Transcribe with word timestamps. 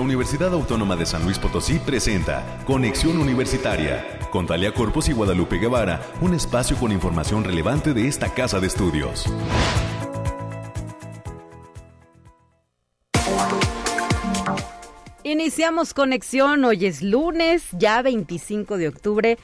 la 0.00 0.04
Universidad 0.04 0.54
Autónoma 0.54 0.96
de 0.96 1.04
San 1.04 1.24
Luis 1.24 1.38
Potosí 1.38 1.78
presenta 1.78 2.62
Conexión 2.64 3.18
Universitaria 3.18 4.18
con 4.30 4.46
Talia 4.46 4.72
Corpus 4.72 5.10
y 5.10 5.12
Guadalupe 5.12 5.58
Guevara, 5.58 6.00
un 6.22 6.32
espacio 6.32 6.74
con 6.78 6.90
información 6.90 7.44
relevante 7.44 7.92
de 7.92 8.08
esta 8.08 8.32
casa 8.32 8.60
de 8.60 8.66
estudios. 8.66 9.26
Iniciamos 15.22 15.92
conexión, 15.92 16.64
hoy 16.64 16.86
es 16.86 17.02
lunes, 17.02 17.64
ya 17.72 18.00
25 18.00 18.78
de 18.78 18.88
octubre 18.88 19.38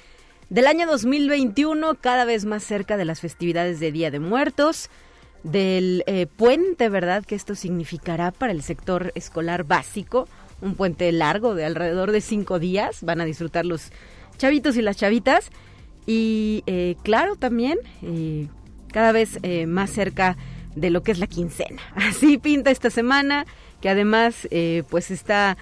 del 0.49 0.67
año 0.69 0.87
2021, 0.87 1.97
cada 1.97 2.25
vez 2.25 2.47
más 2.47 2.65
cerca 2.65 2.97
de 2.97 3.05
las 3.05 3.21
festividades 3.21 3.79
de 3.79 3.93
Día 3.93 4.11
de 4.11 4.21
Muertos 4.21 4.89
del 5.43 6.03
eh, 6.07 6.27
puente, 6.27 6.89
¿verdad? 6.89 7.25
Que 7.25 7.35
esto 7.35 7.55
significará 7.55 8.33
para 8.33 8.53
el 8.53 8.63
sector 8.63 9.13
escolar 9.15 9.65
básico, 9.65 10.27
un 10.61 10.75
puente 10.75 11.11
largo 11.13 11.55
de 11.55 11.65
alrededor 11.65 12.13
de 12.13 12.21
cinco 12.21 12.59
días, 12.59 13.03
van 13.03 13.21
a 13.21 13.25
disfrutar 13.25 13.67
los 13.67 13.93
chavitos 14.39 14.77
y 14.77 14.83
las 14.83 14.97
chavitas. 14.97 15.51
Y 16.07 16.63
eh, 16.67 16.97
claro, 17.03 17.37
también 17.37 17.79
eh, 18.03 18.49
cada 18.93 19.13
vez 19.13 19.39
más 19.67 19.91
cerca 19.91 20.37
de 20.75 20.91
lo 20.91 21.03
que 21.03 21.13
es 21.13 21.19
la 21.19 21.27
quincena. 21.27 21.83
Así 21.95 22.39
pinta 22.39 22.71
esta 22.71 22.91
semana, 22.91 23.47
que 23.81 23.89
además 23.89 24.49
pues 24.89 25.11
está 25.11 25.57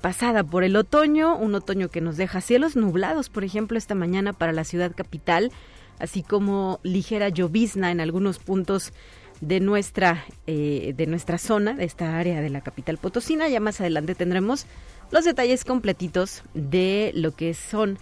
pasada 0.00 0.44
por 0.44 0.64
el 0.64 0.76
otoño, 0.76 1.36
un 1.36 1.54
otoño 1.54 1.88
que 1.88 2.00
nos 2.00 2.16
deja 2.16 2.40
cielos 2.40 2.76
nublados, 2.76 3.28
por 3.28 3.44
ejemplo, 3.44 3.78
esta 3.78 3.94
mañana 3.94 4.32
para 4.32 4.52
la 4.52 4.64
ciudad 4.64 4.92
capital, 4.94 5.52
así 5.98 6.22
como 6.22 6.80
ligera 6.82 7.28
llovizna 7.28 7.90
en 7.90 8.00
algunos 8.00 8.38
puntos 8.38 8.92
de 9.40 9.60
nuestra, 9.60 10.24
eh, 10.46 10.94
de 10.96 11.06
nuestra 11.06 11.38
zona, 11.38 11.74
de 11.74 11.84
esta 11.84 12.18
área 12.18 12.40
de 12.40 12.50
la 12.50 12.60
capital 12.60 12.98
potosina. 12.98 13.48
Ya 13.48 13.60
más 13.60 13.80
adelante 13.80 14.14
tendremos 14.14 14.66
los 15.10 15.24
detalles 15.24 15.64
completitos 15.64 16.42
de 16.54 17.12
lo 17.14 17.34
que 17.34 17.54
son 17.54 17.98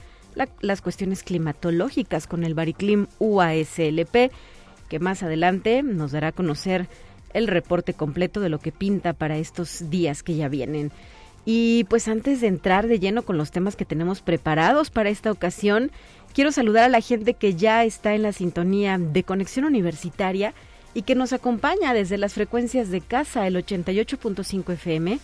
las 0.60 0.82
cuestiones 0.82 1.22
climatológicas 1.22 2.26
con 2.26 2.42
el 2.44 2.54
Bariclim 2.54 3.06
UASLP, 3.20 4.32
que 4.88 4.98
más 4.98 5.22
adelante 5.22 5.82
nos 5.82 6.12
dará 6.12 6.28
a 6.28 6.32
conocer 6.32 6.88
el 7.32 7.46
reporte 7.46 7.94
completo 7.94 8.40
de 8.40 8.48
lo 8.48 8.58
que 8.58 8.72
pinta 8.72 9.12
para 9.12 9.36
estos 9.36 9.90
días 9.90 10.22
que 10.22 10.34
ya 10.34 10.48
vienen. 10.48 10.90
Y 11.44 11.84
pues 11.84 12.08
antes 12.08 12.40
de 12.40 12.46
entrar 12.46 12.86
de 12.88 12.98
lleno 12.98 13.22
con 13.22 13.36
los 13.36 13.50
temas 13.50 13.76
que 13.76 13.84
tenemos 13.84 14.22
preparados 14.22 14.90
para 14.90 15.10
esta 15.10 15.30
ocasión, 15.30 15.90
quiero 16.32 16.52
saludar 16.52 16.84
a 16.84 16.88
la 16.88 17.00
gente 17.00 17.34
que 17.34 17.54
ya 17.54 17.84
está 17.84 18.14
en 18.14 18.22
la 18.22 18.32
sintonía 18.32 18.98
de 18.98 19.24
Conexión 19.24 19.66
Universitaria 19.66 20.54
y 20.94 21.02
que 21.02 21.16
nos 21.16 21.32
acompaña 21.32 21.92
desde 21.92 22.18
las 22.18 22.34
frecuencias 22.34 22.90
de 22.90 23.00
casa, 23.00 23.46
el 23.46 23.56
88.5 23.56 24.72
FM, 24.72 25.18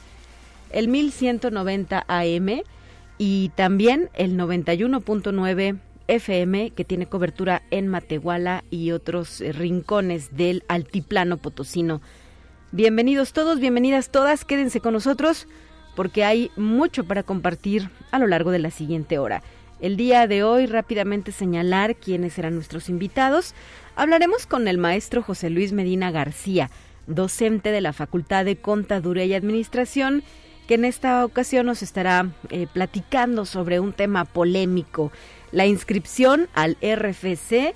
el 0.72 0.88
1190 0.88 2.04
AM 2.06 2.62
y 3.18 3.50
también 3.54 4.10
el 4.14 4.36
91.9 4.36 5.78
FM 6.08 6.70
que 6.72 6.84
tiene 6.84 7.06
cobertura 7.06 7.62
en 7.70 7.86
Matehuala 7.86 8.64
y 8.68 8.90
otros 8.90 9.40
eh, 9.40 9.52
rincones 9.52 10.36
del 10.36 10.64
altiplano 10.66 11.36
potosino. 11.36 12.02
Bienvenidos 12.72 13.32
todos, 13.32 13.60
bienvenidas 13.60 14.10
todas, 14.10 14.44
quédense 14.44 14.80
con 14.80 14.92
nosotros 14.92 15.46
porque 15.94 16.24
hay 16.24 16.50
mucho 16.56 17.04
para 17.04 17.22
compartir 17.22 17.90
a 18.10 18.18
lo 18.18 18.26
largo 18.26 18.50
de 18.50 18.58
la 18.58 18.70
siguiente 18.70 19.18
hora. 19.18 19.42
El 19.80 19.96
día 19.96 20.26
de 20.26 20.42
hoy 20.42 20.66
rápidamente 20.66 21.32
señalar 21.32 21.96
quiénes 21.96 22.34
serán 22.34 22.54
nuestros 22.54 22.90
invitados. 22.90 23.54
Hablaremos 23.96 24.46
con 24.46 24.68
el 24.68 24.76
maestro 24.76 25.22
José 25.22 25.48
Luis 25.48 25.72
Medina 25.72 26.10
García, 26.10 26.70
docente 27.06 27.72
de 27.72 27.80
la 27.80 27.94
Facultad 27.94 28.44
de 28.44 28.56
Contaduría 28.56 29.24
y 29.24 29.32
Administración, 29.32 30.22
que 30.68 30.74
en 30.74 30.84
esta 30.84 31.24
ocasión 31.24 31.64
nos 31.64 31.82
estará 31.82 32.30
eh, 32.50 32.66
platicando 32.70 33.46
sobre 33.46 33.80
un 33.80 33.94
tema 33.94 34.26
polémico, 34.26 35.12
la 35.50 35.64
inscripción 35.64 36.48
al 36.52 36.76
RFC 36.82 37.74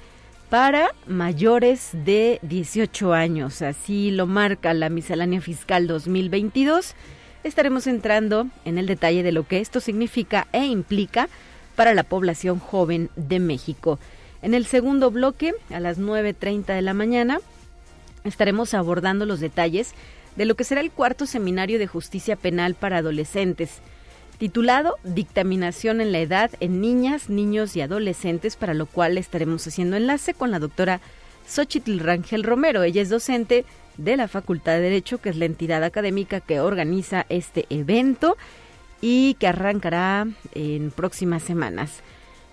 para 0.50 0.90
mayores 1.06 1.88
de 1.92 2.38
18 2.42 3.14
años. 3.14 3.62
Así 3.62 4.10
lo 4.10 4.26
marca 4.26 4.74
la 4.74 4.90
miscelánea 4.90 5.40
fiscal 5.40 5.86
2022. 5.86 6.94
Estaremos 7.44 7.86
entrando 7.86 8.46
en 8.66 8.76
el 8.76 8.86
detalle 8.86 9.22
de 9.22 9.32
lo 9.32 9.48
que 9.48 9.60
esto 9.60 9.80
significa 9.80 10.48
e 10.52 10.66
implica 10.66 11.30
para 11.76 11.94
la 11.94 12.02
población 12.02 12.58
joven 12.58 13.10
de 13.16 13.40
México. 13.40 13.98
En 14.42 14.54
el 14.54 14.66
segundo 14.66 15.10
bloque, 15.10 15.54
a 15.70 15.80
las 15.80 15.98
9.30 15.98 16.74
de 16.74 16.82
la 16.82 16.94
mañana, 16.94 17.40
estaremos 18.24 18.74
abordando 18.74 19.26
los 19.26 19.40
detalles 19.40 19.94
de 20.36 20.44
lo 20.44 20.54
que 20.54 20.64
será 20.64 20.80
el 20.80 20.90
cuarto 20.90 21.26
seminario 21.26 21.78
de 21.78 21.86
justicia 21.86 22.36
penal 22.36 22.74
para 22.74 22.98
adolescentes, 22.98 23.78
titulado 24.38 24.96
Dictaminación 25.04 26.00
en 26.00 26.12
la 26.12 26.18
edad 26.18 26.50
en 26.60 26.80
niñas, 26.80 27.30
niños 27.30 27.76
y 27.76 27.80
adolescentes, 27.80 28.56
para 28.56 28.74
lo 28.74 28.86
cual 28.86 29.16
estaremos 29.16 29.66
haciendo 29.66 29.96
enlace 29.96 30.34
con 30.34 30.50
la 30.50 30.58
doctora 30.58 31.00
Xochitl 31.46 31.98
Rangel 31.98 32.42
Romero. 32.42 32.82
Ella 32.82 33.02
es 33.02 33.10
docente 33.10 33.64
de 33.96 34.16
la 34.16 34.28
Facultad 34.28 34.72
de 34.72 34.80
Derecho, 34.80 35.18
que 35.18 35.28
es 35.28 35.36
la 35.36 35.44
entidad 35.44 35.84
académica 35.84 36.40
que 36.40 36.60
organiza 36.60 37.26
este 37.28 37.66
evento 37.70 38.36
y 39.06 39.34
que 39.34 39.46
arrancará 39.46 40.26
en 40.54 40.90
próximas 40.90 41.42
semanas. 41.42 42.00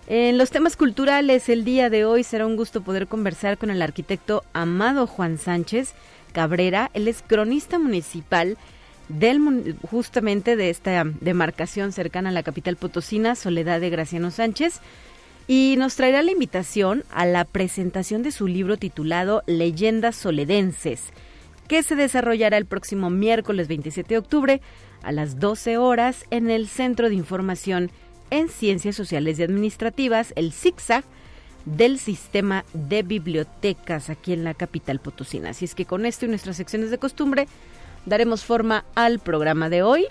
En 0.08 0.38
los 0.38 0.52
temas 0.52 0.76
culturales, 0.76 1.48
el 1.48 1.64
día 1.64 1.90
de 1.90 2.04
hoy 2.04 2.26
será 2.26 2.46
un 2.46 2.58
gusto 2.58 2.82
poder 2.82 3.08
conversar 3.08 3.58
con 3.58 3.70
el 3.70 3.82
arquitecto 3.82 4.44
Amado 4.52 5.08
Juan 5.08 5.38
Sánchez 5.38 5.94
Cabrera. 6.34 6.92
Él 6.94 7.08
es 7.08 7.24
cronista 7.26 7.80
municipal 7.80 8.58
del 9.08 9.78
justamente 9.90 10.58
de 10.58 10.70
esta 10.70 11.06
demarcación 11.22 11.94
cercana 11.94 12.32
a 12.32 12.34
la 12.34 12.44
capital 12.44 12.76
potosina, 12.76 13.36
Soledad 13.36 13.80
de 13.80 13.90
Graciano 13.90 14.30
Sánchez, 14.30 14.82
y 15.48 15.76
nos 15.78 15.96
traerá 15.96 16.22
la 16.22 16.34
invitación 16.34 17.06
a 17.12 17.26
la 17.26 17.46
presentación 17.46 18.24
de 18.24 18.34
su 18.34 18.50
libro 18.50 18.76
titulado 18.76 19.42
Leyendas 19.46 20.18
Soledenses, 20.18 21.14
que 21.70 21.82
se 21.82 21.96
desarrollará 21.96 22.58
el 22.58 22.66
próximo 22.66 23.10
miércoles 23.10 23.70
27 23.70 24.16
de 24.16 24.18
octubre 24.18 24.62
a 25.04 25.12
las 25.12 25.40
12 25.40 25.78
horas 25.78 26.26
en 26.32 26.50
el 26.50 26.68
Centro 26.68 27.10
de 27.10 27.16
Información 27.16 27.92
en 28.30 28.50
Ciencias 28.50 28.96
Sociales 28.96 29.40
y 29.40 29.44
Administrativas, 29.44 30.34
el 30.36 30.54
ZigZag, 30.54 31.04
del 31.66 32.00
sistema 32.00 32.66
de 32.74 33.04
bibliotecas 33.04 34.10
aquí 34.10 34.34
en 34.34 34.44
la 34.44 34.56
capital 34.56 35.00
potosina. 35.00 35.52
Así 35.52 35.66
es 35.66 35.76
que 35.76 35.86
con 35.86 36.08
esto 36.08 36.26
y 36.26 36.30
nuestras 36.30 36.58
secciones 36.58 36.90
de 36.90 36.98
costumbre 36.98 37.48
daremos 38.06 38.44
forma 38.44 38.84
al 38.96 39.20
programa 39.20 39.70
de 39.70 39.84
hoy. 39.84 40.08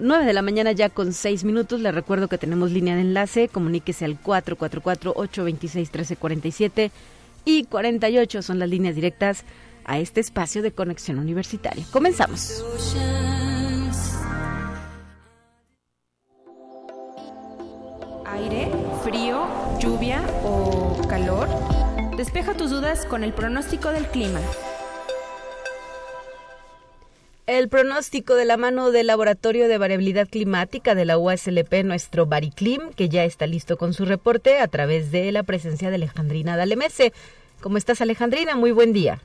9 0.00 0.24
de 0.24 0.32
la 0.32 0.42
mañana 0.42 0.72
ya 0.72 0.88
con 0.88 1.12
6 1.12 1.44
minutos. 1.44 1.80
Les 1.80 1.94
recuerdo 1.94 2.26
que 2.28 2.38
tenemos 2.38 2.72
línea 2.72 2.96
de 2.96 3.02
enlace. 3.02 3.46
Comuníquese 3.48 4.04
al 4.04 4.20
444-826-1347 4.22 6.90
y 7.44 7.64
48 7.64 8.42
son 8.42 8.58
las 8.58 8.68
líneas 8.68 8.94
directas 8.94 9.44
a 9.84 9.98
este 9.98 10.20
espacio 10.20 10.60
de 10.62 10.72
conexión 10.72 11.18
universitaria. 11.18 11.84
Comenzamos. 11.92 12.64
Dudas 22.80 23.04
con 23.04 23.24
el 23.24 23.34
pronóstico 23.34 23.90
del 23.90 24.06
clima. 24.06 24.40
El 27.46 27.68
pronóstico 27.68 28.34
de 28.36 28.46
la 28.46 28.56
mano 28.56 28.90
del 28.90 29.08
Laboratorio 29.08 29.68
de 29.68 29.76
Variabilidad 29.76 30.26
Climática 30.26 30.94
de 30.94 31.04
la 31.04 31.18
UASLP, 31.18 31.84
nuestro 31.84 32.24
Bariclim, 32.24 32.94
que 32.94 33.10
ya 33.10 33.24
está 33.24 33.46
listo 33.46 33.76
con 33.76 33.92
su 33.92 34.06
reporte 34.06 34.60
a 34.60 34.66
través 34.66 35.12
de 35.12 35.30
la 35.30 35.42
presencia 35.42 35.90
de 35.90 35.96
Alejandrina 35.96 36.56
Dalemese. 36.56 37.12
¿Cómo 37.60 37.76
estás, 37.76 38.00
Alejandrina? 38.00 38.56
Muy 38.56 38.72
buen 38.72 38.94
día. 38.94 39.18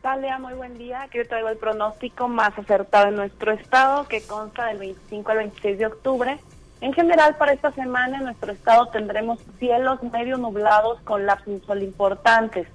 Talia, 0.00 0.38
muy 0.38 0.54
buen 0.54 0.78
día. 0.78 1.02
Aquí 1.02 1.18
traigo 1.28 1.50
el 1.50 1.58
pronóstico 1.58 2.28
más 2.28 2.58
acertado 2.58 3.08
en 3.08 3.16
nuestro 3.16 3.52
estado, 3.52 4.08
que 4.08 4.22
consta 4.22 4.68
del 4.68 4.78
25 4.78 5.30
al 5.32 5.36
26 5.36 5.78
de 5.78 5.86
octubre. 5.86 6.38
En 6.80 6.94
general, 6.94 7.36
para 7.36 7.52
esta 7.52 7.72
semana 7.72 8.16
en 8.16 8.24
nuestro 8.24 8.52
estado 8.52 8.86
tendremos 8.86 9.38
cielos 9.58 10.02
medio 10.02 10.38
nublados 10.38 10.98
con 11.02 11.26
lapsos 11.26 11.62
sol 11.66 11.82
importantes. 11.82 12.66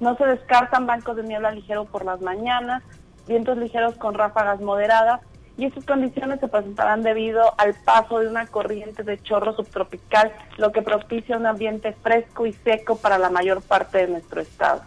No 0.00 0.16
se 0.16 0.26
descartan 0.26 0.86
bancos 0.86 1.16
de 1.16 1.24
niebla 1.24 1.50
ligero 1.50 1.84
por 1.84 2.04
las 2.04 2.20
mañanas, 2.20 2.82
vientos 3.26 3.58
ligeros 3.58 3.96
con 3.96 4.14
ráfagas 4.14 4.60
moderadas 4.60 5.20
y 5.56 5.64
estas 5.64 5.84
condiciones 5.84 6.38
se 6.38 6.46
presentarán 6.46 7.02
debido 7.02 7.52
al 7.58 7.74
paso 7.84 8.20
de 8.20 8.28
una 8.28 8.46
corriente 8.46 9.02
de 9.02 9.20
chorro 9.20 9.54
subtropical, 9.54 10.32
lo 10.56 10.70
que 10.70 10.82
propicia 10.82 11.36
un 11.36 11.46
ambiente 11.46 11.92
fresco 11.92 12.46
y 12.46 12.52
seco 12.52 12.96
para 12.96 13.18
la 13.18 13.28
mayor 13.28 13.60
parte 13.62 13.98
de 13.98 14.08
nuestro 14.08 14.40
estado. 14.40 14.82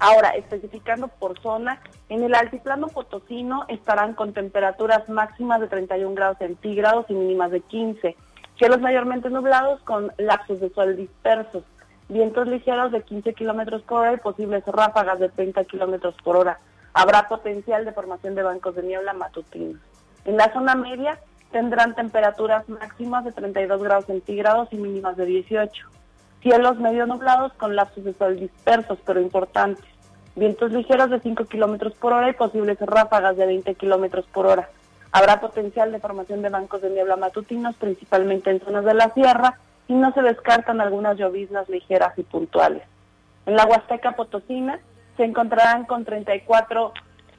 Ahora, 0.00 0.30
especificando 0.30 1.06
por 1.06 1.40
zona, 1.40 1.80
en 2.08 2.24
el 2.24 2.34
altiplano 2.34 2.88
potosino 2.88 3.64
estarán 3.68 4.14
con 4.14 4.32
temperaturas 4.32 5.08
máximas 5.08 5.60
de 5.60 5.68
31 5.68 6.14
grados 6.14 6.38
centígrados 6.38 7.06
y 7.08 7.14
mínimas 7.14 7.52
de 7.52 7.60
15. 7.60 8.16
Cielos 8.58 8.80
mayormente 8.80 9.30
nublados 9.30 9.80
con 9.82 10.12
lapsos 10.18 10.60
de 10.60 10.70
sol 10.70 10.96
dispersos. 10.96 11.62
Vientos 12.08 12.48
ligeros 12.48 12.90
de 12.90 13.02
15 13.02 13.34
kilómetros 13.34 13.82
por 13.82 14.00
hora 14.00 14.14
y 14.14 14.16
posibles 14.16 14.64
ráfagas 14.66 15.18
de 15.18 15.28
30 15.28 15.64
kilómetros 15.64 16.14
por 16.24 16.36
hora. 16.36 16.58
Habrá 16.94 17.28
potencial 17.28 17.84
de 17.84 17.92
formación 17.92 18.34
de 18.34 18.42
bancos 18.42 18.74
de 18.74 18.82
niebla 18.82 19.12
matutinos. 19.12 19.78
En 20.24 20.38
la 20.38 20.50
zona 20.52 20.74
media, 20.74 21.18
tendrán 21.52 21.94
temperaturas 21.94 22.66
máximas 22.68 23.24
de 23.24 23.32
32 23.32 23.82
grados 23.82 24.06
centígrados 24.06 24.68
y 24.72 24.76
mínimas 24.76 25.16
de 25.18 25.26
18. 25.26 25.86
Cielos 26.40 26.78
medio 26.78 27.06
nublados 27.06 27.52
con 27.54 27.76
lapsos 27.76 28.04
de 28.04 28.14
sol 28.14 28.38
dispersos 28.38 28.98
pero 29.04 29.20
importantes. 29.20 29.84
Vientos 30.34 30.72
ligeros 30.72 31.10
de 31.10 31.20
5 31.20 31.44
kilómetros 31.44 31.94
por 31.94 32.14
hora 32.14 32.30
y 32.30 32.34
posibles 32.34 32.78
ráfagas 32.80 33.36
de 33.36 33.44
20 33.44 33.74
kilómetros 33.74 34.24
por 34.32 34.46
hora. 34.46 34.70
Habrá 35.12 35.40
potencial 35.40 35.92
de 35.92 36.00
formación 36.00 36.42
de 36.42 36.48
bancos 36.48 36.80
de 36.80 36.90
niebla 36.90 37.16
matutinos, 37.16 37.76
principalmente 37.76 38.50
en 38.50 38.60
zonas 38.60 38.84
de 38.84 38.94
la 38.94 39.12
sierra, 39.14 39.58
y 39.88 39.94
no 39.94 40.12
se 40.12 40.22
descartan 40.22 40.80
algunas 40.80 41.16
lloviznas 41.16 41.68
ligeras 41.68 42.16
y 42.18 42.22
puntuales. 42.22 42.82
En 43.46 43.56
la 43.56 43.64
Huasteca 43.64 44.12
Potosina 44.12 44.78
se 45.16 45.24
encontrarán 45.24 45.86
con 45.86 46.04
34 46.04 46.92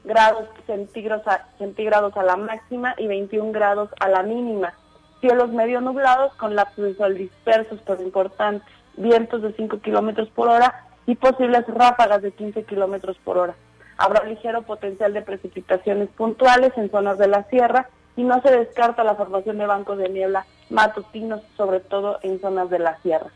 grados 0.03 0.49
centígrados 0.65 2.17
a, 2.17 2.23
la 2.23 2.35
máxima 2.35 2.95
y 2.97 3.07
21 3.07 3.51
grados 3.51 3.89
a 3.99 4.09
la 4.09 4.23
mínima. 4.23 4.73
Cielos 5.21 5.51
medio 5.51 5.79
nublados 5.81 6.33
con 6.35 6.55
lapsos 6.55 6.85
de 6.85 6.95
sol 6.95 7.15
dispersos 7.15 7.79
pero 7.85 8.01
importantes, 8.01 8.67
vientos 8.97 9.41
de 9.41 9.53
5 9.53 9.79
kilómetros 9.81 10.29
por 10.29 10.47
hora 10.47 10.85
y 11.05 11.15
posibles 11.15 11.65
ráfagas 11.67 12.21
de 12.21 12.31
15 12.31 12.63
kilómetros 12.63 13.17
por 13.23 13.37
hora. 13.37 13.55
Habrá 13.97 14.23
ligero 14.23 14.63
potencial 14.63 15.13
de 15.13 15.21
precipitaciones 15.21 16.09
puntuales 16.09 16.71
en 16.77 16.89
zonas 16.89 17.17
de 17.17 17.27
la 17.27 17.43
sierra 17.43 17.89
y 18.15 18.23
no 18.23 18.41
se 18.41 18.51
descarta 18.51 19.03
la 19.03 19.15
formación 19.15 19.57
de 19.57 19.65
bancos 19.65 19.97
de 19.97 20.09
niebla 20.09 20.45
matutinos, 20.69 21.41
sobre 21.57 21.79
todo 21.79 22.19
en 22.21 22.39
zonas 22.39 22.69
de 22.69 22.79
la 22.79 22.97
sierra. 23.01 23.29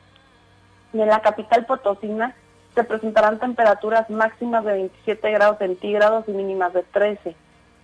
Y 0.93 1.01
en 1.01 1.07
la 1.07 1.21
capital 1.21 1.65
potosina 1.65 2.35
se 2.75 2.83
presentarán 2.83 3.39
temperaturas 3.39 4.09
máximas 4.09 4.65
de 4.65 4.73
27 4.73 5.31
grados 5.31 5.57
centígrados 5.59 6.27
y 6.27 6.31
mínimas 6.31 6.73
de 6.73 6.83
13. 6.83 7.35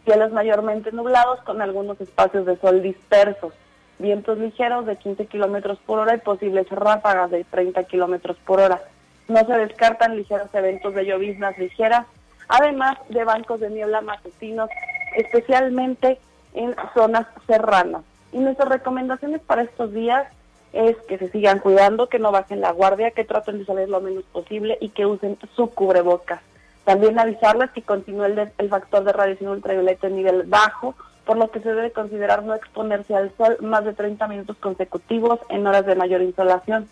Cielos 0.05 0.31
mayormente 0.31 0.91
nublados 0.91 1.41
con 1.41 1.61
algunos 1.61 1.99
espacios 2.01 2.45
de 2.45 2.57
sol 2.57 2.81
dispersos. 2.81 3.53
Vientos 3.99 4.37
ligeros 4.37 4.85
de 4.85 4.95
15 4.95 5.25
kilómetros 5.27 5.77
por 5.85 5.99
hora 5.99 6.15
y 6.15 6.19
posibles 6.19 6.69
ráfagas 6.69 7.29
de 7.31 7.43
30 7.43 7.83
kilómetros 7.83 8.37
por 8.45 8.59
hora. 8.59 8.81
No 9.27 9.45
se 9.45 9.53
descartan 9.53 10.15
ligeros 10.15 10.49
eventos 10.53 10.95
de 10.95 11.05
lloviznas 11.05 11.57
ligeras, 11.57 12.07
además 12.47 12.97
de 13.09 13.23
bancos 13.23 13.59
de 13.59 13.69
niebla 13.69 14.01
matutinos, 14.01 14.69
especialmente 15.15 16.19
en 16.53 16.75
zonas 16.95 17.27
serranas. 17.45 18.03
Y 18.31 18.39
nuestras 18.39 18.69
recomendaciones 18.69 19.41
para 19.41 19.63
estos 19.63 19.93
días 19.93 20.27
es 20.73 20.95
que 21.07 21.17
se 21.17 21.29
sigan 21.29 21.59
cuidando, 21.59 22.09
que 22.09 22.19
no 22.19 22.31
bajen 22.31 22.61
la 22.61 22.71
guardia, 22.71 23.11
que 23.11 23.25
traten 23.25 23.59
de 23.59 23.65
salir 23.65 23.89
lo 23.89 24.01
menos 24.01 24.23
posible 24.25 24.77
y 24.79 24.89
que 24.89 25.05
usen 25.05 25.37
su 25.55 25.69
cubrebocas. 25.71 26.41
También 26.83 27.19
avisarles 27.19 27.71
que 27.71 27.81
continúe 27.81 28.25
el, 28.25 28.69
factor 28.69 29.03
de 29.03 29.13
radiación 29.13 29.51
ultravioleta 29.51 30.07
en 30.07 30.15
nivel 30.15 30.43
bajo, 30.43 30.95
por 31.25 31.37
lo 31.37 31.51
que 31.51 31.59
se 31.59 31.69
debe 31.73 31.91
considerar 31.91 32.43
no 32.43 32.55
exponerse 32.55 33.15
al 33.15 33.31
sol 33.37 33.57
más 33.61 33.85
de 33.85 33.93
30 33.93 34.27
minutos 34.27 34.57
consecutivos 34.57 35.39
en 35.49 35.67
horas 35.67 35.85
de 35.85 35.95
mayor 35.95 36.21
insolación. 36.21 36.87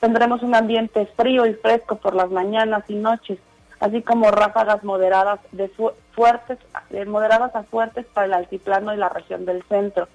Tendremos 0.00 0.42
un 0.42 0.54
ambiente 0.54 1.06
frío 1.16 1.46
y 1.46 1.54
fresco 1.54 1.96
por 1.96 2.14
las 2.14 2.30
mañanas 2.30 2.84
y 2.88 2.94
noches, 2.94 3.38
así 3.80 4.02
como 4.02 4.30
ráfagas 4.30 4.84
moderadas 4.84 5.40
de 5.52 5.70
fuertes, 6.12 6.58
de 6.90 7.04
moderadas 7.04 7.54
a 7.54 7.62
fuertes 7.62 8.06
para 8.06 8.26
el 8.26 8.34
altiplano 8.34 8.94
y 8.94 8.96
la 8.96 9.10
región 9.10 9.44
del 9.44 9.62
centro. 9.64 10.08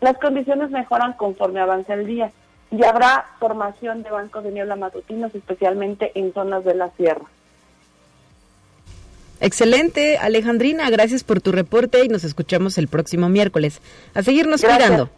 Las 0.00 0.18
condiciones 0.18 0.70
mejoran 0.70 1.14
conforme 1.14 1.60
avance 1.60 1.92
el 1.92 2.06
día 2.06 2.30
y 2.70 2.84
habrá 2.84 3.26
formación 3.38 4.02
de 4.02 4.10
bancos 4.10 4.44
de 4.44 4.52
niebla 4.52 4.76
matutinos, 4.76 5.34
especialmente 5.34 6.12
en 6.14 6.32
zonas 6.32 6.64
de 6.64 6.74
la 6.74 6.90
sierra. 6.90 7.24
Excelente, 9.40 10.18
Alejandrina, 10.18 10.90
gracias 10.90 11.22
por 11.22 11.40
tu 11.40 11.52
reporte 11.52 12.04
y 12.04 12.08
nos 12.08 12.24
escuchamos 12.24 12.76
el 12.76 12.88
próximo 12.88 13.28
miércoles. 13.28 13.80
A 14.14 14.22
seguirnos 14.22 14.62
cuidando. 14.62 15.10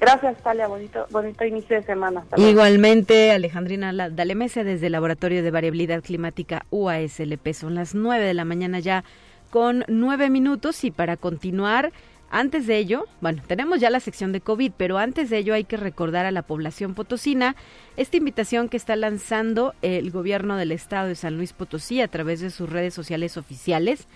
Gracias, 0.00 0.36
Talia, 0.42 0.68
bonito, 0.68 1.06
bonito 1.10 1.44
inicio 1.44 1.76
de 1.76 1.82
semana. 1.82 2.24
Igualmente, 2.36 3.32
Alejandrina 3.32 3.92
Dalemese 4.10 4.62
desde 4.62 4.86
el 4.86 4.92
Laboratorio 4.92 5.42
de 5.42 5.50
Variabilidad 5.50 6.02
Climática 6.02 6.64
UASLP. 6.70 7.52
Son 7.52 7.74
las 7.74 7.94
nueve 7.94 8.24
de 8.24 8.34
la 8.34 8.44
mañana 8.44 8.78
ya 8.78 9.04
con 9.50 9.84
nueve 9.88 10.30
minutos 10.30 10.84
y 10.84 10.90
para 10.90 11.16
continuar 11.16 11.92
antes 12.30 12.66
de 12.66 12.76
ello, 12.76 13.06
bueno, 13.20 13.42
tenemos 13.46 13.80
ya 13.80 13.88
la 13.88 14.00
sección 14.00 14.32
de 14.32 14.40
COVID, 14.40 14.72
pero 14.76 14.98
antes 14.98 15.30
de 15.30 15.38
ello 15.38 15.54
hay 15.54 15.64
que 15.64 15.78
recordar 15.78 16.26
a 16.26 16.30
la 16.30 16.42
población 16.42 16.94
potosina 16.94 17.56
esta 17.96 18.18
invitación 18.18 18.68
que 18.68 18.76
está 18.76 18.96
lanzando 18.96 19.74
el 19.80 20.10
gobierno 20.10 20.56
del 20.56 20.72
estado 20.72 21.08
de 21.08 21.14
San 21.14 21.36
Luis 21.36 21.52
Potosí 21.54 22.00
a 22.00 22.08
través 22.08 22.40
de 22.40 22.50
sus 22.50 22.68
redes 22.68 22.92
sociales 22.92 23.36
oficiales, 23.36 24.08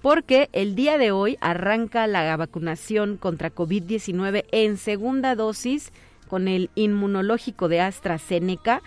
porque 0.00 0.48
el 0.52 0.74
día 0.74 0.98
de 0.98 1.12
hoy 1.12 1.38
arranca 1.40 2.08
la 2.08 2.36
vacunación 2.36 3.16
contra 3.16 3.54
COVID-19 3.54 4.44
en 4.50 4.76
segunda 4.76 5.36
dosis 5.36 5.92
con 6.28 6.48
el 6.48 6.70
inmunológico 6.74 7.68
de 7.68 7.80
AstraZeneca 7.80 8.82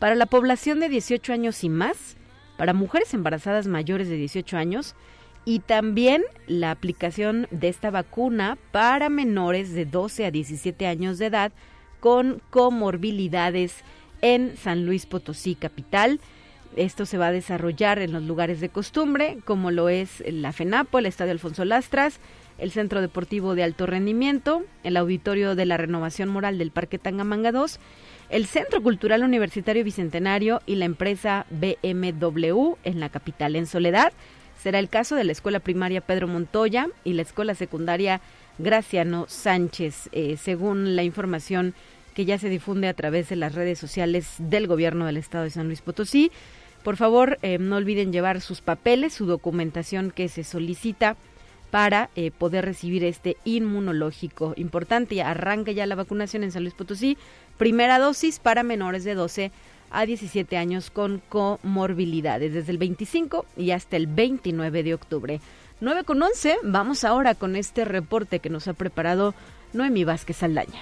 para 0.00 0.16
la 0.16 0.26
población 0.26 0.80
de 0.80 0.88
18 0.88 1.32
años 1.32 1.62
y 1.62 1.68
más, 1.68 2.16
para 2.56 2.72
mujeres 2.72 3.14
embarazadas 3.14 3.68
mayores 3.68 4.08
de 4.08 4.16
18 4.16 4.56
años, 4.56 4.96
y 5.48 5.60
también 5.60 6.24
la 6.46 6.70
aplicación 6.70 7.48
de 7.50 7.70
esta 7.70 7.90
vacuna 7.90 8.58
para 8.70 9.08
menores 9.08 9.72
de 9.72 9.86
12 9.86 10.26
a 10.26 10.30
17 10.30 10.86
años 10.86 11.16
de 11.16 11.24
edad 11.24 11.52
con 12.00 12.42
comorbilidades 12.50 13.76
en 14.20 14.58
San 14.58 14.84
Luis 14.84 15.06
Potosí 15.06 15.54
capital. 15.54 16.20
Esto 16.76 17.06
se 17.06 17.16
va 17.16 17.28
a 17.28 17.32
desarrollar 17.32 17.98
en 17.98 18.12
los 18.12 18.24
lugares 18.24 18.60
de 18.60 18.68
costumbre, 18.68 19.38
como 19.46 19.70
lo 19.70 19.88
es 19.88 20.22
la 20.30 20.52
FENAPO, 20.52 20.98
el 20.98 21.06
Estadio 21.06 21.32
Alfonso 21.32 21.64
Lastras, 21.64 22.20
el 22.58 22.70
Centro 22.70 23.00
Deportivo 23.00 23.54
de 23.54 23.62
Alto 23.62 23.86
Rendimiento, 23.86 24.64
el 24.84 24.98
Auditorio 24.98 25.54
de 25.54 25.64
la 25.64 25.78
Renovación 25.78 26.28
Moral 26.28 26.58
del 26.58 26.72
Parque 26.72 26.98
Tangamanga 26.98 27.52
2, 27.52 27.80
el 28.28 28.44
Centro 28.44 28.82
Cultural 28.82 29.22
Universitario 29.22 29.82
Bicentenario 29.82 30.60
y 30.66 30.74
la 30.74 30.84
empresa 30.84 31.46
BMW 31.48 32.74
en 32.84 33.00
la 33.00 33.08
capital 33.08 33.56
en 33.56 33.66
Soledad. 33.66 34.12
Será 34.58 34.78
el 34.78 34.88
caso 34.88 35.14
de 35.14 35.24
la 35.24 35.32
Escuela 35.32 35.60
Primaria 35.60 36.00
Pedro 36.00 36.26
Montoya 36.26 36.88
y 37.04 37.12
la 37.12 37.22
Escuela 37.22 37.54
Secundaria 37.54 38.20
Graciano 38.58 39.26
Sánchez, 39.28 40.08
eh, 40.12 40.36
según 40.36 40.96
la 40.96 41.04
información 41.04 41.74
que 42.14 42.24
ya 42.24 42.38
se 42.38 42.48
difunde 42.48 42.88
a 42.88 42.94
través 42.94 43.28
de 43.28 43.36
las 43.36 43.54
redes 43.54 43.78
sociales 43.78 44.34
del 44.38 44.66
gobierno 44.66 45.06
del 45.06 45.16
estado 45.16 45.44
de 45.44 45.50
San 45.50 45.68
Luis 45.68 45.80
Potosí. 45.80 46.32
Por 46.82 46.96
favor, 46.96 47.38
eh, 47.42 47.58
no 47.58 47.76
olviden 47.76 48.12
llevar 48.12 48.40
sus 48.40 48.60
papeles, 48.60 49.12
su 49.12 49.26
documentación 49.26 50.10
que 50.10 50.28
se 50.28 50.42
solicita 50.42 51.16
para 51.70 52.10
eh, 52.16 52.30
poder 52.30 52.64
recibir 52.64 53.04
este 53.04 53.36
inmunológico 53.44 54.54
importante. 54.56 55.22
Arranca 55.22 55.70
ya 55.70 55.86
la 55.86 55.94
vacunación 55.94 56.42
en 56.42 56.50
San 56.50 56.62
Luis 56.62 56.74
Potosí. 56.74 57.16
Primera 57.58 57.98
dosis 57.98 58.38
para 58.40 58.62
menores 58.62 59.04
de 59.04 59.14
12 59.14 59.52
a 59.90 60.06
17 60.06 60.56
años 60.56 60.90
con 60.90 61.22
comorbilidades, 61.28 62.52
desde 62.52 62.72
el 62.72 62.78
25 62.78 63.46
y 63.56 63.70
hasta 63.70 63.96
el 63.96 64.06
29 64.06 64.82
de 64.82 64.94
octubre. 64.94 65.40
9 65.80 66.04
con 66.04 66.22
11, 66.22 66.56
vamos 66.64 67.04
ahora 67.04 67.34
con 67.34 67.56
este 67.56 67.84
reporte 67.84 68.40
que 68.40 68.50
nos 68.50 68.68
ha 68.68 68.72
preparado 68.72 69.34
Noemi 69.72 70.04
Vázquez 70.04 70.42
Aldaña. 70.42 70.80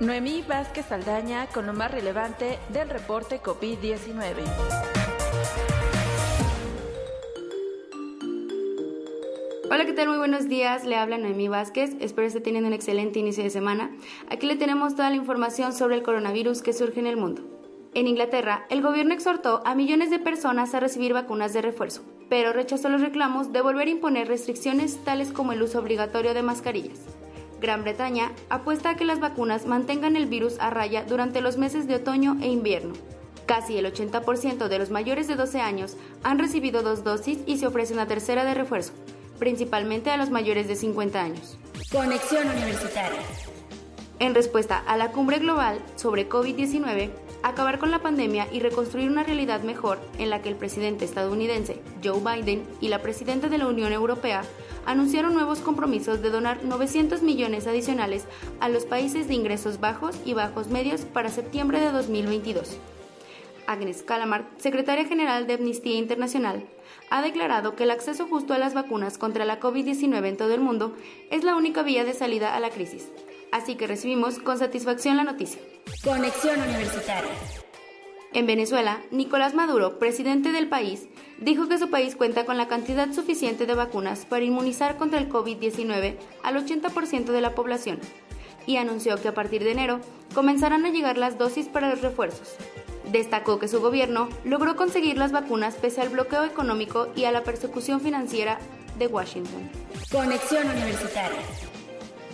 Noemí 0.00 0.42
Vázquez 0.48 0.90
Aldaña 0.92 1.46
con 1.48 1.66
lo 1.66 1.74
más 1.74 1.90
relevante 1.90 2.58
del 2.72 2.88
reporte 2.88 3.42
COVID-19. 3.42 4.44
Hola, 9.72 9.86
¿qué 9.86 9.92
tal? 9.92 10.08
Muy 10.08 10.18
buenos 10.18 10.48
días. 10.48 10.84
Le 10.84 10.96
habla 10.96 11.16
Noemí 11.16 11.46
Vázquez. 11.46 11.94
Espero 12.00 12.26
esté 12.26 12.40
teniendo 12.40 12.66
un 12.66 12.74
excelente 12.74 13.20
inicio 13.20 13.44
de 13.44 13.50
semana. 13.50 13.92
Aquí 14.28 14.48
le 14.48 14.56
tenemos 14.56 14.96
toda 14.96 15.10
la 15.10 15.14
información 15.14 15.72
sobre 15.72 15.94
el 15.94 16.02
coronavirus 16.02 16.60
que 16.60 16.72
surge 16.72 16.98
en 16.98 17.06
el 17.06 17.16
mundo. 17.16 17.42
En 17.94 18.08
Inglaterra, 18.08 18.66
el 18.68 18.82
gobierno 18.82 19.14
exhortó 19.14 19.62
a 19.64 19.76
millones 19.76 20.10
de 20.10 20.18
personas 20.18 20.74
a 20.74 20.80
recibir 20.80 21.12
vacunas 21.12 21.52
de 21.52 21.62
refuerzo, 21.62 22.02
pero 22.28 22.52
rechazó 22.52 22.88
los 22.88 23.00
reclamos 23.00 23.52
de 23.52 23.60
volver 23.60 23.86
a 23.86 23.92
imponer 23.92 24.26
restricciones 24.26 25.04
tales 25.04 25.30
como 25.30 25.52
el 25.52 25.62
uso 25.62 25.78
obligatorio 25.78 26.34
de 26.34 26.42
mascarillas. 26.42 26.98
Gran 27.60 27.84
Bretaña 27.84 28.32
apuesta 28.48 28.90
a 28.90 28.96
que 28.96 29.04
las 29.04 29.20
vacunas 29.20 29.66
mantengan 29.66 30.16
el 30.16 30.26
virus 30.26 30.58
a 30.58 30.70
raya 30.70 31.04
durante 31.04 31.42
los 31.42 31.58
meses 31.58 31.86
de 31.86 31.94
otoño 31.94 32.38
e 32.42 32.48
invierno. 32.48 32.94
Casi 33.46 33.78
el 33.78 33.86
80% 33.86 34.66
de 34.66 34.78
los 34.80 34.90
mayores 34.90 35.28
de 35.28 35.36
12 35.36 35.60
años 35.60 35.96
han 36.24 36.40
recibido 36.40 36.82
dos 36.82 37.04
dosis 37.04 37.38
y 37.46 37.58
se 37.58 37.68
ofrece 37.68 37.94
una 37.94 38.06
tercera 38.06 38.44
de 38.44 38.54
refuerzo, 38.54 38.94
principalmente 39.40 40.10
a 40.10 40.16
los 40.16 40.30
mayores 40.30 40.68
de 40.68 40.76
50 40.76 41.20
años. 41.20 41.58
Conexión 41.90 42.46
Universitaria. 42.48 43.18
En 44.20 44.34
respuesta 44.34 44.78
a 44.86 44.96
la 44.96 45.10
cumbre 45.10 45.38
global 45.38 45.80
sobre 45.96 46.28
COVID-19, 46.28 47.10
acabar 47.42 47.78
con 47.78 47.90
la 47.90 48.02
pandemia 48.02 48.46
y 48.52 48.60
reconstruir 48.60 49.10
una 49.10 49.24
realidad 49.24 49.62
mejor 49.62 49.98
en 50.18 50.30
la 50.30 50.42
que 50.42 50.50
el 50.50 50.56
presidente 50.56 51.04
estadounidense 51.04 51.80
Joe 52.04 52.20
Biden 52.20 52.62
y 52.80 52.88
la 52.88 53.00
presidenta 53.00 53.48
de 53.48 53.58
la 53.58 53.66
Unión 53.66 53.92
Europea 53.92 54.42
anunciaron 54.86 55.34
nuevos 55.34 55.60
compromisos 55.60 56.22
de 56.22 56.30
donar 56.30 56.62
900 56.64 57.22
millones 57.22 57.66
adicionales 57.66 58.26
a 58.60 58.68
los 58.68 58.84
países 58.84 59.26
de 59.26 59.34
ingresos 59.34 59.80
bajos 59.80 60.16
y 60.24 60.34
bajos 60.34 60.68
medios 60.68 61.00
para 61.02 61.30
septiembre 61.30 61.80
de 61.80 61.90
2022. 61.90 62.76
Agnes 63.66 64.02
Calamart, 64.02 64.46
secretaria 64.58 65.06
general 65.06 65.46
de 65.46 65.54
Amnistía 65.54 65.96
Internacional, 65.96 66.64
ha 67.10 67.22
declarado 67.22 67.74
que 67.74 67.82
el 67.82 67.90
acceso 67.90 68.26
justo 68.26 68.54
a 68.54 68.58
las 68.58 68.72
vacunas 68.72 69.18
contra 69.18 69.44
la 69.44 69.60
COVID-19 69.60 70.26
en 70.26 70.36
todo 70.36 70.54
el 70.54 70.60
mundo 70.60 70.94
es 71.30 71.44
la 71.44 71.56
única 71.56 71.82
vía 71.82 72.04
de 72.04 72.14
salida 72.14 72.54
a 72.54 72.60
la 72.60 72.70
crisis. 72.70 73.08
Así 73.52 73.74
que 73.74 73.88
recibimos 73.88 74.38
con 74.38 74.58
satisfacción 74.58 75.16
la 75.16 75.24
noticia. 75.24 75.60
Conexión 76.04 76.60
Universitaria. 76.60 77.32
En 78.32 78.46
Venezuela, 78.46 79.00
Nicolás 79.10 79.54
Maduro, 79.54 79.98
presidente 79.98 80.52
del 80.52 80.68
país, 80.68 81.08
dijo 81.40 81.66
que 81.66 81.78
su 81.78 81.90
país 81.90 82.14
cuenta 82.14 82.46
con 82.46 82.56
la 82.56 82.68
cantidad 82.68 83.12
suficiente 83.12 83.66
de 83.66 83.74
vacunas 83.74 84.24
para 84.24 84.44
inmunizar 84.44 84.96
contra 84.96 85.18
el 85.18 85.28
COVID-19 85.28 86.16
al 86.44 86.64
80% 86.64 87.24
de 87.24 87.40
la 87.40 87.56
población 87.56 87.98
y 88.66 88.76
anunció 88.76 89.20
que 89.20 89.26
a 89.26 89.34
partir 89.34 89.64
de 89.64 89.72
enero 89.72 90.00
comenzarán 90.32 90.86
a 90.86 90.90
llegar 90.90 91.18
las 91.18 91.38
dosis 91.38 91.66
para 91.66 91.90
los 91.90 92.02
refuerzos. 92.02 92.54
Destacó 93.10 93.58
que 93.58 93.68
su 93.68 93.80
gobierno 93.80 94.28
logró 94.44 94.76
conseguir 94.76 95.16
las 95.16 95.32
vacunas 95.32 95.74
pese 95.74 96.00
al 96.00 96.10
bloqueo 96.10 96.44
económico 96.44 97.08
y 97.16 97.24
a 97.24 97.32
la 97.32 97.42
persecución 97.42 98.00
financiera 98.00 98.58
de 98.98 99.08
Washington. 99.08 99.68
Conexión 100.12 100.68
Universitaria. 100.68 101.40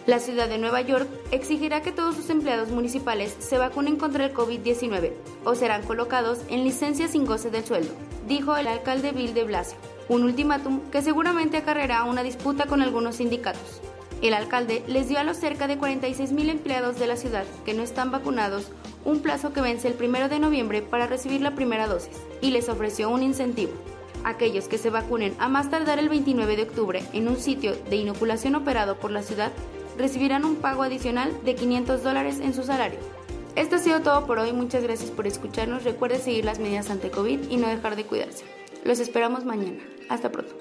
La 0.06 0.20
ciudad 0.20 0.48
de 0.48 0.58
Nueva 0.58 0.82
York 0.82 1.08
exigirá 1.32 1.82
que 1.82 1.92
todos 1.92 2.14
sus 2.14 2.30
empleados 2.30 2.70
municipales 2.70 3.34
se 3.40 3.58
vacunen 3.58 3.96
contra 3.96 4.24
el 4.24 4.34
COVID-19 4.34 5.12
o 5.44 5.54
serán 5.54 5.82
colocados 5.82 6.40
en 6.48 6.62
licencia 6.62 7.08
sin 7.08 7.24
goce 7.24 7.50
del 7.50 7.64
sueldo, 7.64 7.92
dijo 8.28 8.56
el 8.56 8.68
alcalde 8.68 9.12
Bill 9.12 9.34
de 9.34 9.44
Blasio, 9.44 9.78
un 10.08 10.22
ultimátum 10.22 10.80
que 10.92 11.02
seguramente 11.02 11.56
acarreará 11.56 12.04
una 12.04 12.22
disputa 12.22 12.66
con 12.66 12.82
algunos 12.82 13.16
sindicatos. 13.16 13.80
El 14.22 14.34
alcalde 14.34 14.82
les 14.86 15.08
dio 15.08 15.18
a 15.18 15.24
los 15.24 15.36
cerca 15.36 15.66
de 15.66 15.78
46 15.78 16.32
mil 16.32 16.48
empleados 16.48 16.98
de 16.98 17.06
la 17.06 17.16
ciudad 17.16 17.44
que 17.64 17.74
no 17.74 17.82
están 17.82 18.10
vacunados 18.10 18.70
un 19.04 19.20
plazo 19.20 19.52
que 19.52 19.60
vence 19.60 19.88
el 19.88 19.96
1 20.02 20.28
de 20.28 20.38
noviembre 20.38 20.82
para 20.82 21.06
recibir 21.06 21.40
la 21.40 21.54
primera 21.54 21.86
dosis 21.86 22.16
y 22.40 22.50
les 22.50 22.68
ofreció 22.68 23.10
un 23.10 23.22
incentivo. 23.22 23.72
Aquellos 24.24 24.66
que 24.66 24.78
se 24.78 24.90
vacunen 24.90 25.36
a 25.38 25.48
más 25.48 25.70
tardar 25.70 25.98
el 25.98 26.08
29 26.08 26.56
de 26.56 26.62
octubre 26.62 27.02
en 27.12 27.28
un 27.28 27.36
sitio 27.36 27.76
de 27.88 27.96
inoculación 27.96 28.56
operado 28.56 28.98
por 28.98 29.10
la 29.10 29.22
ciudad 29.22 29.52
recibirán 29.96 30.44
un 30.44 30.56
pago 30.56 30.82
adicional 30.82 31.32
de 31.44 31.54
500 31.54 32.02
dólares 32.02 32.40
en 32.40 32.52
su 32.52 32.64
salario. 32.64 32.98
Esto 33.54 33.76
ha 33.76 33.78
sido 33.78 34.00
todo 34.02 34.26
por 34.26 34.38
hoy, 34.38 34.52
muchas 34.52 34.82
gracias 34.82 35.10
por 35.10 35.26
escucharnos, 35.26 35.84
recuerde 35.84 36.18
seguir 36.18 36.44
las 36.44 36.58
medidas 36.58 36.90
ante 36.90 37.10
COVID 37.10 37.48
y 37.48 37.56
no 37.56 37.68
dejar 37.68 37.96
de 37.96 38.04
cuidarse. 38.04 38.44
Los 38.84 38.98
esperamos 38.98 39.44
mañana. 39.44 39.78
Hasta 40.08 40.30
pronto. 40.30 40.54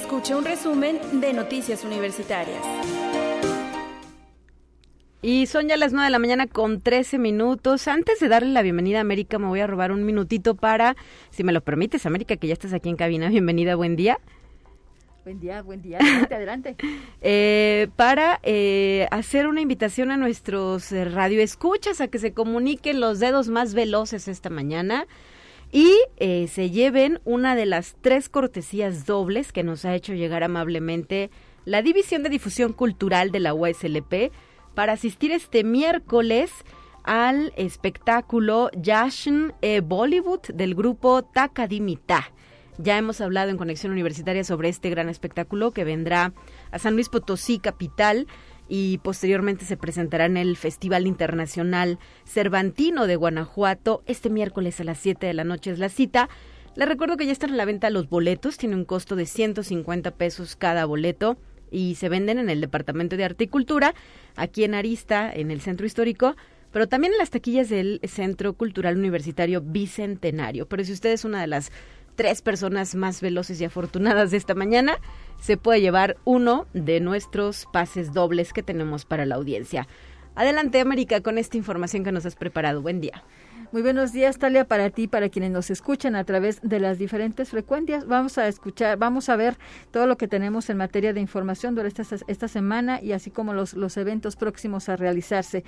Escuche 0.00 0.32
un 0.32 0.44
resumen 0.44 1.00
de 1.20 1.32
Noticias 1.32 1.82
Universitarias. 1.82 2.62
Y 5.22 5.46
son 5.46 5.66
ya 5.66 5.76
las 5.76 5.92
9 5.92 6.04
de 6.04 6.10
la 6.12 6.20
mañana 6.20 6.46
con 6.46 6.80
13 6.80 7.18
minutos. 7.18 7.88
Antes 7.88 8.20
de 8.20 8.28
darle 8.28 8.50
la 8.50 8.62
bienvenida 8.62 8.98
a 8.98 9.00
América, 9.00 9.40
me 9.40 9.48
voy 9.48 9.58
a 9.58 9.66
robar 9.66 9.90
un 9.90 10.04
minutito 10.04 10.54
para, 10.54 10.94
si 11.30 11.42
me 11.42 11.52
lo 11.52 11.62
permites, 11.62 12.06
América, 12.06 12.36
que 12.36 12.46
ya 12.46 12.52
estás 12.52 12.72
aquí 12.74 12.88
en 12.88 12.94
cabina. 12.94 13.28
Bienvenida, 13.30 13.74
buen 13.74 13.96
día. 13.96 14.20
Buen 15.24 15.40
día, 15.40 15.62
buen 15.62 15.82
día. 15.82 15.98
Adelante, 15.98 16.34
adelante. 16.36 16.76
eh, 17.20 17.88
para 17.96 18.38
eh, 18.44 19.08
hacer 19.10 19.48
una 19.48 19.62
invitación 19.62 20.12
a 20.12 20.16
nuestros 20.16 20.92
eh, 20.92 21.06
radioescuchas 21.06 22.00
a 22.00 22.06
que 22.06 22.20
se 22.20 22.32
comuniquen 22.32 23.00
los 23.00 23.18
dedos 23.18 23.48
más 23.48 23.74
veloces 23.74 24.28
esta 24.28 24.48
mañana 24.48 25.08
y 25.70 25.92
eh, 26.16 26.48
se 26.48 26.70
lleven 26.70 27.20
una 27.24 27.54
de 27.54 27.66
las 27.66 27.96
tres 28.00 28.28
cortesías 28.28 29.06
dobles 29.06 29.52
que 29.52 29.62
nos 29.62 29.84
ha 29.84 29.94
hecho 29.94 30.14
llegar 30.14 30.42
amablemente 30.42 31.30
la 31.64 31.82
División 31.82 32.22
de 32.22 32.30
Difusión 32.30 32.72
Cultural 32.72 33.30
de 33.30 33.40
la 33.40 33.54
USLP 33.54 34.32
para 34.74 34.94
asistir 34.94 35.32
este 35.32 35.64
miércoles 35.64 36.50
al 37.04 37.52
espectáculo 37.56 38.70
Yashin 38.76 39.52
e 39.60 39.80
Bollywood 39.80 40.48
del 40.54 40.74
grupo 40.74 41.22
Takadimita. 41.22 42.32
Ya 42.78 42.96
hemos 42.96 43.20
hablado 43.20 43.50
en 43.50 43.56
Conexión 43.56 43.92
Universitaria 43.92 44.44
sobre 44.44 44.68
este 44.68 44.88
gran 44.88 45.08
espectáculo 45.08 45.72
que 45.72 45.84
vendrá 45.84 46.32
a 46.70 46.78
San 46.78 46.94
Luis 46.94 47.08
Potosí, 47.08 47.58
capital, 47.58 48.28
y 48.68 48.98
posteriormente 48.98 49.64
se 49.64 49.76
presentará 49.76 50.26
en 50.26 50.36
el 50.36 50.56
Festival 50.56 51.06
Internacional 51.06 51.98
Cervantino 52.26 53.06
de 53.06 53.16
Guanajuato 53.16 54.02
este 54.06 54.30
miércoles 54.30 54.80
a 54.80 54.84
las 54.84 54.98
7 54.98 55.26
de 55.26 55.34
la 55.34 55.44
noche 55.44 55.70
es 55.70 55.78
la 55.78 55.88
cita. 55.88 56.28
Les 56.76 56.86
recuerdo 56.86 57.16
que 57.16 57.26
ya 57.26 57.32
están 57.32 57.52
a 57.52 57.56
la 57.56 57.64
venta 57.64 57.90
los 57.90 58.08
boletos, 58.08 58.58
tiene 58.58 58.76
un 58.76 58.84
costo 58.84 59.16
de 59.16 59.26
150 59.26 60.12
pesos 60.12 60.54
cada 60.54 60.84
boleto 60.84 61.38
y 61.70 61.96
se 61.96 62.08
venden 62.08 62.38
en 62.38 62.50
el 62.50 62.60
Departamento 62.60 63.16
de 63.16 63.24
Articultura, 63.24 63.94
aquí 64.36 64.64
en 64.64 64.74
Arista, 64.74 65.32
en 65.32 65.50
el 65.50 65.60
Centro 65.60 65.86
Histórico, 65.86 66.36
pero 66.70 66.86
también 66.86 67.14
en 67.14 67.18
las 67.18 67.30
taquillas 67.30 67.68
del 67.68 68.00
Centro 68.04 68.52
Cultural 68.52 68.96
Universitario 68.96 69.62
Bicentenario. 69.62 70.68
Pero 70.68 70.84
si 70.84 70.92
usted 70.92 71.10
es 71.10 71.24
una 71.24 71.40
de 71.40 71.46
las 71.46 71.72
tres 72.18 72.42
personas 72.42 72.96
más 72.96 73.20
veloces 73.20 73.60
y 73.60 73.64
afortunadas 73.64 74.32
de 74.32 74.38
esta 74.38 74.56
mañana, 74.56 74.98
se 75.40 75.56
puede 75.56 75.80
llevar 75.80 76.16
uno 76.24 76.66
de 76.74 76.98
nuestros 76.98 77.66
pases 77.72 78.12
dobles 78.12 78.52
que 78.52 78.64
tenemos 78.64 79.04
para 79.04 79.24
la 79.24 79.36
audiencia. 79.36 79.86
Adelante, 80.38 80.78
América, 80.78 81.20
con 81.20 81.36
esta 81.36 81.56
información 81.56 82.04
que 82.04 82.12
nos 82.12 82.24
has 82.24 82.36
preparado. 82.36 82.80
Buen 82.80 83.00
día. 83.00 83.24
Muy 83.70 83.82
buenos 83.82 84.12
días, 84.14 84.38
Talia, 84.38 84.64
para 84.64 84.88
ti, 84.88 85.08
para 85.08 85.28
quienes 85.28 85.50
nos 85.50 85.70
escuchan 85.70 86.16
a 86.16 86.24
través 86.24 86.58
de 86.62 86.80
las 86.80 86.96
diferentes 86.96 87.50
frecuencias. 87.50 88.06
Vamos 88.06 88.38
a 88.38 88.48
escuchar, 88.48 88.96
vamos 88.96 89.28
a 89.28 89.36
ver 89.36 89.58
todo 89.90 90.06
lo 90.06 90.16
que 90.16 90.26
tenemos 90.26 90.70
en 90.70 90.78
materia 90.78 91.12
de 91.12 91.20
información 91.20 91.74
durante 91.74 92.00
esta, 92.00 92.16
esta 92.28 92.48
semana 92.48 93.02
y 93.02 93.12
así 93.12 93.30
como 93.30 93.52
los, 93.52 93.74
los 93.74 93.98
eventos 93.98 94.36
próximos 94.36 94.88
a 94.88 94.96
realizarse. 94.96 95.64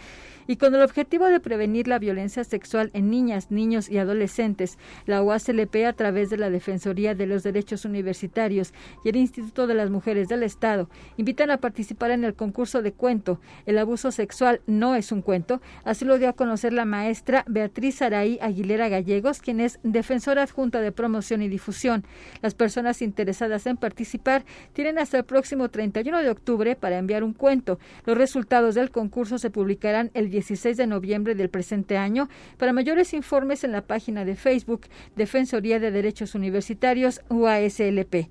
Y 0.46 0.56
con 0.56 0.74
el 0.74 0.80
objetivo 0.80 1.26
de 1.26 1.40
prevenir 1.40 1.88
la 1.88 1.98
violencia 1.98 2.42
sexual 2.42 2.90
en 2.94 3.10
niñas, 3.10 3.50
niños 3.50 3.90
y 3.90 3.98
adolescentes, 3.98 4.78
la 5.04 5.22
UASLP, 5.22 5.84
a 5.86 5.92
través 5.92 6.30
de 6.30 6.38
la 6.38 6.48
Defensoría 6.48 7.14
de 7.14 7.26
los 7.26 7.42
Derechos 7.42 7.84
Universitarios 7.84 8.72
y 9.04 9.10
el 9.10 9.16
Instituto 9.16 9.66
de 9.66 9.74
las 9.74 9.90
Mujeres 9.90 10.28
del 10.28 10.42
Estado, 10.42 10.88
invitan 11.18 11.50
a 11.50 11.58
participar 11.58 12.12
en 12.12 12.24
el 12.24 12.32
concurso 12.32 12.80
de 12.80 12.92
cuento. 12.92 13.40
El 13.66 13.76
abuso 13.76 14.10
sexual 14.10 14.59
no 14.66 14.94
es 14.94 15.12
un 15.12 15.22
cuento. 15.22 15.60
Así 15.84 16.04
lo 16.04 16.18
dio 16.18 16.28
a 16.28 16.32
conocer 16.32 16.72
la 16.72 16.84
maestra 16.84 17.44
Beatriz 17.46 17.96
Saraí 17.96 18.38
Aguilera 18.40 18.88
Gallegos, 18.88 19.40
quien 19.40 19.60
es 19.60 19.78
defensora 19.82 20.42
adjunta 20.42 20.80
de 20.80 20.92
promoción 20.92 21.42
y 21.42 21.48
difusión. 21.48 22.04
Las 22.42 22.54
personas 22.54 23.02
interesadas 23.02 23.66
en 23.66 23.76
participar 23.76 24.44
tienen 24.72 24.98
hasta 24.98 25.18
el 25.18 25.24
próximo 25.24 25.68
31 25.68 26.22
de 26.22 26.30
octubre 26.30 26.76
para 26.76 26.98
enviar 26.98 27.24
un 27.24 27.32
cuento. 27.32 27.78
Los 28.06 28.16
resultados 28.16 28.74
del 28.74 28.90
concurso 28.90 29.38
se 29.38 29.50
publicarán 29.50 30.10
el 30.14 30.30
16 30.30 30.76
de 30.76 30.86
noviembre 30.86 31.34
del 31.34 31.50
presente 31.50 31.96
año. 31.96 32.28
Para 32.58 32.72
mayores 32.72 33.14
informes 33.14 33.64
en 33.64 33.72
la 33.72 33.82
página 33.82 34.24
de 34.24 34.36
Facebook 34.36 34.82
Defensoría 35.16 35.78
de 35.78 35.90
Derechos 35.90 36.34
Universitarios 36.34 37.20
UASLP. 37.28 38.28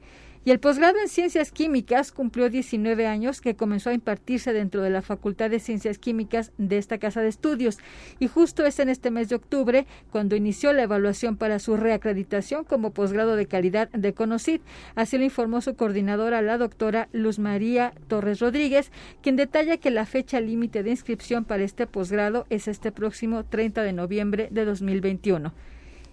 Y 0.50 0.51
el 0.51 0.60
posgrado 0.60 0.98
en 0.98 1.10
Ciencias 1.10 1.51
Químicas 1.51 2.12
cumplió 2.12 2.50
19 2.50 3.06
años 3.06 3.39
que 3.39 3.56
comenzó 3.56 3.91
a 3.91 3.94
impartirse 3.94 4.51
dentro 4.51 4.82
de 4.82 4.89
la 4.89 5.03
Facultad 5.03 5.51
de 5.51 5.60
Ciencias 5.60 6.00
Químicas 6.00 6.53
de 6.58 6.79
esta 6.79 6.98
casa 6.98 7.22
de 7.22 7.27
estudios. 7.27 7.77
Y 8.18 8.25
justo 8.29 8.65
es 8.65 8.79
en 8.79 8.89
este 8.89 9.12
mes 9.12 9.29
de 9.29 9.36
octubre 9.36 9.86
cuando 10.10 10.36
inició 10.36 10.74
la 10.74 10.82
evaluación 10.82 11.38
para 11.38 11.60
su 11.60 11.77
reacreditación 11.77 12.63
como 12.63 12.94
posgrado 12.96 13.36
de 13.36 13.46
calidad 13.46 13.89
de 13.91 14.15
CONOCIT. 14.15 14.63
Así 14.96 15.20
lo 15.20 15.24
informó 15.24 15.62
su 15.62 15.75
coordinadora, 15.75 16.41
la 16.41 16.58
doctora 16.58 17.10
Luz 17.12 17.38
María 17.38 17.94
Torres 18.08 18.39
Rodríguez, 18.39 18.91
quien 19.22 19.36
detalla 19.36 19.77
que 19.77 19.91
la 19.91 20.08
fecha 20.08 20.41
límite 20.41 20.82
de 20.82 20.89
inscripción 20.89 21.46
para 21.46 21.62
este 21.62 21.86
posgrado 21.86 22.48
es 22.50 22.68
este 22.68 22.91
próximo 22.91 23.46
30 23.46 23.84
de 23.84 23.94
noviembre 23.94 24.48
de 24.50 24.65
2021. 24.65 25.53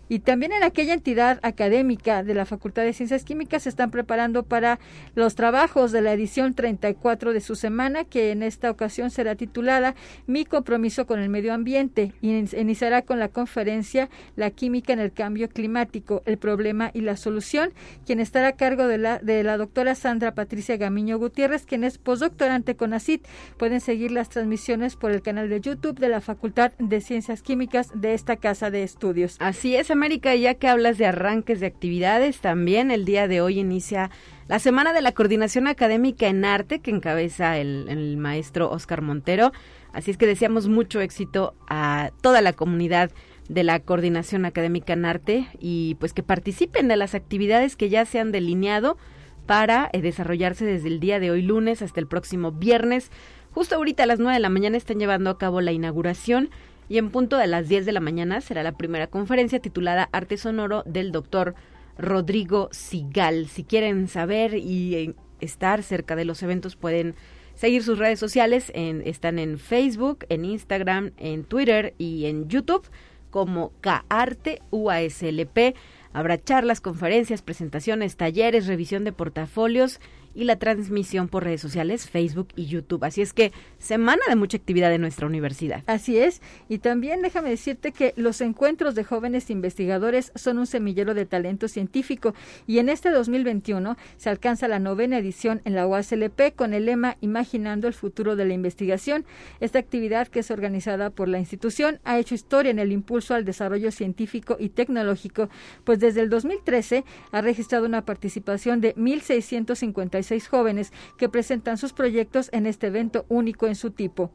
Y 0.08 0.20
también 0.20 0.52
en 0.52 0.62
aquella 0.62 0.94
entidad 0.94 1.40
académica 1.42 2.22
de 2.22 2.34
la 2.34 2.46
Facultad 2.46 2.82
de 2.82 2.92
Ciencias 2.92 3.24
Químicas 3.24 3.64
se 3.64 3.68
están 3.68 3.90
preparando 3.90 4.44
para 4.44 4.78
los 5.14 5.34
trabajos 5.34 5.92
de 5.92 6.02
la 6.02 6.12
edición 6.12 6.54
34 6.54 7.32
de 7.32 7.40
su 7.40 7.56
semana, 7.56 8.04
que 8.04 8.30
en 8.30 8.42
esta 8.42 8.70
ocasión 8.70 9.10
será 9.10 9.34
titulada 9.34 9.94
Mi 10.26 10.44
compromiso 10.44 11.06
con 11.06 11.20
el 11.20 11.28
medio 11.28 11.52
ambiente 11.52 12.12
y 12.20 12.32
iniciará 12.56 13.02
con 13.02 13.18
la 13.18 13.28
conferencia 13.28 14.08
La 14.36 14.50
química 14.50 14.92
en 14.92 15.00
el 15.00 15.12
cambio 15.12 15.48
climático, 15.48 16.22
el 16.26 16.38
problema 16.38 16.90
y 16.94 17.00
la 17.00 17.16
solución, 17.16 17.72
quien 18.04 18.20
estará 18.20 18.48
a 18.48 18.52
cargo 18.52 18.86
de 18.86 18.98
la, 18.98 19.18
de 19.18 19.42
la 19.42 19.56
doctora 19.56 19.94
Sandra 19.94 20.34
Patricia 20.34 20.76
Gamiño 20.76 21.18
Gutiérrez, 21.18 21.66
quien 21.66 21.84
es 21.84 21.98
postdoctorante 21.98 22.76
con 22.76 22.94
ACIT. 22.94 23.26
Pueden 23.56 23.80
seguir 23.80 24.10
las 24.10 24.28
transmisiones 24.28 24.96
por 24.96 25.10
el 25.10 25.22
canal 25.22 25.48
de 25.48 25.60
YouTube 25.60 25.98
de 25.98 26.08
la 26.08 26.20
Facultad 26.20 26.72
de 26.78 27.00
Ciencias 27.00 27.42
Químicas 27.42 27.90
de 27.94 28.14
esta 28.14 28.36
casa 28.36 28.70
de 28.70 28.82
estudios. 28.82 29.36
Así 29.40 29.74
es, 29.74 29.90
América, 29.96 30.34
ya 30.34 30.54
que 30.54 30.68
hablas 30.68 30.98
de 30.98 31.06
arranques 31.06 31.58
de 31.58 31.66
actividades, 31.66 32.40
también 32.40 32.90
el 32.90 33.06
día 33.06 33.28
de 33.28 33.40
hoy 33.40 33.58
inicia 33.58 34.10
la 34.46 34.58
Semana 34.58 34.92
de 34.92 35.00
la 35.00 35.12
Coordinación 35.12 35.66
Académica 35.68 36.28
en 36.28 36.44
Arte 36.44 36.80
que 36.80 36.90
encabeza 36.90 37.56
el, 37.56 38.16
maestro 38.18 38.70
Oscar 38.70 39.00
Montero. 39.00 39.52
Así 39.94 40.10
es 40.10 40.18
que 40.18 40.26
deseamos 40.26 40.68
mucho 40.68 41.00
éxito 41.00 41.54
a 41.68 42.10
toda 42.20 42.42
la 42.42 42.52
comunidad 42.52 43.10
de 43.48 43.64
la 43.64 43.80
Coordinación 43.80 44.44
Académica 44.44 44.92
en 44.92 45.06
Arte 45.06 45.46
y 45.58 45.94
pues 45.94 46.12
que 46.12 46.22
participen 46.22 46.88
de 46.88 46.96
las 46.96 47.14
actividades 47.14 47.74
que 47.74 47.88
ya 47.88 48.04
se 48.04 48.20
han 48.20 48.32
delineado 48.32 48.98
para 49.46 49.88
eh, 49.94 50.02
desarrollarse 50.02 50.66
desde 50.66 50.88
el 50.88 51.00
día 51.00 51.20
de 51.20 51.30
hoy 51.30 51.40
lunes 51.40 51.80
hasta 51.80 52.00
el 52.00 52.06
próximo 52.06 52.52
viernes. 52.52 53.10
Justo 53.52 53.76
ahorita 53.76 54.02
a 54.02 54.06
las 54.06 54.18
9 54.18 54.34
de 54.34 54.40
la 54.40 54.50
mañana 54.50 54.76
están 54.76 54.98
llevando 54.98 55.30
a 55.30 55.38
cabo 55.38 55.62
la 55.62 55.72
inauguración 55.72 56.50
y 56.88 56.98
en 56.98 57.10
punto 57.10 57.36
de 57.36 57.46
las 57.46 57.68
10 57.68 57.86
de 57.86 57.92
la 57.92 58.00
mañana 58.00 58.40
será 58.40 58.62
la 58.62 58.76
primera 58.76 59.06
conferencia 59.06 59.60
titulada 59.60 60.08
Arte 60.12 60.36
Sonoro 60.36 60.82
del 60.86 61.12
doctor 61.12 61.54
Rodrigo 61.98 62.68
Sigal. 62.72 63.48
Si 63.48 63.64
quieren 63.64 64.08
saber 64.08 64.54
y 64.54 64.94
eh, 64.94 65.14
estar 65.40 65.82
cerca 65.82 66.16
de 66.16 66.24
los 66.24 66.42
eventos 66.42 66.76
pueden 66.76 67.14
seguir 67.54 67.82
sus 67.82 67.98
redes 67.98 68.18
sociales. 68.18 68.70
En, 68.74 69.02
están 69.04 69.38
en 69.38 69.58
Facebook, 69.58 70.26
en 70.28 70.44
Instagram, 70.44 71.12
en 71.16 71.44
Twitter 71.44 71.94
y 71.98 72.26
en 72.26 72.48
YouTube 72.48 72.88
como 73.30 73.72
Caarte 73.80 74.62
UASLP. 74.70 75.74
Habrá 76.12 76.42
charlas, 76.42 76.80
conferencias, 76.80 77.42
presentaciones, 77.42 78.16
talleres, 78.16 78.66
revisión 78.66 79.04
de 79.04 79.12
portafolios 79.12 80.00
y 80.36 80.44
la 80.44 80.56
transmisión 80.56 81.28
por 81.28 81.44
redes 81.44 81.62
sociales, 81.62 82.08
Facebook 82.08 82.48
y 82.54 82.66
YouTube. 82.66 83.04
Así 83.04 83.22
es 83.22 83.32
que 83.32 83.52
semana 83.78 84.22
de 84.28 84.36
mucha 84.36 84.58
actividad 84.58 84.92
en 84.92 85.00
nuestra 85.00 85.26
universidad. 85.26 85.82
Así 85.86 86.18
es. 86.18 86.42
Y 86.68 86.78
también 86.78 87.22
déjame 87.22 87.48
decirte 87.48 87.92
que 87.92 88.12
los 88.16 88.40
encuentros 88.42 88.94
de 88.94 89.02
jóvenes 89.02 89.50
investigadores 89.50 90.32
son 90.34 90.58
un 90.58 90.66
semillero 90.66 91.14
de 91.14 91.24
talento 91.24 91.68
científico 91.68 92.34
y 92.66 92.78
en 92.78 92.90
este 92.90 93.10
2021 93.10 93.96
se 94.18 94.30
alcanza 94.30 94.68
la 94.68 94.78
novena 94.78 95.18
edición 95.18 95.62
en 95.64 95.74
la 95.74 95.86
UASLP 95.86 96.54
con 96.54 96.74
el 96.74 96.86
lema 96.86 97.16
Imaginando 97.20 97.88
el 97.88 97.94
futuro 97.94 98.36
de 98.36 98.44
la 98.44 98.52
investigación. 98.52 99.24
Esta 99.60 99.78
actividad 99.78 100.28
que 100.28 100.40
es 100.40 100.50
organizada 100.50 101.10
por 101.10 101.28
la 101.28 101.38
institución 101.38 101.98
ha 102.04 102.18
hecho 102.18 102.34
historia 102.34 102.70
en 102.70 102.78
el 102.78 102.92
impulso 102.92 103.34
al 103.34 103.46
desarrollo 103.46 103.90
científico 103.90 104.56
y 104.60 104.68
tecnológico, 104.68 105.48
pues 105.84 105.98
desde 105.98 106.20
el 106.20 106.28
2013 106.28 107.04
ha 107.32 107.40
registrado 107.40 107.86
una 107.86 108.04
participación 108.04 108.82
de 108.82 108.92
1655 108.96 110.02
36 110.26 110.48
jóvenes 110.48 110.92
que 111.16 111.28
presentan 111.28 111.78
sus 111.78 111.92
proyectos 111.92 112.50
en 112.52 112.66
este 112.66 112.88
evento 112.88 113.24
único 113.28 113.66
en 113.66 113.76
su 113.76 113.90
tipo 113.90 114.30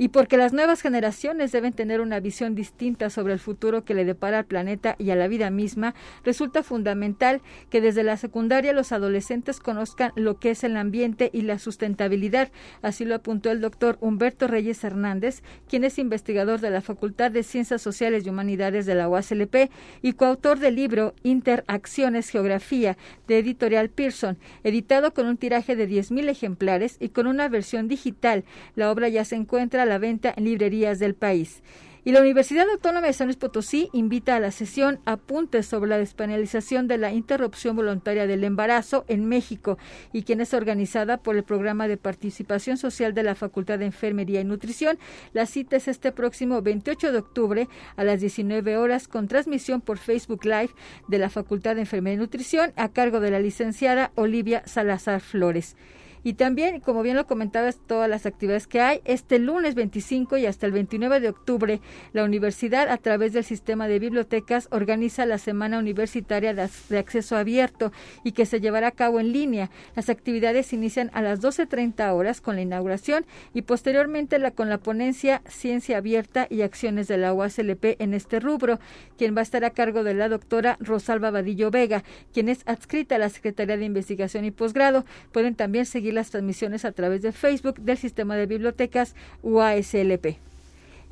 y 0.00 0.08
porque 0.08 0.38
las 0.38 0.54
nuevas 0.54 0.80
generaciones 0.80 1.52
deben 1.52 1.74
tener 1.74 2.00
una 2.00 2.20
visión 2.20 2.54
distinta 2.54 3.10
sobre 3.10 3.34
el 3.34 3.38
futuro 3.38 3.84
que 3.84 3.92
le 3.92 4.06
depara 4.06 4.38
al 4.38 4.46
planeta 4.46 4.96
y 4.98 5.10
a 5.10 5.14
la 5.14 5.28
vida 5.28 5.50
misma, 5.50 5.94
resulta 6.24 6.62
fundamental 6.62 7.42
que 7.68 7.82
desde 7.82 8.02
la 8.02 8.16
secundaria 8.16 8.72
los 8.72 8.92
adolescentes 8.92 9.60
conozcan 9.60 10.12
lo 10.16 10.38
que 10.38 10.52
es 10.52 10.64
el 10.64 10.78
ambiente 10.78 11.28
y 11.34 11.42
la 11.42 11.58
sustentabilidad. 11.58 12.50
Así 12.80 13.04
lo 13.04 13.14
apuntó 13.14 13.50
el 13.50 13.60
doctor 13.60 13.98
Humberto 14.00 14.46
Reyes 14.46 14.82
Hernández, 14.84 15.42
quien 15.68 15.84
es 15.84 15.98
investigador 15.98 16.60
de 16.60 16.70
la 16.70 16.80
Facultad 16.80 17.30
de 17.30 17.42
Ciencias 17.42 17.82
Sociales 17.82 18.24
y 18.24 18.30
Humanidades 18.30 18.86
de 18.86 18.94
la 18.94 19.06
UASLP 19.06 19.70
y 20.00 20.14
coautor 20.14 20.60
del 20.60 20.76
libro 20.76 21.12
Interacciones 21.24 22.30
Geografía 22.30 22.96
de 23.28 23.40
Editorial 23.40 23.90
Pearson, 23.90 24.38
editado 24.64 25.12
con 25.12 25.26
un 25.26 25.36
tiraje 25.36 25.76
de 25.76 25.86
10.000 25.86 26.30
ejemplares 26.30 26.96
y 27.00 27.10
con 27.10 27.26
una 27.26 27.50
versión 27.50 27.86
digital. 27.86 28.44
La 28.76 28.90
obra 28.90 29.10
ya 29.10 29.26
se 29.26 29.36
encuentra 29.36 29.89
la 29.90 29.98
venta 29.98 30.32
en 30.34 30.44
librerías 30.44 30.98
del 30.98 31.14
país. 31.14 31.62
Y 32.02 32.12
la 32.12 32.22
Universidad 32.22 32.66
Autónoma 32.70 33.08
de 33.08 33.12
San 33.12 33.26
Luis 33.26 33.36
Potosí 33.36 33.90
invita 33.92 34.34
a 34.34 34.40
la 34.40 34.52
sesión 34.52 35.00
Apuntes 35.04 35.66
sobre 35.66 35.90
la 35.90 35.98
despenalización 35.98 36.88
de 36.88 36.96
la 36.96 37.12
interrupción 37.12 37.76
voluntaria 37.76 38.26
del 38.26 38.44
embarazo 38.44 39.04
en 39.08 39.26
México 39.26 39.76
y 40.10 40.22
quien 40.22 40.40
es 40.40 40.54
organizada 40.54 41.18
por 41.18 41.36
el 41.36 41.44
Programa 41.44 41.88
de 41.88 41.98
Participación 41.98 42.78
Social 42.78 43.12
de 43.12 43.22
la 43.22 43.34
Facultad 43.34 43.80
de 43.80 43.86
Enfermería 43.86 44.40
y 44.40 44.44
Nutrición. 44.44 44.98
La 45.34 45.44
cita 45.44 45.76
es 45.76 45.88
este 45.88 46.10
próximo 46.10 46.62
28 46.62 47.12
de 47.12 47.18
octubre 47.18 47.68
a 47.96 48.04
las 48.04 48.20
19 48.20 48.78
horas 48.78 49.06
con 49.06 49.28
transmisión 49.28 49.82
por 49.82 49.98
Facebook 49.98 50.46
Live 50.46 50.70
de 51.08 51.18
la 51.18 51.28
Facultad 51.28 51.74
de 51.74 51.82
Enfermería 51.82 52.14
y 52.14 52.20
Nutrición 52.20 52.72
a 52.76 52.88
cargo 52.88 53.20
de 53.20 53.30
la 53.30 53.40
licenciada 53.40 54.10
Olivia 54.14 54.62
Salazar 54.64 55.20
Flores. 55.20 55.76
Y 56.22 56.34
también, 56.34 56.80
como 56.80 57.02
bien 57.02 57.16
lo 57.16 57.26
comentabas, 57.26 57.78
todas 57.86 58.08
las 58.08 58.26
actividades 58.26 58.66
que 58.66 58.80
hay. 58.80 59.00
Este 59.04 59.38
lunes 59.38 59.74
25 59.74 60.36
y 60.36 60.46
hasta 60.46 60.66
el 60.66 60.72
29 60.72 61.20
de 61.20 61.28
octubre, 61.28 61.80
la 62.12 62.24
universidad, 62.24 62.88
a 62.88 62.98
través 62.98 63.32
del 63.32 63.44
sistema 63.44 63.88
de 63.88 63.98
bibliotecas, 63.98 64.68
organiza 64.70 65.26
la 65.26 65.38
Semana 65.38 65.78
Universitaria 65.78 66.54
de 66.54 66.98
Acceso 66.98 67.36
Abierto 67.36 67.92
y 68.24 68.32
que 68.32 68.46
se 68.46 68.60
llevará 68.60 68.88
a 68.88 68.92
cabo 68.92 69.20
en 69.20 69.32
línea. 69.32 69.70
Las 69.96 70.10
actividades 70.10 70.72
inician 70.72 71.10
a 71.14 71.22
las 71.22 71.40
12.30 71.40 72.12
horas 72.12 72.40
con 72.40 72.56
la 72.56 72.62
inauguración 72.62 73.24
y 73.54 73.62
posteriormente 73.62 74.38
la, 74.38 74.50
con 74.50 74.68
la 74.68 74.78
ponencia 74.78 75.42
Ciencia 75.46 75.98
Abierta 75.98 76.46
y 76.50 76.62
Acciones 76.62 77.08
de 77.08 77.16
la 77.16 77.32
UASLP 77.32 77.96
en 77.98 78.14
este 78.14 78.40
rubro, 78.40 78.78
quien 79.16 79.34
va 79.34 79.40
a 79.40 79.42
estar 79.42 79.64
a 79.64 79.70
cargo 79.70 80.04
de 80.04 80.14
la 80.14 80.28
doctora 80.28 80.76
Rosalba 80.80 81.30
Vadillo 81.30 81.70
Vega, 81.70 82.04
quien 82.32 82.48
es 82.48 82.62
adscrita 82.66 83.16
a 83.16 83.18
la 83.18 83.28
Secretaría 83.28 83.76
de 83.76 83.84
Investigación 83.84 84.44
y 84.44 84.50
Posgrado. 84.50 85.04
Pueden 85.32 85.54
también 85.54 85.86
seguir 85.86 86.09
las 86.12 86.30
transmisiones 86.30 86.84
a 86.84 86.92
través 86.92 87.22
de 87.22 87.32
Facebook 87.32 87.80
del 87.80 87.98
Sistema 87.98 88.36
de 88.36 88.46
Bibliotecas 88.46 89.14
UASLP. 89.42 90.38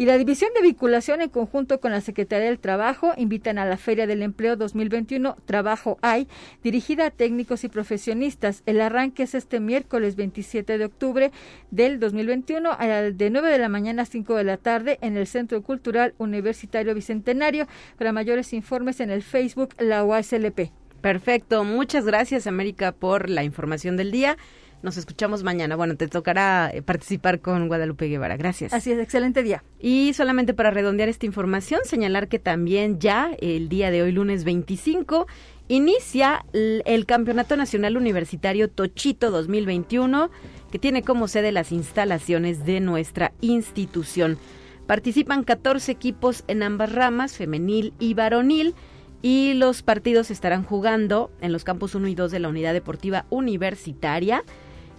Y 0.01 0.05
la 0.05 0.17
División 0.17 0.51
de 0.55 0.63
Vinculación 0.63 1.21
en 1.23 1.29
conjunto 1.29 1.81
con 1.81 1.91
la 1.91 2.01
Secretaría 2.01 2.47
del 2.47 2.61
Trabajo 2.61 3.15
invitan 3.17 3.59
a 3.59 3.65
la 3.65 3.77
Feria 3.77 4.07
del 4.07 4.23
Empleo 4.23 4.55
2021 4.55 5.37
Trabajo 5.45 5.99
hay, 6.03 6.29
dirigida 6.63 7.07
a 7.07 7.11
técnicos 7.11 7.65
y 7.65 7.69
profesionistas. 7.69 8.63
El 8.65 8.81
arranque 8.81 9.25
es 9.25 9.35
este 9.35 9.59
miércoles 9.59 10.15
27 10.15 10.79
de 10.79 10.85
octubre 10.85 11.33
del 11.73 11.99
2021 11.99 12.77
de 13.13 13.31
9 13.31 13.51
de 13.51 13.59
la 13.59 13.69
mañana 13.69 14.03
a 14.03 14.07
5 14.07 14.37
de 14.37 14.45
la 14.45 14.57
tarde 14.57 14.99
en 15.01 15.17
el 15.17 15.27
Centro 15.27 15.61
Cultural 15.63 16.15
Universitario 16.19 16.95
Bicentenario. 16.95 17.67
Para 17.99 18.13
mayores 18.13 18.53
informes 18.53 19.01
en 19.01 19.11
el 19.11 19.25
Facebook 19.25 19.75
La 19.79 20.05
UASLP. 20.05 20.71
Perfecto, 21.01 21.65
muchas 21.65 22.05
gracias 22.05 22.47
América 22.47 22.93
por 22.93 23.29
la 23.29 23.43
información 23.43 23.97
del 23.97 24.13
día. 24.13 24.37
Nos 24.83 24.97
escuchamos 24.97 25.43
mañana. 25.43 25.75
Bueno, 25.75 25.97
te 25.97 26.07
tocará 26.07 26.71
eh, 26.73 26.83
participar 26.83 27.41
con 27.41 27.67
Guadalupe 27.67 28.07
Guevara. 28.07 28.37
Gracias. 28.37 28.73
Así 28.73 28.93
es, 28.93 29.01
excelente 29.01 29.43
día. 29.43 29.65
Y 29.81 30.13
solamente 30.15 30.55
para 30.55 30.71
redondear 30.71 31.09
esta 31.09 31.27
información, 31.27 31.81
señalar 31.85 32.29
que 32.29 32.39
también 32.39 33.01
ya 33.01 33.33
el 33.41 33.69
día 33.69 33.91
de 33.91 34.03
hoy, 34.03 34.13
lunes 34.13 34.45
25, 34.45 35.27
inicia 35.69 36.45
el, 36.53 37.07
Campeonato 37.07 37.57
Nacional 37.57 37.97
Universitario 37.97 38.69
Tochito 38.69 39.31
2021, 39.31 40.31
que 40.71 40.79
tiene 40.79 41.03
como 41.03 41.29
sede 41.29 41.51
las 41.51 41.73
instalaciones 41.73 42.65
de 42.65 42.81
nuestra 42.81 43.33
institución. 43.41 44.39
Participan 44.87 45.45
14 45.45 45.93
equipos 45.93 46.45
en 46.47 46.63
ambas 46.63 46.93
ramas, 46.93 47.37
femenil 47.37 47.93
y 47.99 48.15
varonil 48.15 48.75
y 49.21 49.55
los 49.55 49.83
partidos 49.83 50.31
estarán 50.31 50.63
jugando 50.63 51.31
en 51.41 51.53
los 51.53 51.65
campos 51.65 51.95
1 51.95 52.09
y 52.09 52.15
2 52.15 52.31
de 52.31 52.39
la 52.39 52.49
Unidad 52.49 52.73
Deportiva 52.73 53.27
Universitaria. 53.31 54.45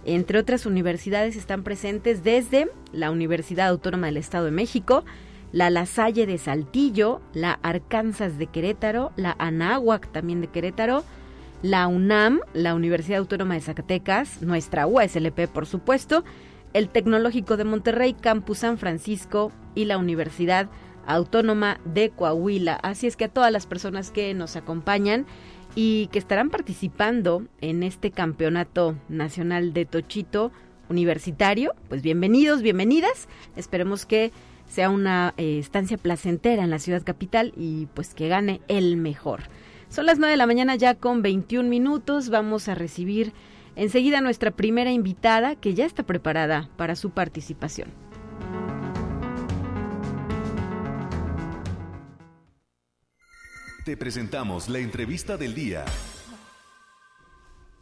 Entre 0.04 0.38
otras 0.38 0.66
universidades 0.66 1.36
están 1.36 1.62
presentes 1.62 2.24
desde 2.24 2.70
la 2.92 3.10
Universidad 3.10 3.68
Autónoma 3.68 4.06
del 4.06 4.16
Estado 4.16 4.46
de 4.46 4.50
México, 4.50 5.04
la 5.52 5.68
La 5.68 5.84
Salle 5.84 6.26
de 6.26 6.38
Saltillo, 6.38 7.20
la 7.34 7.58
Arkansas 7.62 8.38
de 8.38 8.46
Querétaro, 8.46 9.12
la 9.16 9.36
Anáhuac 9.38 10.10
también 10.12 10.40
de 10.40 10.46
Querétaro, 10.46 11.04
la 11.62 11.86
UNAM, 11.88 12.40
la 12.54 12.74
Universidad 12.74 13.18
Autónoma 13.18 13.54
de 13.54 13.60
Zacatecas, 13.60 14.40
nuestra 14.42 14.86
USLP 14.86 15.48
por 15.48 15.66
supuesto, 15.66 16.24
el 16.72 16.88
Tecnológico 16.88 17.56
de 17.56 17.64
Monterrey, 17.64 18.14
Campus 18.14 18.58
San 18.58 18.78
Francisco 18.78 19.52
y 19.74 19.84
la 19.84 19.98
Universidad 19.98 20.68
Autónoma 21.06 21.80
de 21.84 22.10
Coahuila. 22.10 22.74
Así 22.74 23.06
es 23.06 23.16
que 23.16 23.24
a 23.24 23.28
todas 23.28 23.52
las 23.52 23.66
personas 23.66 24.10
que 24.10 24.32
nos 24.34 24.56
acompañan 24.56 25.26
y 25.74 26.08
que 26.08 26.18
estarán 26.18 26.50
participando 26.50 27.44
en 27.60 27.82
este 27.82 28.10
campeonato 28.10 28.96
nacional 29.08 29.72
de 29.72 29.84
Tochito 29.84 30.52
universitario, 30.88 31.74
pues 31.88 32.02
bienvenidos, 32.02 32.62
bienvenidas. 32.62 33.28
Esperemos 33.56 34.06
que 34.06 34.32
sea 34.66 34.90
una 34.90 35.34
eh, 35.36 35.58
estancia 35.58 35.96
placentera 35.96 36.62
en 36.62 36.70
la 36.70 36.78
ciudad 36.78 37.02
capital 37.02 37.52
y 37.56 37.86
pues 37.94 38.14
que 38.14 38.28
gane 38.28 38.60
el 38.68 38.96
mejor. 38.96 39.42
Son 39.88 40.06
las 40.06 40.18
9 40.18 40.32
de 40.32 40.36
la 40.36 40.46
mañana 40.46 40.76
ya 40.76 40.94
con 40.94 41.22
21 41.22 41.68
minutos. 41.68 42.30
Vamos 42.30 42.68
a 42.68 42.74
recibir 42.74 43.32
enseguida 43.76 44.20
nuestra 44.20 44.50
primera 44.50 44.92
invitada 44.92 45.56
que 45.56 45.74
ya 45.74 45.86
está 45.86 46.02
preparada 46.02 46.68
para 46.76 46.96
su 46.96 47.10
participación. 47.10 47.88
Te 53.90 53.96
presentamos 53.96 54.68
la 54.68 54.78
entrevista 54.78 55.36
del 55.36 55.52
día. 55.52 55.84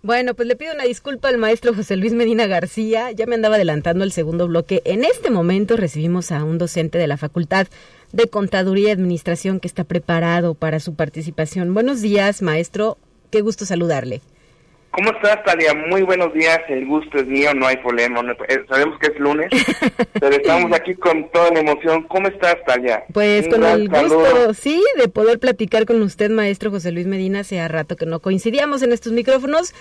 Bueno, 0.03 0.33
pues 0.33 0.49
le 0.49 0.57
pido 0.57 0.73
una 0.73 0.85
disculpa 0.85 1.29
al 1.29 1.37
maestro 1.37 1.75
José 1.75 1.99
Luis 1.99 2.15
Medina 2.15 2.47
García. 2.47 3.11
Ya 3.13 3.27
me 3.27 3.35
andaba 3.35 3.57
adelantando 3.57 4.05
el 4.05 4.13
segundo 4.13 4.49
bloque. 4.49 4.81
En 4.87 5.05
este 5.05 5.29
momento 5.31 5.77
recibimos 5.77 6.33
a 6.33 6.45
un 6.45 6.57
docente 6.57 6.97
de 6.97 7.09
la 7.09 7.19
Facultad 7.19 7.67
de 8.13 8.27
Contaduría 8.27 8.89
y 8.89 8.93
Administración 8.93 9.61
que 9.61 9.69
está 9.69 9.85
preparado 9.85 10.55
para 10.55 10.81
su 10.81 10.95
participación. 10.95 11.75
Buenos 11.75 12.01
días, 12.01 12.41
maestro. 12.41 12.97
Qué 13.31 13.43
gusto 13.43 13.67
saludarle. 13.67 14.23
¿Cómo 14.91 15.11
estás, 15.13 15.45
Talia? 15.45 15.75
Muy 15.75 16.03
buenos 16.03 16.33
días. 16.33 16.59
El 16.69 16.87
gusto 16.87 17.19
es 17.19 17.27
mío, 17.27 17.53
no 17.55 17.67
hay 17.67 17.77
problema. 17.77 18.21
Eh, 18.49 18.65
sabemos 18.69 18.99
que 18.99 19.09
es 19.09 19.19
lunes, 19.19 19.51
pero 20.21 20.35
estamos 20.35 20.73
aquí 20.73 20.95
con 20.95 21.31
toda 21.31 21.51
la 21.51 21.61
emoción. 21.61 22.05
¿Cómo 22.05 22.29
estás, 22.29 22.57
Talia? 22.67 23.05
Pues 23.13 23.49
con 23.49 23.65
el 23.65 23.89
gusto, 23.89 24.55
sí, 24.55 24.83
de 24.97 25.09
poder 25.09 25.39
platicar 25.39 25.85
con 25.85 26.03
usted, 26.03 26.31
maestro 26.31 26.71
José 26.71 26.91
Luis 26.93 27.07
Medina. 27.07 27.41
Hace 27.41 27.67
rato 27.69 27.97
que 27.97 28.07
no 28.07 28.21
coincidíamos 28.21 28.83
en 28.83 28.93
estos 28.93 29.13
micrófonos, 29.13 29.75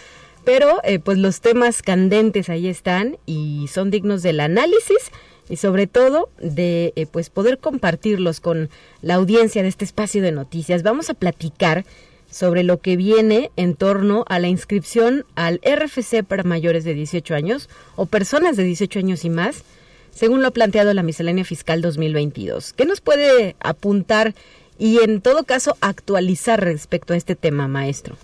pero 0.43 0.81
eh, 0.83 0.99
pues 0.99 1.17
los 1.17 1.41
temas 1.41 1.81
candentes 1.81 2.49
ahí 2.49 2.67
están 2.67 3.17
y 3.25 3.67
son 3.71 3.91
dignos 3.91 4.23
del 4.23 4.39
análisis 4.39 5.11
y 5.49 5.55
sobre 5.55 5.87
todo 5.87 6.29
de 6.39 6.93
eh, 6.95 7.05
pues 7.05 7.29
poder 7.29 7.59
compartirlos 7.59 8.39
con 8.39 8.69
la 9.01 9.15
audiencia 9.15 9.63
de 9.63 9.69
este 9.69 9.85
espacio 9.85 10.21
de 10.21 10.31
noticias. 10.31 10.83
Vamos 10.83 11.09
a 11.09 11.13
platicar 11.13 11.85
sobre 12.29 12.63
lo 12.63 12.79
que 12.79 12.97
viene 12.97 13.51
en 13.55 13.75
torno 13.75 14.25
a 14.27 14.39
la 14.39 14.47
inscripción 14.47 15.25
al 15.35 15.61
RFC 15.63 16.23
para 16.23 16.43
mayores 16.43 16.83
de 16.83 16.93
18 16.93 17.35
años 17.35 17.69
o 17.95 18.05
personas 18.05 18.57
de 18.57 18.63
18 18.63 18.99
años 18.99 19.25
y 19.25 19.29
más, 19.29 19.63
según 20.11 20.41
lo 20.41 20.49
ha 20.49 20.51
planteado 20.51 20.93
la 20.93 21.03
miscelánea 21.03 21.45
fiscal 21.45 21.81
2022. 21.81 22.73
¿Qué 22.73 22.85
nos 22.85 23.01
puede 23.01 23.55
apuntar 23.59 24.33
y 24.77 24.99
en 25.03 25.21
todo 25.21 25.43
caso 25.43 25.75
actualizar 25.81 26.63
respecto 26.63 27.13
a 27.13 27.17
este 27.17 27.35
tema, 27.35 27.67
maestro? 27.67 28.15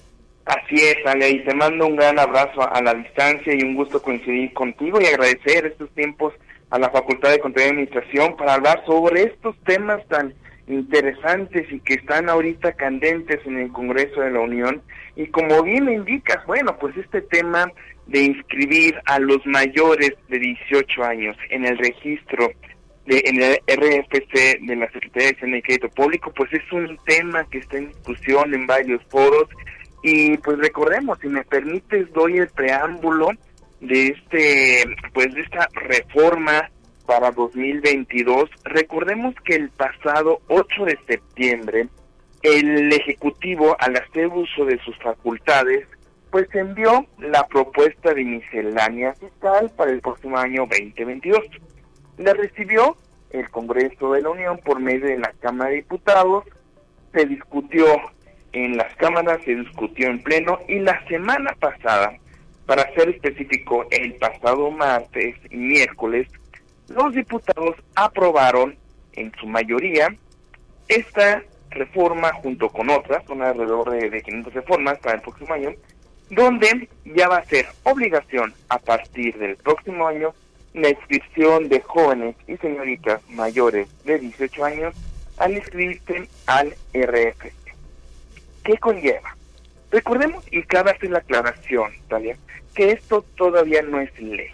Así 0.45 0.75
es, 0.75 0.97
Ale, 1.05 1.29
y 1.29 1.45
te 1.45 1.55
mando 1.55 1.87
un 1.87 1.95
gran 1.95 2.19
abrazo 2.19 2.61
a 2.69 2.81
la 2.81 2.93
distancia 2.93 3.53
y 3.55 3.63
un 3.63 3.75
gusto 3.75 4.01
coincidir 4.01 4.53
contigo 4.53 4.99
y 4.99 5.05
agradecer 5.05 5.65
estos 5.65 5.89
tiempos 5.91 6.33
a 6.69 6.79
la 6.79 6.89
Facultad 6.89 7.29
de 7.29 7.39
Control 7.39 7.65
y 7.65 7.69
Administración 7.69 8.35
para 8.35 8.55
hablar 8.55 8.83
sobre 8.85 9.23
estos 9.23 9.55
temas 9.63 10.05
tan 10.07 10.33
interesantes 10.67 11.71
y 11.71 11.79
que 11.79 11.95
están 11.95 12.29
ahorita 12.29 12.73
candentes 12.73 13.39
en 13.45 13.57
el 13.57 13.71
Congreso 13.71 14.21
de 14.21 14.31
la 14.31 14.39
Unión. 14.39 14.81
Y 15.15 15.27
como 15.27 15.61
bien 15.63 15.89
indicas, 15.89 16.45
bueno, 16.45 16.77
pues 16.79 16.95
este 16.97 17.21
tema 17.21 17.71
de 18.07 18.19
inscribir 18.19 18.95
a 19.05 19.19
los 19.19 19.45
mayores 19.45 20.11
de 20.29 20.39
18 20.39 21.03
años 21.03 21.37
en 21.49 21.65
el 21.65 21.77
registro 21.77 22.51
de, 23.05 23.21
en 23.25 23.41
el 23.41 23.59
RFC 23.67 24.59
de 24.61 24.75
la 24.75 24.89
Secretaría 24.91 25.29
de 25.29 25.35
Hacienda 25.35 25.57
y 25.57 25.61
Crédito 25.61 25.89
Público, 25.89 26.31
pues 26.35 26.51
es 26.53 26.71
un 26.71 26.97
tema 27.05 27.45
que 27.49 27.59
está 27.59 27.77
en 27.77 27.89
discusión 27.89 28.53
en 28.53 28.65
varios 28.65 29.01
foros 29.09 29.47
y 30.01 30.37
pues 30.37 30.57
recordemos, 30.59 31.17
si 31.21 31.27
me 31.27 31.43
permites, 31.43 32.11
doy 32.13 32.37
el 32.37 32.49
preámbulo 32.49 33.31
de 33.79 34.07
este, 34.07 34.83
pues 35.13 35.33
de 35.33 35.41
esta 35.41 35.67
reforma 35.73 36.69
para 37.05 37.31
2022. 37.31 38.49
Recordemos 38.63 39.35
que 39.45 39.55
el 39.55 39.69
pasado 39.69 40.41
8 40.47 40.85
de 40.85 40.99
septiembre, 41.07 41.87
el 42.41 42.91
Ejecutivo, 42.91 43.75
al 43.79 43.95
hacer 43.95 44.27
uso 44.27 44.65
de 44.65 44.79
sus 44.79 44.97
facultades, 44.99 45.87
pues 46.31 46.47
envió 46.55 47.05
la 47.19 47.45
propuesta 47.47 48.13
de 48.13 48.23
miscelánea 48.23 49.13
fiscal 49.13 49.71
para 49.77 49.91
el 49.91 50.01
próximo 50.01 50.37
año 50.37 50.65
2022. 50.69 51.39
La 52.17 52.33
recibió 52.33 52.97
el 53.29 53.49
Congreso 53.49 54.13
de 54.13 54.21
la 54.21 54.29
Unión 54.29 54.59
por 54.63 54.79
medio 54.79 55.07
de 55.07 55.17
la 55.17 55.33
Cámara 55.39 55.71
de 55.71 55.77
Diputados, 55.77 56.45
se 57.13 57.25
discutió 57.25 57.85
en 58.53 58.77
las 58.77 58.95
cámaras, 58.95 59.43
se 59.43 59.55
discutió 59.55 60.07
en 60.07 60.21
pleno 60.21 60.59
y 60.67 60.79
la 60.79 61.05
semana 61.07 61.55
pasada, 61.59 62.13
para 62.65 62.91
ser 62.93 63.09
específico, 63.09 63.85
el 63.91 64.15
pasado 64.15 64.71
martes 64.71 65.35
y 65.49 65.57
miércoles, 65.57 66.27
los 66.89 67.13
diputados 67.13 67.75
aprobaron 67.95 68.75
en 69.13 69.31
su 69.39 69.47
mayoría 69.47 70.15
esta 70.87 71.43
reforma 71.69 72.31
junto 72.33 72.69
con 72.69 72.89
otras, 72.89 73.23
son 73.25 73.41
alrededor 73.41 73.91
de, 73.91 74.09
de 74.09 74.21
500 74.21 74.53
reformas 74.53 74.99
para 74.99 75.15
el 75.15 75.21
próximo 75.21 75.53
año, 75.53 75.71
donde 76.29 76.89
ya 77.05 77.27
va 77.27 77.37
a 77.37 77.45
ser 77.45 77.67
obligación 77.83 78.53
a 78.69 78.77
partir 78.79 79.37
del 79.37 79.55
próximo 79.57 80.07
año 80.07 80.33
la 80.73 80.89
inscripción 80.89 81.69
de 81.69 81.81
jóvenes 81.81 82.35
y 82.47 82.57
señoritas 82.57 83.21
mayores 83.29 83.87
de 84.05 84.19
18 84.19 84.65
años 84.65 84.95
al 85.37 85.53
inscribirse 85.53 86.27
al 86.47 86.75
RFC. 86.93 87.53
¿Qué 88.63 88.77
conlleva? 88.77 89.35
Recordemos, 89.91 90.43
y 90.51 90.63
cabe 90.63 90.91
hacer 90.91 91.11
la 91.11 91.19
aclaración, 91.19 91.91
Talia, 92.07 92.35
que 92.73 92.91
esto 92.91 93.23
todavía 93.35 93.81
no 93.83 93.99
es 93.99 94.19
ley. 94.19 94.49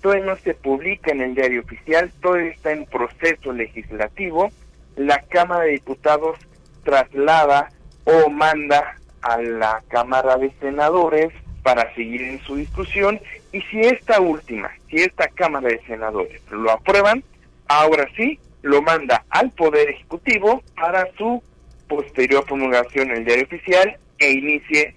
Todavía 0.00 0.26
no 0.26 0.36
se 0.36 0.54
publica 0.54 1.10
en 1.10 1.20
el 1.20 1.34
diario 1.34 1.60
oficial, 1.60 2.10
todavía 2.22 2.52
está 2.52 2.72
en 2.72 2.86
proceso 2.86 3.52
legislativo. 3.52 4.50
La 4.96 5.20
Cámara 5.22 5.64
de 5.64 5.72
Diputados 5.72 6.38
traslada 6.84 7.70
o 8.04 8.30
manda 8.30 8.96
a 9.22 9.36
la 9.40 9.82
Cámara 9.88 10.36
de 10.36 10.50
Senadores 10.60 11.32
para 11.62 11.94
seguir 11.94 12.22
en 12.22 12.40
su 12.40 12.56
discusión 12.56 13.20
y 13.52 13.60
si 13.62 13.80
esta 13.80 14.20
última, 14.20 14.70
si 14.88 14.96
esta 14.96 15.28
Cámara 15.28 15.68
de 15.68 15.80
Senadores 15.86 16.40
lo 16.50 16.70
aprueban, 16.70 17.22
ahora 17.68 18.08
sí 18.16 18.38
lo 18.62 18.82
manda 18.82 19.24
al 19.30 19.50
Poder 19.50 19.90
Ejecutivo 19.90 20.62
para 20.74 21.06
su 21.16 21.42
posterior 21.88 22.44
promulgación 22.44 23.10
en 23.10 23.18
el 23.18 23.24
diario 23.24 23.44
oficial 23.44 23.98
e 24.18 24.30
inicie 24.30 24.94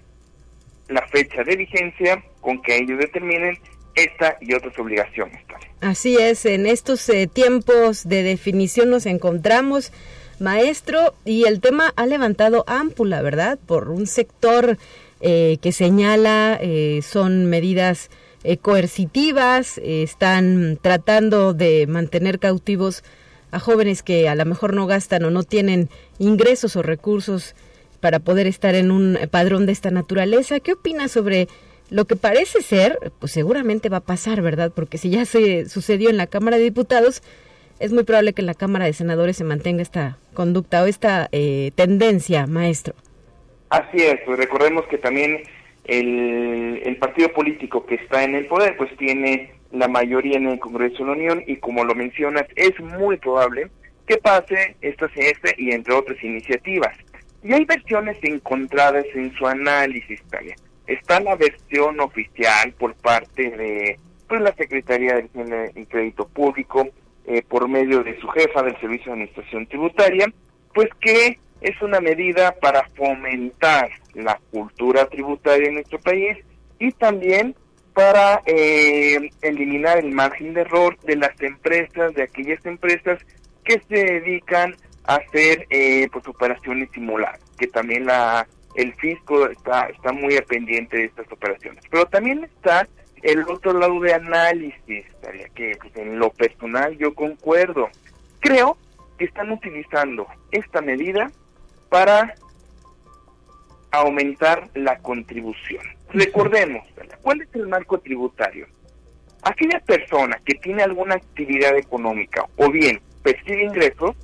la 0.88 1.06
fecha 1.08 1.42
de 1.42 1.56
vigencia 1.56 2.22
con 2.40 2.60
que 2.62 2.76
ellos 2.76 2.98
determinen 2.98 3.58
esta 3.94 4.36
y 4.40 4.54
otras 4.54 4.78
obligaciones. 4.78 5.40
Así 5.80 6.16
es, 6.16 6.46
en 6.46 6.66
estos 6.66 7.06
eh, 7.10 7.26
tiempos 7.26 8.08
de 8.08 8.22
definición 8.22 8.90
nos 8.90 9.04
encontramos, 9.04 9.92
maestro, 10.40 11.14
y 11.26 11.44
el 11.44 11.60
tema 11.60 11.92
ha 11.96 12.06
levantado 12.06 12.64
ámpula, 12.66 13.20
¿verdad? 13.20 13.58
Por 13.66 13.90
un 13.90 14.06
sector 14.06 14.78
eh, 15.20 15.58
que 15.60 15.72
señala 15.72 16.58
eh, 16.60 17.00
son 17.02 17.46
medidas 17.46 18.10
coercitivas, 18.60 19.78
están 19.78 20.78
tratando 20.82 21.54
de 21.54 21.86
mantener 21.86 22.38
cautivos 22.38 23.02
a 23.50 23.58
jóvenes 23.58 24.02
que 24.02 24.28
a 24.28 24.34
lo 24.34 24.44
mejor 24.44 24.74
no 24.74 24.86
gastan 24.86 25.24
o 25.24 25.30
no 25.30 25.44
tienen 25.44 25.88
ingresos 26.18 26.76
o 26.76 26.82
recursos 26.82 27.54
para 28.00 28.18
poder 28.18 28.46
estar 28.46 28.74
en 28.74 28.90
un 28.90 29.18
padrón 29.30 29.64
de 29.64 29.72
esta 29.72 29.90
naturaleza. 29.90 30.60
¿Qué 30.60 30.74
opina 30.74 31.08
sobre 31.08 31.48
lo 31.90 32.06
que 32.06 32.16
parece 32.16 32.62
ser, 32.62 32.98
pues 33.18 33.32
seguramente 33.32 33.88
va 33.88 33.98
a 33.98 34.04
pasar, 34.04 34.42
¿verdad? 34.42 34.72
Porque 34.74 34.98
si 34.98 35.10
ya 35.10 35.24
se 35.24 35.68
sucedió 35.68 36.10
en 36.10 36.16
la 36.16 36.26
Cámara 36.26 36.56
de 36.56 36.64
Diputados, 36.64 37.22
es 37.78 37.92
muy 37.92 38.04
probable 38.04 38.32
que 38.32 38.42
en 38.42 38.46
la 38.46 38.54
Cámara 38.54 38.86
de 38.86 38.92
Senadores 38.92 39.36
se 39.36 39.44
mantenga 39.44 39.82
esta 39.82 40.18
conducta 40.32 40.82
o 40.82 40.86
esta 40.86 41.28
eh, 41.32 41.72
tendencia, 41.74 42.46
maestro. 42.46 42.94
Así 43.70 44.02
es, 44.02 44.20
pues 44.24 44.38
recordemos 44.38 44.86
que 44.86 44.98
también 44.98 45.42
el, 45.84 46.96
partido 47.00 47.32
político 47.32 47.84
que 47.84 47.96
está 47.96 48.24
en 48.24 48.34
el 48.34 48.46
poder, 48.46 48.76
pues 48.76 48.96
tiene 48.96 49.52
la 49.72 49.88
mayoría 49.88 50.36
en 50.36 50.48
el 50.48 50.58
Congreso 50.58 50.98
de 50.98 51.04
la 51.04 51.12
Unión 51.12 51.44
y 51.46 51.56
como 51.56 51.84
lo 51.84 51.94
mencionas, 51.94 52.46
es 52.56 52.78
muy 52.80 53.16
probable 53.18 53.68
que 54.06 54.16
pase 54.18 54.76
esta 54.80 55.10
este 55.16 55.54
y 55.58 55.72
entre 55.72 55.94
otras 55.94 56.22
iniciativas. 56.22 56.96
Y 57.42 57.52
hay 57.52 57.64
versiones 57.64 58.16
encontradas 58.22 59.04
en 59.14 59.34
su 59.34 59.46
análisis, 59.46 60.22
Talia. 60.30 60.56
Está 60.86 61.20
la 61.20 61.36
versión 61.36 62.00
oficial 62.00 62.72
por 62.78 62.94
parte 62.94 63.50
de 63.50 63.98
pues, 64.28 64.40
la 64.40 64.54
Secretaría 64.54 65.14
de 65.14 65.86
Crédito 65.88 66.28
Público, 66.28 66.88
eh, 67.26 67.42
por 67.48 67.68
medio 67.68 68.02
de 68.02 68.20
su 68.20 68.28
jefa 68.28 68.62
del 68.62 68.78
Servicio 68.80 69.06
de 69.06 69.12
Administración 69.12 69.66
Tributaria, 69.66 70.26
pues 70.74 70.88
que 71.00 71.38
es 71.62 71.80
una 71.80 72.00
medida 72.00 72.52
para 72.60 72.86
fomentar 72.90 73.88
la 74.12 74.38
cultura 74.50 75.06
tributaria 75.06 75.68
en 75.68 75.74
nuestro 75.74 75.98
país 76.00 76.36
y 76.78 76.92
también 76.92 77.54
para 77.94 78.42
eh, 78.44 79.30
eliminar 79.40 79.98
el 79.98 80.10
margen 80.10 80.52
de 80.52 80.62
error 80.62 80.98
de 81.00 81.16
las 81.16 81.40
empresas, 81.40 82.12
de 82.14 82.24
aquellas 82.24 82.64
empresas 82.66 83.18
que 83.64 83.80
se 83.88 84.04
dedican 84.04 84.76
a 85.04 85.14
hacer 85.16 85.66
eh, 85.70 86.08
pues 86.12 86.26
operaciones 86.28 86.90
simuladas, 86.92 87.40
que 87.56 87.68
también 87.68 88.04
la 88.04 88.46
el 88.74 88.94
fisco 88.94 89.48
está 89.48 89.86
está 89.86 90.12
muy 90.12 90.38
pendiente 90.42 90.96
de 90.96 91.04
estas 91.04 91.30
operaciones. 91.30 91.84
Pero 91.90 92.06
también 92.06 92.44
está 92.44 92.88
el 93.22 93.42
otro 93.48 93.72
lado 93.72 93.98
de 94.00 94.12
análisis, 94.12 95.06
que 95.54 95.76
pues, 95.80 95.96
en 95.96 96.18
lo 96.18 96.30
personal 96.30 96.96
yo 96.98 97.14
concuerdo. 97.14 97.88
Creo 98.40 98.76
que 99.18 99.24
están 99.24 99.50
utilizando 99.50 100.26
esta 100.50 100.82
medida 100.82 101.30
para 101.88 102.34
aumentar 103.90 104.68
la 104.74 104.98
contribución. 104.98 105.84
Recordemos, 106.12 106.86
¿cuál 107.22 107.42
es 107.42 107.48
el 107.54 107.68
marco 107.68 107.98
tributario? 107.98 108.66
Aquella 109.42 109.80
persona 109.80 110.40
que 110.44 110.54
tiene 110.54 110.82
alguna 110.82 111.14
actividad 111.14 111.76
económica 111.76 112.46
o 112.56 112.70
bien 112.70 113.00
percibe 113.22 113.64
ingresos, 113.64 114.14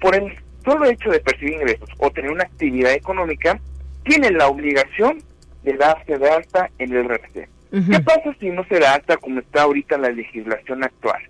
por 0.00 0.16
el 0.16 0.36
solo 0.64 0.86
hecho 0.86 1.10
de 1.10 1.20
percibir 1.20 1.54
ingresos 1.54 1.88
o 1.98 2.10
tener 2.10 2.30
una 2.30 2.44
actividad 2.44 2.92
económica, 2.92 3.60
tiene 4.04 4.30
la 4.30 4.48
obligación 4.48 5.22
de 5.62 5.74
darse 5.74 6.18
de 6.18 6.30
alta 6.30 6.70
en 6.78 6.92
el 6.92 7.08
RFC. 7.08 7.48
¿Qué 7.70 8.00
pasa 8.00 8.36
si 8.38 8.50
no 8.50 8.64
se 8.68 8.78
da 8.78 8.94
alta 8.94 9.16
como 9.16 9.40
está 9.40 9.62
ahorita 9.62 9.98
la 9.98 10.10
legislación 10.10 10.84
actual? 10.84 11.20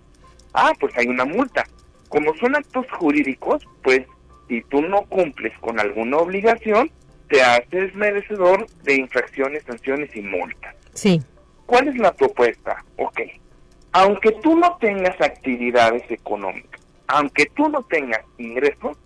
Ah, 0.53 0.73
pues 0.79 0.95
hay 0.95 1.07
una 1.07 1.25
multa. 1.25 1.65
Como 2.07 2.35
son 2.35 2.55
actos 2.55 2.85
jurídicos, 2.91 3.65
pues 3.83 4.01
si 4.47 4.61
tú 4.63 4.81
no 4.83 5.01
cumples 5.05 5.57
con 5.59 5.79
alguna 5.79 6.17
obligación, 6.17 6.91
te 7.29 7.41
haces 7.41 7.95
merecedor 7.95 8.67
de 8.83 8.95
infracciones, 8.95 9.63
sanciones 9.63 10.15
y 10.15 10.21
multas. 10.21 10.75
Sí. 10.93 11.19
¿Cuál 11.65 11.87
es 11.87 11.97
la 11.97 12.13
propuesta? 12.13 12.83
Ok. 12.97 13.21
Aunque 13.93 14.31
tú 14.43 14.55
no 14.55 14.77
tengas 14.79 15.19
actividades 15.19 16.03
económicas, 16.11 16.81
aunque 17.07 17.47
tú 17.47 17.69
no 17.69 17.81
tengas 17.83 18.21
ingresos, 18.37 18.97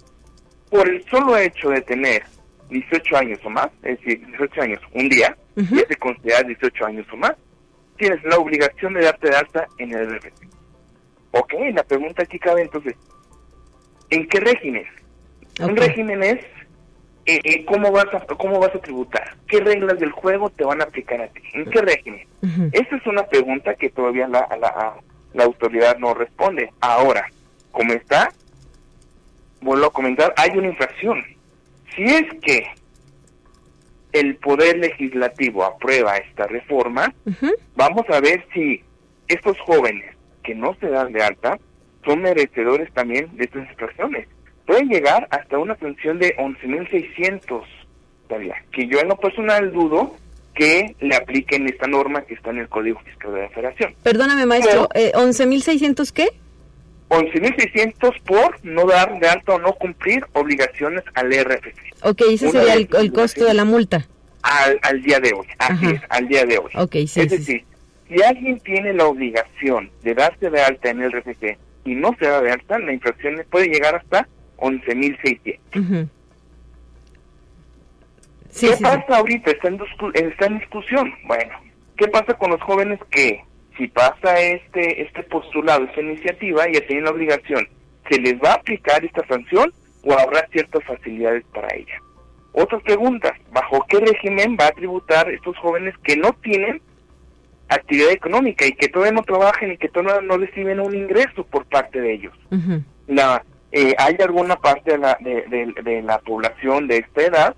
por 0.69 0.89
el 0.89 1.03
solo 1.10 1.38
hecho 1.38 1.69
de 1.69 1.82
tener 1.82 2.23
18 2.69 3.17
años 3.17 3.39
o 3.43 3.49
más, 3.49 3.69
es 3.84 3.99
decir, 3.99 4.25
18 4.27 4.62
años 4.62 4.79
un 4.93 5.10
día, 5.10 5.36
y 5.55 5.79
es 5.79 5.88
de 5.88 5.95
considerar 5.95 6.45
18 6.45 6.86
años 6.86 7.05
o 7.12 7.17
más, 7.17 7.34
tienes 7.97 8.23
la 8.23 8.38
obligación 8.38 8.93
de 8.93 9.01
darte 9.01 9.29
de 9.29 9.36
alta 9.36 9.67
en 9.77 9.93
el 9.93 10.17
RFC. 10.17 10.47
Ok, 11.32 11.53
la 11.73 11.84
pregunta 11.84 12.23
aquí 12.23 12.39
cabe 12.39 12.62
entonces, 12.62 12.95
¿en 14.10 14.27
qué 14.27 14.39
régimen? 14.39 14.86
Un 15.60 15.75
régimen 15.75 16.23
es 16.23 16.39
eh, 17.25 17.41
eh, 17.43 17.65
cómo 17.65 17.91
vas 17.91 18.08
a 18.13 18.19
cómo 18.38 18.60
vas 18.60 18.73
a 18.73 18.79
tributar, 18.79 19.36
qué 19.47 19.60
reglas 19.60 19.99
del 19.99 20.12
juego 20.12 20.49
te 20.49 20.63
van 20.63 20.82
a 20.82 20.86
aplicar 20.86 21.21
a 21.21 21.27
ti, 21.27 21.41
en 21.53 21.69
qué 21.69 21.82
régimen. 21.82 22.25
Esa 22.71 22.95
es 22.95 23.05
una 23.05 23.23
pregunta 23.23 23.75
que 23.75 23.89
todavía 23.89 24.27
la, 24.27 24.47
la, 24.60 24.95
la 25.34 25.43
autoridad 25.43 25.97
no 25.97 26.13
responde. 26.13 26.71
Ahora, 26.79 27.29
como 27.71 27.93
está, 27.93 28.32
vuelvo 29.62 29.88
a 29.88 29.93
comentar, 29.93 30.34
hay 30.38 30.58
una 30.58 30.67
infracción. 30.67 31.23
Si 31.99 32.05
es 32.05 32.27
que 32.41 32.65
el 34.13 34.38
Poder 34.38 34.77
Legislativo 34.77 35.65
aprueba 35.65 36.15
esta 36.15 36.47
reforma, 36.47 37.13
vamos 37.75 38.05
a 38.09 38.21
ver 38.21 38.45
si 38.53 38.81
estos 39.27 39.59
jóvenes 39.59 40.15
que 40.41 40.55
no 40.55 40.77
se 40.79 40.88
dan 40.88 41.12
de 41.12 41.21
alta 41.21 41.59
son 42.05 42.21
merecedores 42.21 42.89
también 42.93 43.35
de 43.35 43.43
estas 43.43 43.69
infracciones. 43.69 44.29
Pueden 44.65 44.88
llegar 44.88 45.27
hasta 45.29 45.57
una 45.57 45.77
sanción 45.77 46.19
de 46.19 46.38
11.600, 46.38 47.63
que 48.71 48.88
yo 48.88 49.01
en 49.01 49.09
lo 49.09 49.17
personal 49.17 49.73
dudo 49.73 50.15
que 50.55 50.95
le 51.01 51.17
apliquen 51.17 51.67
esta 51.67 51.88
norma 51.88 52.21
que 52.21 52.35
está 52.35 52.51
en 52.51 52.59
el 52.59 52.69
Código 52.69 53.01
Fiscal 53.01 53.33
de 53.33 53.41
la 53.41 53.49
Federación. 53.49 53.93
Perdóname, 54.03 54.45
maestro, 54.45 54.88
eh, 54.93 55.12
¿11.600 55.15 56.13
qué? 56.13 56.29
11.600 57.10 58.22
por 58.22 58.63
no 58.63 58.86
dar 58.86 59.19
de 59.19 59.28
alta 59.28 59.54
o 59.54 59.60
no 59.60 59.74
cumplir 59.74 60.26
obligaciones 60.34 61.04
al 61.15 61.32
RFC. 61.32 61.76
Ok, 62.04 62.22
ese 62.32 62.52
sería 62.52 62.76
el, 62.76 63.12
costo 63.12 63.45
de 63.45 63.54
la 63.54 63.65
multa. 63.65 64.08
Al, 64.41 64.80
al 64.84 65.02
día 65.02 65.19
de 65.19 65.34
hoy, 65.34 65.48
así 65.58 65.88
es, 65.88 66.02
al 66.10 66.28
día 66.28 66.45
de 66.45 66.58
hoy. 66.60 66.72
Okay, 66.76 67.08
sí, 67.08 67.22
es 67.22 67.30
decir, 67.30 67.65
si 68.08 68.24
alguien 68.24 68.60
tiene 68.62 68.93
la 68.93 69.06
obligación 69.06 69.91
de 70.04 70.13
darse 70.13 70.50
de 70.50 70.62
alta 70.62 70.89
en 70.89 71.02
el 71.02 71.12
RFC 71.12 71.58
y 71.86 71.95
no 71.95 72.15
se 72.19 72.28
da 72.28 72.41
de 72.41 72.52
alta, 72.52 72.80
la 72.80 72.93
infracción 72.93 73.43
puede 73.50 73.67
llegar 73.67 73.95
hasta 73.95 74.28
11.600. 74.58 76.08
¿Qué 78.60 78.69
pasa 78.82 79.17
ahorita? 79.17 79.52
Está 79.52 79.67
en, 79.67 79.80
está 80.13 80.45
en 80.45 80.60
discusión. 80.60 81.13
Bueno, 81.26 81.52
¿qué 81.98 82.08
pasa 82.08 82.34
con 82.34 82.52
los 82.52 82.62
jóvenes 82.62 83.00
que 83.12 83.43
si 83.80 83.88
pasa 83.88 84.39
este 84.39 85.02
este 85.02 85.24
postulado, 85.24 85.86
esta 85.86 86.02
iniciativa, 86.02 86.65
ya 86.72 86.86
tienen 86.86 87.06
la 87.06 87.12
obligación, 87.12 87.68
¿se 88.10 88.20
les 88.20 88.36
va 88.36 88.52
a 88.52 88.56
aplicar 88.56 89.04
esta 89.04 89.26
sanción 89.26 89.74
o 90.04 90.13
habrá 90.13 90.46
ciertas 90.52 90.84
facilidades 90.84 91.46
para 91.54 91.74
ella? 91.74 91.96
Otras 92.52 92.84
preguntas, 92.84 93.32
¿bajo 93.52 93.86
qué 93.88 94.00
régimen 94.00 94.58
va 94.60 94.68
a 94.68 94.72
tributar 94.72 95.30
estos 95.32 95.58
jóvenes 95.60 95.96
que 96.04 96.18
no 96.18 96.34
tienen 96.44 96.82
actividad 97.70 98.12
económica 98.12 98.65
y 98.65 98.74
que 98.74 98.89
todavía 98.89 99.13
no 99.13 99.24
trabajan 99.24 99.72
y 99.72 99.78
que 99.78 99.88
todavía 99.88 100.28
no 100.28 100.38
reciben 100.38 100.82
un 100.82 100.94
ingreso 100.94 101.46
por 101.46 101.65
parte 101.65 102.02
de 102.02 102.13
ellos? 102.13 102.34
la, 103.08 103.44
eh, 103.72 103.96
¿Hay 103.98 104.18
alguna 104.20 104.58
parte 104.58 104.92
de 104.92 104.98
la, 104.98 105.18
de, 105.22 105.74
de 105.84 106.02
la 106.02 106.20
población 106.20 106.88
de 106.88 106.98
esta 106.98 107.22
edad 107.22 107.56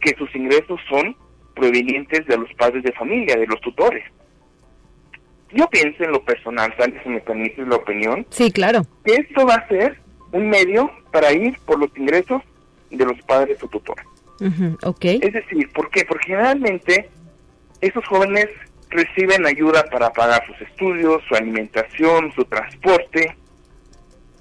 que 0.00 0.14
sus 0.16 0.34
ingresos 0.34 0.80
son 0.88 1.14
provenientes 1.54 2.24
de 2.26 2.38
los 2.38 2.50
padres 2.54 2.82
de 2.84 2.92
familia, 2.92 3.36
de 3.36 3.46
los 3.46 3.60
tutores? 3.60 4.04
Yo 5.52 5.68
pienso 5.68 6.04
en 6.04 6.12
lo 6.12 6.22
personal, 6.22 6.74
Sandy, 6.78 6.98
si 7.02 7.08
me 7.08 7.20
permites 7.20 7.66
la 7.66 7.76
opinión. 7.76 8.26
Sí, 8.30 8.50
claro. 8.50 8.82
Que 9.04 9.14
esto 9.14 9.46
va 9.46 9.54
a 9.54 9.68
ser 9.68 9.98
un 10.32 10.48
medio 10.48 10.90
para 11.10 11.32
ir 11.32 11.58
por 11.64 11.78
los 11.78 11.90
ingresos 11.96 12.42
de 12.90 13.04
los 13.04 13.20
padres 13.22 13.62
o 13.62 13.68
tutores. 13.68 14.04
Es 15.20 15.32
decir, 15.32 15.70
¿por 15.72 15.90
qué? 15.90 16.04
Porque 16.04 16.26
generalmente 16.26 17.08
esos 17.80 18.06
jóvenes 18.06 18.48
reciben 18.90 19.46
ayuda 19.46 19.84
para 19.90 20.10
pagar 20.10 20.46
sus 20.46 20.60
estudios, 20.60 21.22
su 21.28 21.34
alimentación, 21.34 22.32
su 22.32 22.44
transporte. 22.44 23.36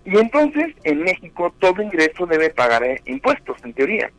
Y 0.06 0.18
entonces 0.18 0.74
en 0.84 1.04
México 1.04 1.54
todo 1.60 1.82
ingreso 1.82 2.26
debe 2.26 2.50
pagar 2.50 2.84
eh, 2.84 3.02
impuestos, 3.06 3.58
en 3.64 3.74
teoría. 3.74 4.12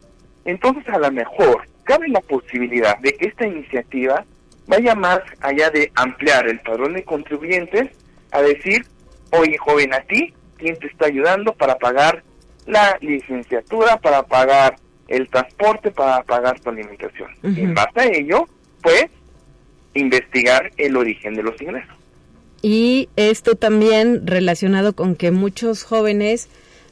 Entonces 0.45 0.87
a 0.89 0.99
lo 0.99 1.11
mejor 1.11 1.67
cabe 1.85 2.09
la 2.09 2.21
posibilidad 2.21 2.99
de 2.99 3.13
que 3.15 3.29
esta 3.29 3.47
iniciativa 3.47 4.25
vaya 4.69 4.95
más 4.95 5.21
allá 5.41 5.71
de 5.71 5.91
ampliar 5.95 6.47
el 6.47 6.61
padrón 6.61 6.93
de 6.93 7.03
contribuyentes 7.03 7.89
a 8.31 8.43
decir, 8.43 8.87
oye 9.31 9.57
joven, 9.59 9.93
a 9.95 10.01
ti, 10.03 10.33
¿quién 10.57 10.79
te 10.79 10.87
está 10.87 11.07
ayudando 11.07 11.53
para 11.55 11.77
pagar 11.77 12.23
la 12.67 12.97
licenciatura, 13.01 13.97
para 13.97 14.23
pagar 14.23 14.77
el 15.09 15.29
transporte, 15.29 15.91
para 15.91 16.23
pagar 16.23 16.61
tu 16.61 16.71
alimentación? 16.71 17.31
Y 17.43 17.63
en 17.63 17.75
base 17.75 18.01
a 18.01 18.05
ello, 18.05 18.47
pues, 18.83 19.07
investigar 19.95 20.71
el 20.77 20.97
origen 20.97 21.35
de 21.35 21.43
los 21.43 21.61
ingresos. 21.61 21.97
Y 22.61 23.09
esto 23.17 23.55
también 23.55 24.27
relacionado 24.27 24.95
con 24.95 25.15
que 25.15 25.31
muchos 25.31 25.85
jóvenes 25.85 26.49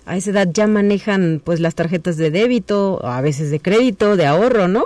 a 0.06 0.16
esa 0.16 0.30
edad 0.30 0.48
ya 0.52 0.68
manejan 0.68 1.42
pues 1.44 1.58
las 1.58 1.74
tarjetas 1.74 2.16
de 2.16 2.30
débito, 2.30 3.04
a 3.04 3.20
veces 3.20 3.50
de 3.50 3.60
crédito, 3.60 4.16
de 4.16 4.26
ahorro, 4.26 4.68
¿no? 4.68 4.84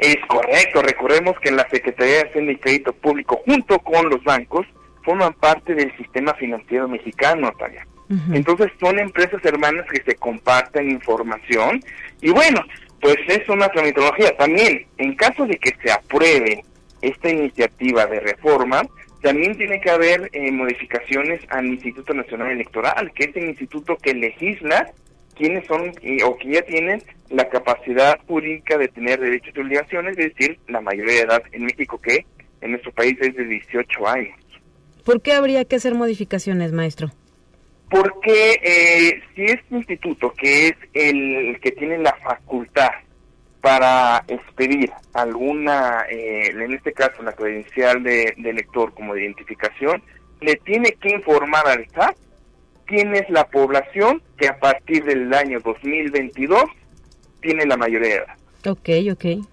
Es 0.00 0.16
correcto, 0.28 0.80
recordemos 0.80 1.38
que 1.40 1.50
la 1.50 1.68
Secretaría 1.68 2.14
de 2.14 2.28
Hacienda 2.30 2.52
y 2.52 2.56
Crédito 2.56 2.94
Público 2.94 3.42
junto 3.44 3.78
con 3.80 4.08
los 4.08 4.24
bancos 4.24 4.66
forman 5.04 5.34
parte 5.34 5.74
del 5.74 5.94
sistema 5.98 6.32
financiero 6.34 6.88
mexicano, 6.88 7.42
Natalia. 7.42 7.86
Entonces 8.32 8.72
son 8.80 8.98
empresas 8.98 9.44
hermanas 9.44 9.86
que 9.88 10.02
se 10.02 10.16
comparten 10.16 10.90
información 10.90 11.80
y 12.20 12.30
bueno, 12.30 12.60
pues 13.00 13.16
es 13.28 13.48
una 13.48 13.68
tramitología. 13.68 14.36
También, 14.36 14.86
en 14.98 15.14
caso 15.14 15.46
de 15.46 15.56
que 15.56 15.76
se 15.80 15.92
apruebe 15.92 16.64
esta 17.02 17.28
iniciativa 17.28 18.06
de 18.06 18.18
reforma, 18.18 18.82
también 19.22 19.56
tiene 19.56 19.80
que 19.80 19.90
haber 19.90 20.28
eh, 20.32 20.50
modificaciones 20.50 21.40
al 21.50 21.66
Instituto 21.66 22.12
Nacional 22.14 22.50
Electoral, 22.50 23.12
que 23.14 23.24
es 23.24 23.36
el 23.36 23.50
instituto 23.50 23.96
que 23.96 24.14
legisla 24.14 24.90
quienes 25.40 25.66
son 25.66 25.90
o 26.26 26.36
que 26.36 26.52
ya 26.52 26.62
tienen 26.62 27.02
la 27.30 27.48
capacidad 27.48 28.20
jurídica 28.28 28.76
de 28.76 28.88
tener 28.88 29.18
derechos 29.18 29.54
y 29.56 29.60
obligaciones, 29.60 30.18
es 30.18 30.34
decir, 30.34 30.58
la 30.68 30.82
mayoría 30.82 31.14
de 31.14 31.20
edad 31.20 31.42
en 31.52 31.64
México 31.64 31.98
que 31.98 32.26
en 32.60 32.72
nuestro 32.72 32.92
país 32.92 33.16
es 33.22 33.34
de 33.34 33.44
18 33.44 34.06
años. 34.06 34.38
¿Por 35.02 35.22
qué 35.22 35.32
habría 35.32 35.64
que 35.64 35.76
hacer 35.76 35.94
modificaciones, 35.94 36.72
maestro? 36.72 37.08
Porque 37.88 38.60
eh, 38.62 39.22
si 39.34 39.44
este 39.44 39.74
instituto, 39.74 40.30
que 40.34 40.68
es 40.68 40.74
el 40.92 41.58
que 41.60 41.72
tiene 41.72 41.96
la 41.96 42.14
facultad 42.22 42.90
para 43.62 44.22
expedir 44.28 44.90
alguna, 45.14 46.04
eh, 46.10 46.50
en 46.50 46.74
este 46.74 46.92
caso 46.92 47.22
la 47.22 47.32
credencial 47.32 48.02
de, 48.02 48.34
de 48.36 48.50
elector 48.50 48.92
como 48.92 49.14
de 49.14 49.22
identificación, 49.22 50.02
le 50.42 50.56
tiene 50.56 50.92
que 51.00 51.10
informar 51.10 51.66
al 51.66 51.88
SAT 51.92 52.16
quién 52.90 53.14
es 53.14 53.30
la 53.30 53.46
población 53.46 54.20
que 54.36 54.48
a 54.48 54.58
partir 54.58 55.04
del 55.04 55.32
año 55.32 55.60
2022 55.60 56.64
tiene 57.40 57.64
la 57.64 57.76
mayoría 57.76 58.08
de 58.08 58.14
edad. 58.16 58.36
Ok, 58.66 58.88
ok. 59.12 59.46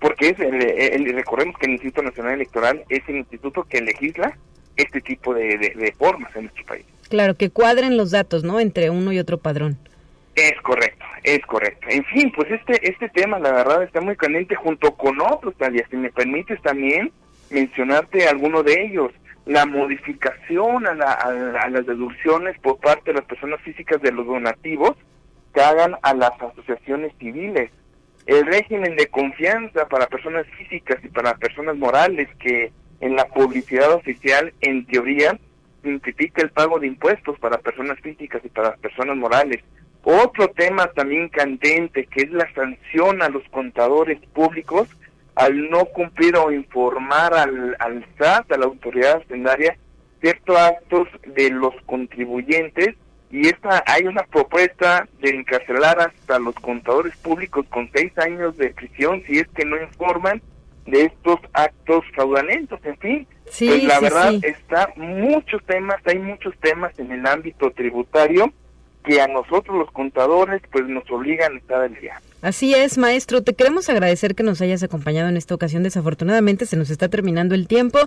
Porque 0.00 0.30
es 0.30 0.40
el, 0.40 1.14
recordemos 1.14 1.56
que 1.58 1.66
el 1.66 1.72
Instituto 1.72 2.02
Nacional 2.02 2.34
Electoral 2.34 2.82
es 2.88 3.06
el 3.08 3.16
instituto 3.16 3.64
que 3.64 3.82
legisla 3.82 4.36
este 4.76 5.00
tipo 5.02 5.34
de, 5.34 5.58
de, 5.58 5.94
formas 5.98 6.34
en 6.34 6.44
nuestro 6.44 6.64
país. 6.64 6.86
Claro, 7.10 7.36
que 7.36 7.50
cuadren 7.50 7.96
los 7.96 8.12
datos, 8.12 8.42
¿no? 8.42 8.58
Entre 8.58 8.90
uno 8.90 9.12
y 9.12 9.18
otro 9.18 9.38
padrón. 9.38 9.76
Es 10.34 10.58
correcto, 10.62 11.04
es 11.24 11.40
correcto. 11.46 11.88
En 11.90 12.04
fin, 12.04 12.32
pues 12.34 12.50
este 12.50 12.88
este 12.88 13.08
tema, 13.08 13.38
la 13.38 13.52
verdad, 13.52 13.82
está 13.82 14.00
muy 14.00 14.16
caliente 14.16 14.54
junto 14.54 14.94
con 14.94 15.20
otros, 15.20 15.54
Talia. 15.56 15.84
Si 15.90 15.96
me 15.96 16.10
permites 16.10 16.62
también 16.62 17.10
mencionarte 17.50 18.28
alguno 18.28 18.62
de 18.62 18.82
ellos 18.84 19.12
la 19.48 19.64
modificación 19.64 20.86
a, 20.86 20.94
las 21.70 21.86
deducciones 21.86 22.58
por 22.60 22.78
parte 22.80 23.12
de 23.12 23.18
las 23.18 23.24
personas 23.24 23.58
físicas 23.62 24.00
de 24.02 24.12
los 24.12 24.26
donativos 24.26 24.94
que 25.54 25.62
hagan 25.62 25.96
a 26.02 26.12
las 26.12 26.32
asociaciones 26.32 27.14
civiles, 27.18 27.70
el 28.26 28.44
régimen 28.44 28.94
de 28.94 29.06
confianza 29.06 29.88
para 29.88 30.06
personas 30.06 30.46
físicas 30.58 31.02
y 31.02 31.08
para 31.08 31.34
personas 31.36 31.78
morales 31.78 32.28
que 32.38 32.70
en 33.00 33.16
la 33.16 33.24
publicidad 33.24 33.90
oficial, 33.94 34.52
en 34.60 34.84
teoría, 34.84 35.38
simplifica 35.82 36.42
el 36.42 36.50
pago 36.50 36.78
de 36.78 36.88
impuestos 36.88 37.38
para 37.38 37.56
personas 37.56 37.98
físicas 38.00 38.42
y 38.44 38.50
para 38.50 38.76
personas 38.76 39.16
morales. 39.16 39.64
Otro 40.02 40.48
tema 40.48 40.88
también 40.88 41.30
candente, 41.30 42.04
que 42.04 42.24
es 42.24 42.30
la 42.32 42.52
sanción 42.52 43.22
a 43.22 43.30
los 43.30 43.44
contadores 43.48 44.20
públicos 44.34 44.88
al 45.38 45.70
no 45.70 45.84
cumplir 45.84 46.36
o 46.36 46.50
informar 46.50 47.32
al, 47.32 47.76
al 47.78 48.04
SAT, 48.18 48.50
a 48.50 48.58
la 48.58 48.64
autoridad 48.66 49.22
hacendaria, 49.22 49.78
ciertos 50.20 50.56
actos 50.56 51.06
de 51.26 51.50
los 51.50 51.74
contribuyentes 51.86 52.96
y 53.30 53.46
esta 53.46 53.84
hay 53.86 54.04
una 54.06 54.24
propuesta 54.24 55.06
de 55.20 55.30
encarcelar 55.30 56.00
hasta 56.00 56.40
los 56.40 56.56
contadores 56.56 57.16
públicos 57.18 57.64
con 57.70 57.88
seis 57.94 58.10
años 58.18 58.56
de 58.56 58.70
prisión 58.70 59.22
si 59.26 59.38
es 59.38 59.46
que 59.54 59.64
no 59.64 59.80
informan 59.80 60.42
de 60.86 61.04
estos 61.04 61.38
actos 61.52 62.02
fraudulentos, 62.14 62.80
en 62.84 62.96
fin, 62.96 63.26
pues 63.44 63.84
la 63.84 64.00
verdad 64.00 64.34
está 64.42 64.92
muchos 64.96 65.62
temas, 65.66 66.00
hay 66.04 66.18
muchos 66.18 66.56
temas 66.58 66.98
en 66.98 67.12
el 67.12 67.24
ámbito 67.26 67.70
tributario 67.70 68.52
que 69.04 69.20
a 69.20 69.28
nosotros 69.28 69.76
los 69.76 69.90
contadores 69.92 70.62
pues 70.72 70.86
nos 70.88 71.08
obligan 71.12 71.54
a 71.54 71.58
estar 71.58 71.82
al 71.82 71.94
día. 71.94 72.20
Así 72.40 72.72
es, 72.72 72.98
maestro. 72.98 73.42
Te 73.42 73.52
queremos 73.52 73.88
agradecer 73.88 74.36
que 74.36 74.44
nos 74.44 74.60
hayas 74.60 74.84
acompañado 74.84 75.28
en 75.28 75.36
esta 75.36 75.56
ocasión. 75.56 75.82
Desafortunadamente 75.82 76.66
se 76.66 76.76
nos 76.76 76.88
está 76.88 77.08
terminando 77.08 77.56
el 77.56 77.66
tiempo. 77.66 77.98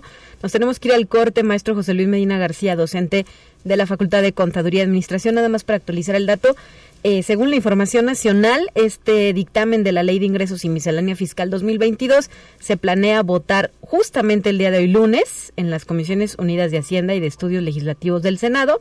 Nos 0.42 0.52
tenemos 0.52 0.80
que 0.80 0.88
ir 0.88 0.94
al 0.94 1.06
corte, 1.06 1.42
maestro 1.42 1.74
José 1.74 1.92
Luis 1.92 2.08
Medina 2.08 2.38
García, 2.38 2.74
docente 2.74 3.26
de 3.64 3.76
la 3.76 3.86
Facultad 3.86 4.22
de 4.22 4.32
Contaduría 4.32 4.80
y 4.80 4.84
Administración. 4.84 5.34
Nada 5.34 5.50
más 5.50 5.64
para 5.64 5.76
actualizar 5.76 6.16
el 6.16 6.24
dato. 6.24 6.56
Eh, 7.04 7.22
según 7.22 7.50
la 7.50 7.56
información 7.56 8.06
nacional, 8.06 8.70
este 8.74 9.34
dictamen 9.34 9.84
de 9.84 9.92
la 9.92 10.02
Ley 10.02 10.18
de 10.18 10.26
Ingresos 10.26 10.64
y 10.64 10.70
Miscelánea 10.70 11.16
Fiscal 11.16 11.50
2022 11.50 12.30
se 12.58 12.76
planea 12.76 13.22
votar 13.22 13.70
justamente 13.80 14.50
el 14.50 14.58
día 14.58 14.70
de 14.70 14.78
hoy 14.78 14.86
lunes 14.86 15.52
en 15.56 15.68
las 15.68 15.84
Comisiones 15.84 16.36
Unidas 16.38 16.70
de 16.70 16.78
Hacienda 16.78 17.14
y 17.14 17.20
de 17.20 17.26
Estudios 17.26 17.62
Legislativos 17.64 18.22
del 18.22 18.38
Senado 18.38 18.80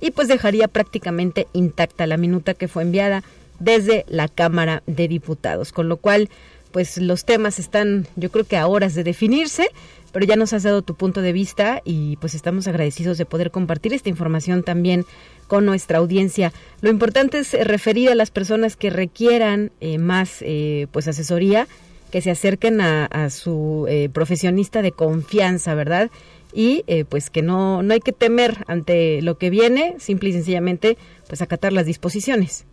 y 0.00 0.12
pues 0.12 0.28
dejaría 0.28 0.68
prácticamente 0.68 1.48
intacta 1.52 2.06
la 2.06 2.16
minuta 2.16 2.54
que 2.54 2.68
fue 2.68 2.84
enviada 2.84 3.24
desde 3.58 4.04
la 4.08 4.28
Cámara 4.28 4.82
de 4.86 5.08
Diputados, 5.08 5.72
con 5.72 5.88
lo 5.88 5.96
cual 5.96 6.28
pues 6.72 6.98
los 6.98 7.24
temas 7.24 7.58
están 7.58 8.06
yo 8.16 8.30
creo 8.30 8.44
que 8.44 8.56
a 8.56 8.66
horas 8.66 8.94
de 8.94 9.02
definirse, 9.02 9.70
pero 10.12 10.26
ya 10.26 10.36
nos 10.36 10.52
has 10.52 10.62
dado 10.62 10.82
tu 10.82 10.94
punto 10.94 11.22
de 11.22 11.32
vista 11.32 11.80
y 11.84 12.16
pues 12.16 12.34
estamos 12.34 12.66
agradecidos 12.68 13.18
de 13.18 13.26
poder 13.26 13.50
compartir 13.50 13.92
esta 13.92 14.08
información 14.08 14.62
también 14.62 15.04
con 15.46 15.64
nuestra 15.64 15.98
audiencia. 15.98 16.52
Lo 16.80 16.90
importante 16.90 17.38
es 17.38 17.52
referir 17.52 18.10
a 18.10 18.14
las 18.14 18.30
personas 18.30 18.76
que 18.76 18.90
requieran 18.90 19.72
eh, 19.80 19.98
más 19.98 20.38
eh, 20.40 20.86
pues 20.90 21.08
asesoría, 21.08 21.68
que 22.10 22.20
se 22.20 22.30
acerquen 22.30 22.80
a, 22.80 23.30
su 23.30 23.86
eh, 23.88 24.08
profesionista 24.12 24.80
de 24.80 24.92
confianza, 24.92 25.74
¿verdad? 25.74 26.10
Y 26.52 26.84
pues 27.10 27.28
que 27.28 27.42
no, 27.42 27.82
no 27.82 27.92
hay 27.92 28.00
que 28.00 28.12
temer 28.12 28.64
ante 28.68 29.20
lo 29.20 29.36
que 29.36 29.50
viene, 29.50 29.96
simple 29.98 30.30
y 30.30 30.32
sencillamente 30.32 30.96
pues 31.28 31.42
acatar 31.42 31.74
las 31.74 31.84
disposiciones. 31.84 32.64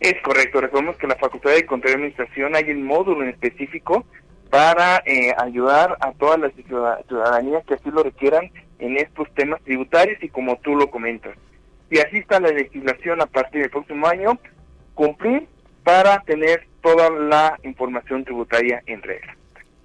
Es 0.00 0.14
correcto, 0.22 0.62
recordemos 0.62 0.96
que 0.96 1.04
en 1.04 1.10
la 1.10 1.16
Facultad 1.16 1.50
de 1.52 1.66
Control 1.66 1.92
y 1.92 1.94
Administración 1.96 2.56
hay 2.56 2.70
un 2.70 2.84
módulo 2.84 3.22
en 3.22 3.28
específico 3.28 4.06
para 4.48 5.02
eh, 5.04 5.32
ayudar 5.36 5.96
a 6.00 6.12
todas 6.12 6.40
las 6.40 6.52
ciudadanías 7.06 7.64
que 7.66 7.74
así 7.74 7.90
lo 7.90 8.02
requieran 8.02 8.50
en 8.78 8.96
estos 8.96 9.32
temas 9.34 9.60
tributarios 9.62 10.22
y 10.22 10.28
como 10.28 10.56
tú 10.56 10.74
lo 10.74 10.90
comentas. 10.90 11.36
Si 11.90 11.98
así 11.98 12.18
está 12.18 12.40
la 12.40 12.48
legislación 12.48 13.20
a 13.20 13.26
partir 13.26 13.60
del 13.60 13.70
próximo 13.70 14.06
año, 14.06 14.38
cumplir 14.94 15.46
para 15.84 16.20
tener 16.20 16.66
toda 16.82 17.10
la 17.10 17.58
información 17.62 18.24
tributaria 18.24 18.82
en 18.86 19.02
regla. 19.02 19.36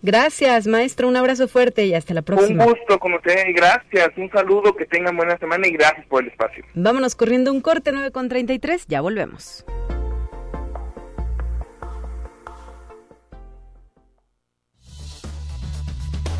Gracias, 0.01 0.67
maestro. 0.67 1.07
Un 1.07 1.17
abrazo 1.17 1.47
fuerte 1.47 1.85
y 1.85 1.95
hasta 1.95 2.13
la 2.13 2.21
próxima. 2.21 2.63
Un 2.63 2.71
gusto 2.71 2.99
con 2.99 3.15
usted 3.15 3.47
y 3.47 3.53
gracias. 3.53 4.11
Un 4.17 4.29
saludo, 4.29 4.75
que 4.75 4.85
tengan 4.85 5.17
buena 5.17 5.37
semana 5.39 5.67
y 5.67 5.71
gracias 5.71 6.05
por 6.05 6.23
el 6.23 6.29
espacio. 6.29 6.63
Vámonos 6.75 7.15
corriendo 7.15 7.51
un 7.51 7.59
corte 7.59 7.91
9 7.91 8.11
con 8.11 8.29
33. 8.29 8.85
Ya 8.87 9.01
volvemos. 9.01 9.65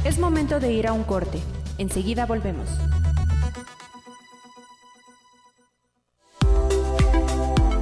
Es 0.05 0.19
momento 0.19 0.59
de 0.59 0.71
ir 0.71 0.85
a 0.85 0.93
un 0.93 1.03
corte. 1.03 1.39
Enseguida 1.79 2.27
volvemos. 2.27 2.69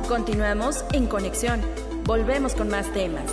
Continuamos 0.07 0.86
en 0.93 1.07
conexión. 1.07 1.59
Volvemos 2.05 2.55
con 2.55 2.69
más 2.69 2.89
temas. 2.93 3.25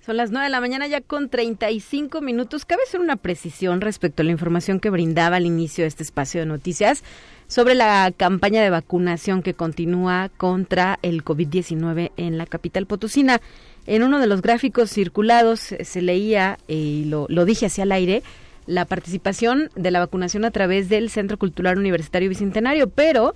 Son 0.00 0.16
las 0.16 0.30
9 0.30 0.46
de 0.46 0.50
la 0.50 0.60
mañana 0.60 0.86
ya 0.86 1.02
con 1.02 1.28
35 1.28 2.22
minutos. 2.22 2.64
Cabe 2.64 2.84
hacer 2.84 3.00
una 3.00 3.16
precisión 3.16 3.82
respecto 3.82 4.22
a 4.22 4.24
la 4.24 4.32
información 4.32 4.80
que 4.80 4.88
brindaba 4.88 5.36
al 5.36 5.44
inicio 5.44 5.84
de 5.84 5.88
este 5.88 6.02
espacio 6.02 6.40
de 6.40 6.46
noticias 6.46 7.04
sobre 7.48 7.74
la 7.74 8.10
campaña 8.16 8.62
de 8.62 8.70
vacunación 8.70 9.42
que 9.42 9.52
continúa 9.52 10.30
contra 10.38 10.98
el 11.02 11.22
COVID-19 11.22 12.12
en 12.16 12.38
la 12.38 12.46
capital 12.46 12.86
potosina. 12.86 13.42
En 13.86 14.02
uno 14.02 14.20
de 14.20 14.26
los 14.26 14.42
gráficos 14.42 14.90
circulados 14.90 15.72
eh, 15.72 15.84
se 15.84 16.02
leía, 16.02 16.58
eh, 16.68 16.74
y 16.74 17.04
lo, 17.04 17.26
lo 17.28 17.44
dije 17.44 17.66
hacia 17.66 17.84
el 17.84 17.92
aire, 17.92 18.22
la 18.66 18.84
participación 18.84 19.70
de 19.74 19.90
la 19.90 20.00
vacunación 20.00 20.44
a 20.44 20.50
través 20.50 20.88
del 20.88 21.10
Centro 21.10 21.36
Cultural 21.38 21.78
Universitario 21.78 22.28
Bicentenario, 22.28 22.88
pero 22.88 23.34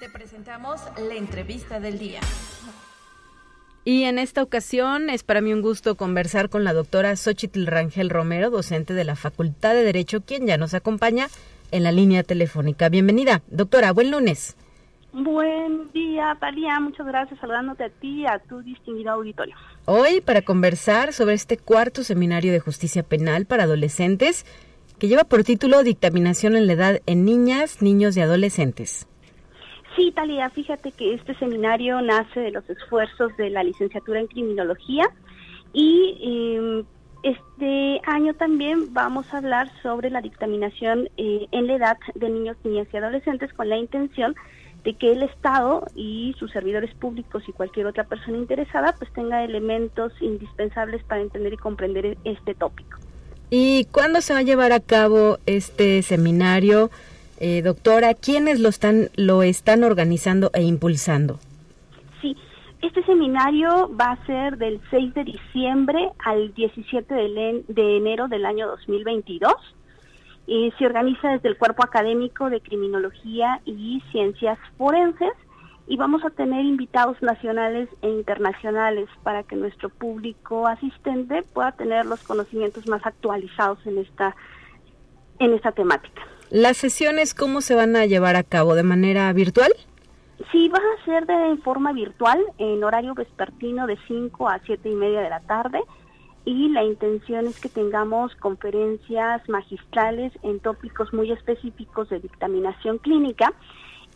Te 0.00 0.10
presentamos 0.10 0.82
la 0.98 1.14
entrevista 1.14 1.80
del 1.80 1.98
día. 1.98 2.20
Y 3.88 4.02
en 4.02 4.18
esta 4.18 4.42
ocasión 4.42 5.10
es 5.10 5.22
para 5.22 5.40
mí 5.40 5.52
un 5.52 5.62
gusto 5.62 5.94
conversar 5.94 6.48
con 6.48 6.64
la 6.64 6.72
doctora 6.72 7.14
Xochitl 7.14 7.66
Rangel 7.66 8.10
Romero, 8.10 8.50
docente 8.50 8.94
de 8.94 9.04
la 9.04 9.14
Facultad 9.14 9.74
de 9.74 9.84
Derecho, 9.84 10.22
quien 10.22 10.44
ya 10.44 10.58
nos 10.58 10.74
acompaña 10.74 11.28
en 11.70 11.84
la 11.84 11.92
línea 11.92 12.24
telefónica. 12.24 12.88
Bienvenida, 12.88 13.42
doctora, 13.46 13.92
buen 13.92 14.10
lunes. 14.10 14.56
Buen 15.12 15.92
día, 15.92 16.36
Talía. 16.40 16.80
Muchas 16.80 17.06
gracias 17.06 17.38
saludándote 17.38 17.84
a 17.84 17.90
ti 17.90 18.22
y 18.22 18.26
a 18.26 18.40
tu 18.40 18.60
distinguido 18.60 19.12
auditorio. 19.12 19.54
Hoy 19.84 20.20
para 20.20 20.42
conversar 20.42 21.12
sobre 21.12 21.36
este 21.36 21.56
cuarto 21.56 22.02
seminario 22.02 22.50
de 22.50 22.58
justicia 22.58 23.04
penal 23.04 23.46
para 23.46 23.62
adolescentes 23.62 24.46
que 24.98 25.06
lleva 25.06 25.22
por 25.22 25.44
título 25.44 25.84
Dictaminación 25.84 26.56
en 26.56 26.66
la 26.66 26.72
edad 26.72 27.02
en 27.06 27.24
niñas, 27.24 27.82
niños 27.82 28.16
y 28.16 28.20
adolescentes. 28.20 29.06
Sí, 29.96 30.12
Talía, 30.14 30.50
fíjate 30.50 30.92
que 30.92 31.14
este 31.14 31.34
seminario 31.36 32.02
nace 32.02 32.40
de 32.40 32.50
los 32.50 32.68
esfuerzos 32.68 33.34
de 33.38 33.48
la 33.48 33.64
licenciatura 33.64 34.20
en 34.20 34.26
criminología 34.26 35.08
y 35.72 36.18
eh, 36.22 36.84
este 37.22 38.00
año 38.06 38.34
también 38.34 38.92
vamos 38.92 39.32
a 39.32 39.38
hablar 39.38 39.70
sobre 39.82 40.10
la 40.10 40.20
dictaminación 40.20 41.08
eh, 41.16 41.46
en 41.50 41.66
la 41.66 41.74
edad 41.76 41.98
de 42.14 42.28
niños, 42.28 42.58
niñas 42.62 42.86
y 42.92 42.96
adolescentes 42.98 43.52
con 43.54 43.70
la 43.70 43.78
intención 43.78 44.36
de 44.84 44.94
que 44.94 45.12
el 45.12 45.22
Estado 45.22 45.86
y 45.94 46.36
sus 46.38 46.52
servidores 46.52 46.94
públicos 46.94 47.42
y 47.48 47.52
cualquier 47.52 47.86
otra 47.86 48.04
persona 48.04 48.36
interesada 48.36 48.94
pues 48.98 49.10
tenga 49.14 49.42
elementos 49.44 50.12
indispensables 50.20 51.02
para 51.04 51.22
entender 51.22 51.54
y 51.54 51.56
comprender 51.56 52.18
este 52.24 52.54
tópico. 52.54 52.98
¿Y 53.48 53.86
cuándo 53.86 54.20
se 54.20 54.34
va 54.34 54.40
a 54.40 54.42
llevar 54.42 54.72
a 54.72 54.80
cabo 54.80 55.38
este 55.46 56.02
seminario, 56.02 56.90
eh, 57.38 57.62
doctora? 57.62 58.14
¿Quiénes 58.14 58.60
lo 58.60 58.68
están, 58.68 59.10
lo 59.16 59.42
están 59.42 59.84
organizando 59.84 60.50
e 60.54 60.62
impulsando? 60.62 61.38
Este 62.86 63.02
seminario 63.02 63.90
va 64.00 64.12
a 64.12 64.26
ser 64.26 64.58
del 64.58 64.80
6 64.90 65.14
de 65.14 65.24
diciembre 65.24 66.12
al 66.24 66.54
17 66.54 67.14
de, 67.14 67.96
enero 67.96 68.28
del 68.28 68.46
año 68.46 68.68
2022. 68.68 69.52
y 70.46 70.72
se 70.78 70.86
organiza 70.86 71.30
desde 71.30 71.48
el 71.48 71.56
Cuerpo 71.56 71.82
Académico 71.82 72.48
de 72.48 72.60
Criminología 72.60 73.60
y 73.64 74.00
Ciencias 74.12 74.58
Forenses 74.78 75.32
y 75.88 75.96
vamos 75.96 76.24
a 76.24 76.30
tener 76.30 76.64
invitados 76.64 77.20
nacionales 77.20 77.88
e 78.02 78.08
internacionales 78.08 79.08
para 79.24 79.42
que 79.42 79.56
nuestro 79.56 79.88
público 79.88 80.68
asistente 80.68 81.42
pueda 81.42 81.72
tener 81.72 82.06
los 82.06 82.22
conocimientos 82.22 82.86
más 82.86 83.04
actualizados 83.04 83.84
en 83.86 83.98
esta, 83.98 84.36
en 85.40 85.54
esta 85.54 85.72
temática. 85.72 86.22
¿Las 86.50 86.76
sesiones 86.76 87.34
cómo 87.34 87.60
se 87.60 87.74
van 87.74 87.96
a 87.96 88.06
llevar 88.06 88.36
a 88.36 88.44
cabo? 88.44 88.76
¿De 88.76 88.84
manera 88.84 89.32
virtual? 89.32 89.72
Sí, 90.52 90.68
va 90.68 90.78
a 90.78 91.04
ser 91.04 91.26
de 91.26 91.56
forma 91.64 91.92
virtual, 91.92 92.38
en 92.58 92.84
horario 92.84 93.14
vespertino 93.14 93.86
de 93.88 93.98
5 94.06 94.48
a 94.48 94.60
7 94.64 94.88
y 94.88 94.94
media 94.94 95.22
de 95.22 95.30
la 95.30 95.40
tarde. 95.40 95.80
Y 96.44 96.68
la 96.68 96.84
intención 96.84 97.48
es 97.48 97.58
que 97.58 97.68
tengamos 97.68 98.36
conferencias 98.36 99.48
magistrales 99.48 100.32
en 100.44 100.60
tópicos 100.60 101.12
muy 101.12 101.32
específicos 101.32 102.08
de 102.10 102.20
dictaminación 102.20 102.98
clínica 102.98 103.52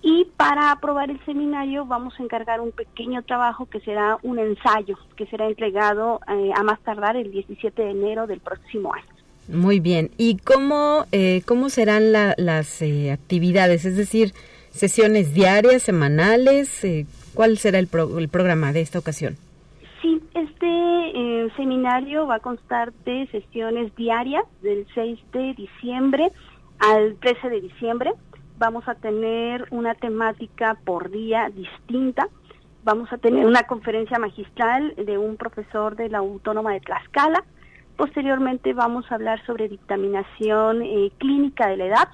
Y 0.01 0.26
para 0.37 0.70
aprobar 0.70 1.11
el 1.11 1.18
seminario 1.24 1.85
vamos 1.85 2.14
a 2.18 2.22
encargar 2.22 2.61
un 2.61 2.70
pequeño 2.70 3.24
trabajo 3.24 3.66
que 3.66 3.81
será 3.81 4.18
un 4.22 4.39
ensayo, 4.39 4.97
que 5.16 5.26
será 5.26 5.49
entregado 5.49 6.20
eh, 6.28 6.53
a 6.55 6.62
más 6.62 6.78
tardar 6.83 7.16
el 7.16 7.33
17 7.33 7.83
de 7.83 7.91
enero 7.91 8.28
del 8.28 8.39
próximo 8.39 8.95
año. 8.95 9.10
Muy 9.51 9.81
bien. 9.81 10.11
¿Y 10.17 10.39
cómo, 10.39 11.07
eh, 11.13 11.43
cómo 11.47 11.69
serán 11.69 12.13
las 12.13 12.83
eh, 12.83 13.13
actividades? 13.13 13.85
Es 13.85 13.97
decir, 13.97 14.33
sesiones 14.71 15.35
diarias, 15.35 15.83
semanales. 15.83 16.87
¿Cuál 17.35 17.59
será 17.59 17.79
el, 17.79 17.89
el 18.19 18.29
programa 18.29 18.73
de 18.73 18.81
esta 18.81 18.99
ocasión? 18.99 19.37
Sí, 20.03 20.21
este 20.35 21.53
seminario 21.57 22.27
va 22.27 22.37
a 22.37 22.41
constar 22.41 22.93
de 23.05 23.27
sesiones 23.33 23.95
diarias 23.97 24.45
del 24.63 24.87
6 24.95 25.19
de 25.33 25.55
diciembre 25.55 26.31
al 26.79 27.17
13 27.21 27.51
de 27.51 27.61
diciembre 27.61 28.13
vamos 28.61 28.87
a 28.89 28.95
tener 28.95 29.67
una 29.71 29.95
temática 29.95 30.77
por 30.85 31.11
día 31.11 31.49
distinta. 31.49 32.29
Vamos 32.85 33.11
a 33.11 33.17
tener 33.17 33.47
una 33.47 33.63
conferencia 33.63 34.19
magistral 34.19 34.95
de 34.97 35.17
un 35.17 35.37
profesor 35.37 35.97
de 35.97 36.11
la 36.11 36.19
Autónoma 36.19 36.73
de 36.75 36.81
Tlaxcala. 36.81 37.43
Posteriormente 38.01 38.73
vamos 38.73 39.13
a 39.13 39.17
hablar 39.17 39.45
sobre 39.45 39.69
dictaminación 39.69 40.81
eh, 40.81 41.13
clínica 41.19 41.69
de 41.69 41.77
la 41.77 41.85
edad. 41.85 42.09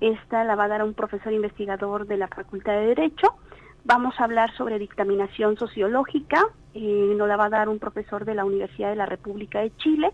Esta 0.00 0.42
la 0.42 0.56
va 0.56 0.64
a 0.64 0.68
dar 0.68 0.82
un 0.82 0.94
profesor 0.94 1.32
investigador 1.32 2.08
de 2.08 2.16
la 2.16 2.26
Facultad 2.26 2.72
de 2.72 2.86
Derecho. 2.86 3.36
Vamos 3.84 4.18
a 4.18 4.24
hablar 4.24 4.52
sobre 4.56 4.80
dictaminación 4.80 5.56
sociológica. 5.56 6.42
Eh, 6.74 7.14
nos 7.16 7.28
la 7.28 7.36
va 7.36 7.44
a 7.44 7.50
dar 7.50 7.68
un 7.68 7.78
profesor 7.78 8.24
de 8.24 8.34
la 8.34 8.44
Universidad 8.44 8.90
de 8.90 8.96
la 8.96 9.06
República 9.06 9.60
de 9.60 9.70
Chile 9.76 10.10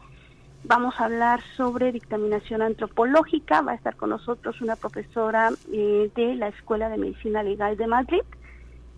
Vamos 0.65 1.01
a 1.01 1.07
hablar 1.07 1.41
sobre 1.57 1.91
dictaminación 1.91 2.61
antropológica. 2.61 3.63
Va 3.63 3.73
a 3.73 3.77
estar 3.77 3.97
con 3.97 4.11
nosotros 4.11 4.61
una 4.61 4.77
profesora 4.77 5.49
eh, 5.73 6.11
de 6.15 6.35
la 6.35 6.49
Escuela 6.49 6.91
de 6.91 6.99
Medicina 6.99 7.43
Legal 7.43 7.79
de 7.79 7.87
Madrid. 7.87 8.21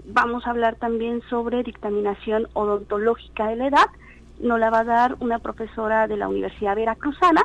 Vamos 0.07 0.45
a 0.45 0.51
hablar 0.51 0.75
también 0.75 1.23
sobre 1.31 1.63
dictaminación 1.63 2.49
odontológica 2.55 3.47
de 3.47 3.55
la 3.55 3.67
edad. 3.69 3.87
Nos 4.41 4.59
la 4.59 4.71
va 4.71 4.81
a 4.81 4.85
dar 4.85 5.17
una 5.21 5.39
profesora 5.39 6.09
de 6.09 6.17
la 6.17 6.29
Universidad 6.29 6.77
Veracruzana. 6.77 7.43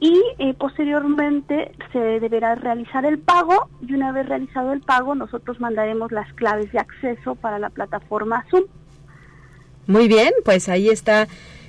y 0.00 0.22
eh, 0.38 0.54
posteriormente 0.54 1.72
se 1.92 1.98
deberá 1.98 2.54
realizar 2.54 3.04
el 3.04 3.18
pago 3.18 3.68
y 3.86 3.94
una 3.94 4.12
vez 4.12 4.28
realizado 4.28 4.72
el 4.72 4.80
pago 4.80 5.14
nosotros 5.14 5.60
mandaremos 5.60 6.12
las 6.12 6.32
claves 6.34 6.70
de 6.72 6.78
acceso 6.78 7.34
para 7.34 7.58
la 7.58 7.70
plataforma 7.70 8.44
Zoom. 8.50 8.64
Muy 9.86 10.06
bien, 10.06 10.32
pues 10.44 10.68
ahí 10.68 10.88
está 10.88 11.26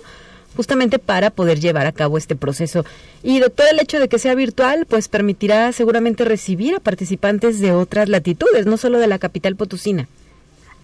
justamente 0.55 0.99
para 0.99 1.31
poder 1.31 1.61
llevar 1.61 1.87
a 1.87 1.93
cabo 1.93 2.19
este 2.19 2.37
proceso. 2.37 2.85
Y 3.23 3.41
doctor, 3.41 3.67
el 3.71 3.81
hecho 3.81 3.99
de 3.99 4.09
que 4.09 4.19
sea 4.19 4.35
virtual, 4.35 4.87
pues 4.87 5.09
permitirá 5.09 5.73
seguramente 5.73 6.25
recibir 6.25 6.77
a 6.77 6.81
participantes 6.81 7.61
de 7.61 7.73
otras 7.73 8.09
latitudes, 8.09 8.67
no 8.67 8.77
solo 8.77 8.99
de 8.99 9.07
la 9.07 9.19
capital 9.19 9.57
potosina. 9.57 10.09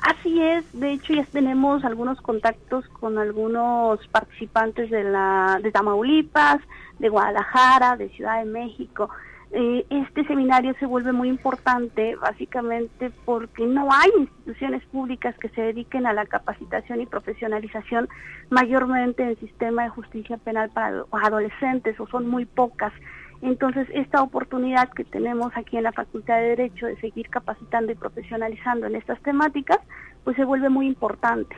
Así 0.00 0.40
es, 0.40 0.64
de 0.72 0.92
hecho 0.92 1.12
ya 1.12 1.24
tenemos 1.24 1.84
algunos 1.84 2.20
contactos 2.20 2.86
con 3.00 3.18
algunos 3.18 3.98
participantes 4.08 4.90
de 4.90 5.02
la 5.02 5.58
de 5.60 5.72
Tamaulipas, 5.72 6.60
de 7.00 7.08
Guadalajara, 7.08 7.96
de 7.96 8.08
Ciudad 8.10 8.38
de 8.38 8.44
México. 8.44 9.10
Eh, 9.50 9.86
este 9.88 10.24
seminario 10.26 10.74
se 10.78 10.84
vuelve 10.84 11.12
muy 11.12 11.28
importante 11.28 12.16
básicamente 12.16 13.10
porque 13.24 13.66
no 13.66 13.88
hay 13.90 14.10
instituciones 14.18 14.84
públicas 14.86 15.34
que 15.38 15.48
se 15.50 15.62
dediquen 15.62 16.06
a 16.06 16.12
la 16.12 16.26
capacitación 16.26 17.00
y 17.00 17.06
profesionalización 17.06 18.08
mayormente 18.50 19.22
en 19.22 19.30
el 19.30 19.38
sistema 19.38 19.84
de 19.84 19.88
justicia 19.88 20.36
penal 20.36 20.70
para 20.70 21.04
adolescentes 21.12 21.98
o 21.98 22.06
son 22.08 22.28
muy 22.28 22.44
pocas. 22.44 22.92
Entonces, 23.40 23.88
esta 23.94 24.20
oportunidad 24.22 24.90
que 24.90 25.04
tenemos 25.04 25.52
aquí 25.56 25.76
en 25.76 25.84
la 25.84 25.92
Facultad 25.92 26.36
de 26.36 26.56
Derecho 26.56 26.86
de 26.86 27.00
seguir 27.00 27.30
capacitando 27.30 27.92
y 27.92 27.94
profesionalizando 27.94 28.86
en 28.86 28.96
estas 28.96 29.20
temáticas, 29.22 29.78
pues 30.24 30.36
se 30.36 30.44
vuelve 30.44 30.68
muy 30.68 30.86
importante. 30.86 31.56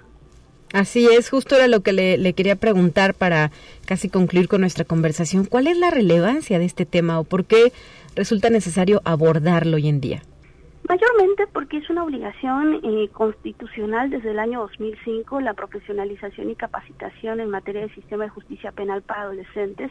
Así 0.73 1.07
es, 1.07 1.31
justo 1.31 1.57
era 1.57 1.67
lo 1.67 1.81
que 1.81 1.93
le, 1.93 2.33
quería 2.35 2.55
preguntar 2.55 3.15
para 3.15 3.51
casi 3.87 4.09
concluir 4.09 4.47
con 4.47 4.61
nuestra 4.61 4.85
conversación. 4.85 5.45
¿Cuál 5.45 5.67
es 5.67 5.77
la 5.77 5.91
relevancia 5.91 6.59
de 6.59 6.65
este 6.65 6.87
tema 6.87 7.19
o 7.19 7.25
por 7.25 7.45
qué 7.45 7.73
resulta 8.15 8.51
necesario 8.51 9.03
abordarlo 9.05 9.77
hoy 9.77 9.89
en 9.89 10.01
día? 10.01 10.23
Mayormente 10.89 11.47
porque 11.53 11.77
es 11.77 11.91
una 11.91 12.03
obligación 12.05 12.81
eh, 12.83 13.09
constitucional 13.13 14.11
desde 14.11 14.31
el 14.31 14.39
año 14.39 14.61
2005 14.61 15.41
la 15.41 15.55
profesionalización 15.55 16.51
y 16.51 16.57
capacitación 16.57 17.39
en 17.41 17.51
materia 17.51 17.83
de 17.83 17.95
sistema 17.95 18.25
de 18.25 18.31
justicia 18.31 18.73
penal 18.73 19.03
para 19.03 19.23
adolescentes 19.23 19.91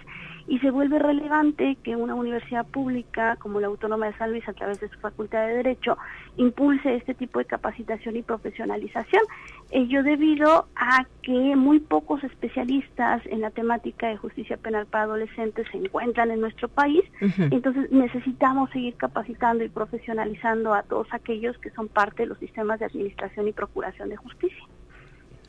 y 0.49 0.57
se 0.59 0.71
vuelve 0.71 0.97
relevante 0.97 1.77
que 1.83 1.95
una 1.95 2.15
universidad 2.15 2.65
pública 2.65 3.35
como 3.35 3.59
la 3.59 3.67
Autónoma 3.67 4.07
de 4.07 4.17
San 4.17 4.31
Luis 4.31 4.49
a 4.49 4.53
través 4.53 4.79
de 4.79 4.89
su 4.89 4.99
Facultad 4.99 5.45
de 5.45 5.53
Derecho 5.53 5.95
impulse 6.37 6.95
este 6.95 7.13
tipo 7.13 7.37
de 7.37 7.45
capacitación 7.45 8.15
y 8.15 8.23
profesionalización. 8.23 9.21
Ello 9.69 10.01
debido 10.01 10.65
a 10.75 11.05
que 11.21 11.55
muy 11.55 11.79
pocos 11.79 12.23
especialistas 12.23 13.21
en 13.27 13.41
la 13.41 13.51
temática 13.51 14.07
de 14.07 14.17
justicia 14.17 14.57
penal 14.57 14.87
para 14.87 15.03
adolescentes 15.03 15.67
se 15.71 15.77
encuentran 15.77 16.31
en 16.31 16.41
nuestro 16.41 16.67
país, 16.67 17.03
entonces 17.51 17.91
necesitamos 17.91 18.71
seguir 18.71 18.95
capacitando 18.95 19.63
y 19.63 19.69
profesionalizando 19.69 20.73
a 20.73 20.81
todos 20.81 21.07
aquellos 21.11 21.59
que 21.59 21.69
son 21.69 21.89
parte 21.89 22.23
de 22.23 22.29
los 22.29 22.39
sistemas 22.39 22.79
de 22.79 22.85
administración 22.85 23.47
y 23.47 23.51
procuración 23.51 24.09
de 24.09 24.17
justicia. 24.17 24.63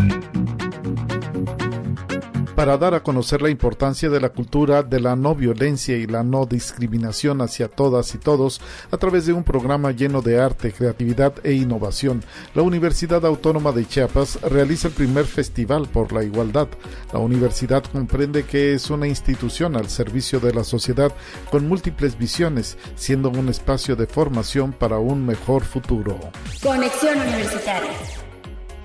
para 2.55 2.77
dar 2.77 2.93
a 2.93 3.03
conocer 3.03 3.41
la 3.41 3.49
importancia 3.49 4.09
de 4.09 4.19
la 4.19 4.29
cultura 4.29 4.83
de 4.83 4.99
la 4.99 5.15
no 5.15 5.35
violencia 5.35 5.97
y 5.97 6.07
la 6.07 6.23
no 6.23 6.45
discriminación 6.45 7.41
hacia 7.41 7.67
todas 7.67 8.13
y 8.15 8.17
todos 8.17 8.61
a 8.91 8.97
través 8.97 9.25
de 9.25 9.33
un 9.33 9.43
programa 9.43 9.91
lleno 9.91 10.21
de 10.21 10.39
arte, 10.39 10.71
creatividad 10.71 11.33
e 11.43 11.53
innovación. 11.53 12.23
La 12.53 12.61
Universidad 12.61 13.25
Autónoma 13.25 13.71
de 13.71 13.87
Chiapas 13.87 14.41
realiza 14.41 14.87
el 14.87 14.93
primer 14.93 15.25
Festival 15.25 15.87
por 15.87 16.11
la 16.11 16.23
Igualdad. 16.23 16.67
La 17.13 17.19
universidad 17.19 17.83
comprende 17.83 18.43
que 18.43 18.73
es 18.73 18.89
una 18.89 19.07
institución 19.07 19.75
al 19.75 19.89
servicio 19.89 20.39
de 20.39 20.53
la 20.53 20.63
sociedad 20.63 21.13
con 21.49 21.67
múltiples 21.67 22.17
visiones, 22.17 22.77
siendo 22.95 23.29
un 23.29 23.49
espacio 23.49 23.95
de 23.95 24.07
formación 24.07 24.73
para 24.73 24.99
un 24.99 25.25
mejor 25.25 25.63
futuro. 25.63 26.19
Conexión 26.61 27.19
Universitaria. 27.19 28.20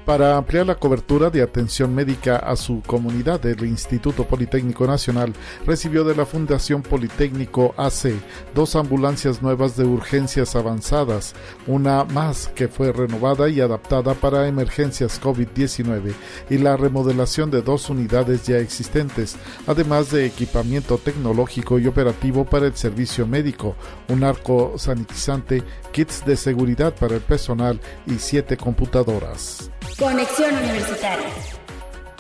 Para 0.07 0.37
ampliar 0.37 0.65
la 0.65 0.77
cobertura 0.77 1.31
de 1.31 1.43
atención 1.43 1.93
médica 1.93 2.37
a 2.37 2.55
su 2.55 2.81
comunidad, 2.87 3.45
el 3.45 3.65
Instituto 3.65 4.23
Politécnico 4.23 4.87
Nacional 4.87 5.33
recibió 5.67 6.05
de 6.05 6.15
la 6.15 6.25
Fundación 6.25 6.81
Politécnico 6.83 7.75
AC 7.77 8.13
dos 8.55 8.77
ambulancias 8.77 9.43
nuevas 9.43 9.77
de 9.77 9.83
urgencias 9.83 10.55
avanzadas, 10.55 11.35
una 11.67 12.05
más 12.05 12.47
que 12.55 12.69
fue 12.69 12.93
renovada 12.93 13.49
y 13.49 13.61
adaptada 13.61 14.15
para 14.15 14.47
emergencias 14.47 15.21
COVID-19 15.21 16.15
y 16.51 16.59
la 16.59 16.77
remodelación 16.77 17.51
de 17.51 17.63
dos 17.63 17.91
unidades 17.91 18.47
ya 18.47 18.59
existentes, 18.59 19.35
además 19.67 20.13
de 20.13 20.25
equipamiento 20.25 20.99
tecnológico 20.99 21.81
y 21.81 21.89
operativo 21.89 22.45
para 22.45 22.67
el 22.67 22.77
servicio 22.77 23.27
médico, 23.27 23.75
un 24.07 24.23
arco 24.23 24.75
sanitizante, 24.77 25.65
kits 25.91 26.25
de 26.25 26.37
seguridad 26.37 26.95
para 26.95 27.17
el 27.17 27.23
personal 27.23 27.81
y 28.07 28.21
siete 28.21 28.57
computadoras. 28.57 29.73
Conexión 29.95 30.55
Universitaria. 30.55 31.29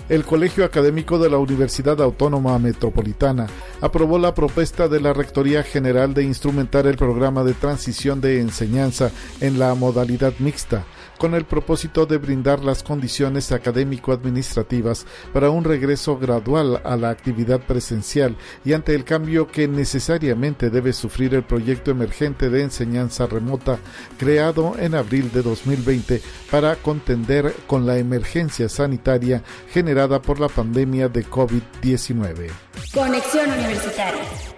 El 0.08 0.24
Colegio 0.24 0.64
Académico 0.64 1.18
de 1.18 1.28
la 1.28 1.38
Universidad 1.38 2.00
Autónoma 2.00 2.58
Metropolitana 2.58 3.48
aprobó 3.80 4.18
la 4.18 4.34
propuesta 4.34 4.88
de 4.88 5.00
la 5.00 5.12
Rectoría 5.12 5.62
General 5.62 6.14
de 6.14 6.22
instrumentar 6.22 6.86
el 6.86 6.96
programa 6.96 7.42
de 7.42 7.54
transición 7.54 8.20
de 8.20 8.40
enseñanza 8.40 9.10
en 9.40 9.58
la 9.58 9.74
modalidad 9.74 10.32
mixta 10.38 10.84
con 11.18 11.34
el 11.34 11.44
propósito 11.44 12.06
de 12.06 12.18
brindar 12.18 12.64
las 12.64 12.82
condiciones 12.82 13.52
académico-administrativas 13.52 15.06
para 15.32 15.50
un 15.50 15.64
regreso 15.64 16.18
gradual 16.18 16.80
a 16.84 16.96
la 16.96 17.10
actividad 17.10 17.60
presencial 17.60 18.36
y 18.64 18.72
ante 18.72 18.94
el 18.94 19.04
cambio 19.04 19.48
que 19.48 19.68
necesariamente 19.68 20.70
debe 20.70 20.92
sufrir 20.92 21.34
el 21.34 21.42
proyecto 21.42 21.90
emergente 21.90 22.50
de 22.50 22.62
enseñanza 22.62 23.26
remota 23.26 23.78
creado 24.18 24.74
en 24.78 24.94
abril 24.94 25.30
de 25.32 25.42
2020 25.42 26.22
para 26.50 26.76
contender 26.76 27.54
con 27.66 27.86
la 27.86 27.98
emergencia 27.98 28.68
sanitaria 28.68 29.42
generada 29.70 30.20
por 30.20 30.40
la 30.40 30.48
pandemia 30.48 31.08
de 31.08 31.24
COVID-19. 31.24 32.50
Conexión 32.92 33.50
Universitaria 33.50 34.55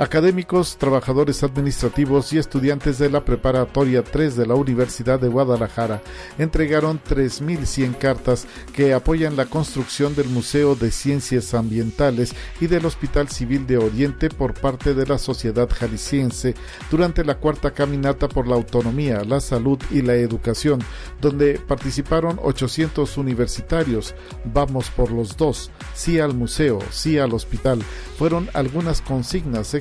académicos, 0.00 0.78
trabajadores 0.78 1.42
administrativos 1.42 2.32
y 2.32 2.38
estudiantes 2.38 2.98
de 2.98 3.10
la 3.10 3.22
Preparatoria 3.22 4.02
3 4.02 4.34
de 4.34 4.46
la 4.46 4.54
Universidad 4.54 5.20
de 5.20 5.28
Guadalajara 5.28 6.00
entregaron 6.38 6.98
3.100 7.06 7.98
cartas 7.98 8.46
que 8.74 8.94
apoyan 8.94 9.36
la 9.36 9.44
construcción 9.44 10.16
del 10.16 10.30
Museo 10.30 10.74
de 10.74 10.90
Ciencias 10.90 11.52
Ambientales 11.52 12.34
y 12.62 12.66
del 12.66 12.86
Hospital 12.86 13.28
Civil 13.28 13.66
de 13.66 13.76
Oriente 13.76 14.30
por 14.30 14.54
parte 14.54 14.94
de 14.94 15.06
la 15.06 15.18
sociedad 15.18 15.68
jalisciense 15.68 16.54
durante 16.90 17.22
la 17.22 17.34
cuarta 17.34 17.72
caminata 17.72 18.26
por 18.26 18.48
la 18.48 18.54
autonomía, 18.54 19.22
la 19.22 19.40
salud 19.40 19.78
y 19.90 20.00
la 20.00 20.14
educación, 20.14 20.80
donde 21.20 21.58
participaron 21.58 22.40
800 22.42 23.18
universitarios. 23.18 24.14
Vamos 24.46 24.88
por 24.88 25.12
los 25.12 25.36
dos, 25.36 25.70
sí 25.92 26.18
al 26.18 26.32
museo, 26.32 26.78
sí 26.90 27.18
al 27.18 27.34
hospital. 27.34 27.82
Fueron 28.16 28.48
algunas 28.54 29.02
consignas 29.02 29.74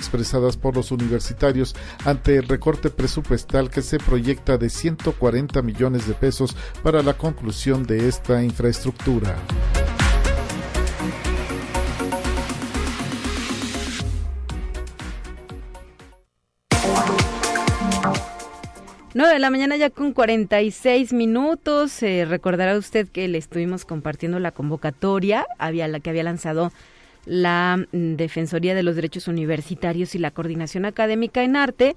por 0.57 0.76
los 0.76 0.91
universitarios 0.91 1.76
ante 2.05 2.38
el 2.38 2.47
recorte 2.47 2.89
presupuestal 2.89 3.70
que 3.70 3.82
se 3.82 3.97
proyecta 3.97 4.57
de 4.57 4.70
140 4.70 5.62
millones 5.62 6.07
de 6.07 6.14
pesos 6.14 6.55
para 6.84 7.03
la 7.03 7.14
conclusión 7.14 7.84
de 7.86 8.07
esta 8.07 8.43
infraestructura. 8.43 9.36
Nueve 19.16 19.34
de 19.34 19.39
la 19.39 19.49
mañana 19.49 19.76
ya 19.76 19.89
con 19.89 20.14
46 20.14 21.14
minutos. 21.14 22.01
Eh, 22.03 22.26
recordará 22.26 22.78
usted 22.78 23.07
que 23.07 23.28
le 23.28 23.38
estuvimos 23.38 23.84
compartiendo 23.84 24.39
la 24.39 24.51
convocatoria 24.51 25.45
había 25.57 25.88
la 25.88 25.99
que 25.99 26.10
había 26.10 26.24
lanzado 26.24 26.72
la 27.30 27.77
mm, 27.91 28.15
Defensoría 28.15 28.75
de 28.75 28.84
los 28.84 28.95
Derechos 28.95 29.27
Universitarios 29.27 30.15
y 30.15 30.19
la 30.19 30.32
Coordinación 30.32 30.86
Académica 30.86 31.43
en 31.43 31.55
Arte 31.55 31.95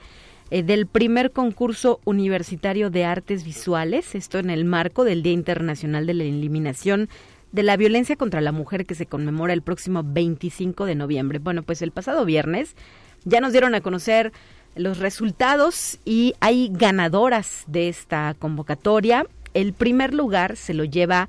eh, 0.51 0.63
del 0.63 0.87
primer 0.87 1.33
concurso 1.33 2.01
universitario 2.05 2.91
de 2.91 3.07
artes 3.07 3.43
visuales, 3.43 4.15
esto 4.15 4.39
en 4.39 4.51
el 4.51 4.65
marco 4.65 5.05
del 5.05 5.23
Día 5.23 5.33
Internacional 5.33 6.07
de 6.07 6.15
la 6.15 6.25
Eliminación 6.25 7.09
de 7.51 7.63
la 7.63 7.77
Violencia 7.77 8.17
contra 8.17 8.41
la 8.41 8.53
Mujer 8.53 8.85
que 8.85 8.95
se 8.95 9.07
conmemora 9.07 9.55
el 9.55 9.63
próximo 9.63 10.03
25 10.05 10.85
de 10.85 10.95
noviembre. 10.95 11.39
Bueno, 11.39 11.63
pues 11.63 11.81
el 11.83 11.91
pasado 11.91 12.25
viernes 12.25 12.77
ya 13.25 13.41
nos 13.41 13.53
dieron 13.53 13.75
a 13.75 13.81
conocer 13.81 14.33
los 14.75 14.99
resultados 14.99 15.99
y 16.05 16.35
hay 16.41 16.71
ganadoras 16.73 17.65
de 17.67 17.89
esta 17.89 18.35
convocatoria. 18.39 19.27
El 19.55 19.73
primer 19.73 20.13
lugar 20.15 20.57
se 20.57 20.75
lo 20.75 20.85
lleva 20.85 21.29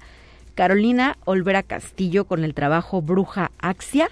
Carolina 0.56 1.18
Olvera 1.26 1.64
Castillo 1.64 2.26
con 2.26 2.44
el 2.44 2.54
trabajo 2.54 3.02
Bruja 3.02 3.52
Axia. 3.60 4.10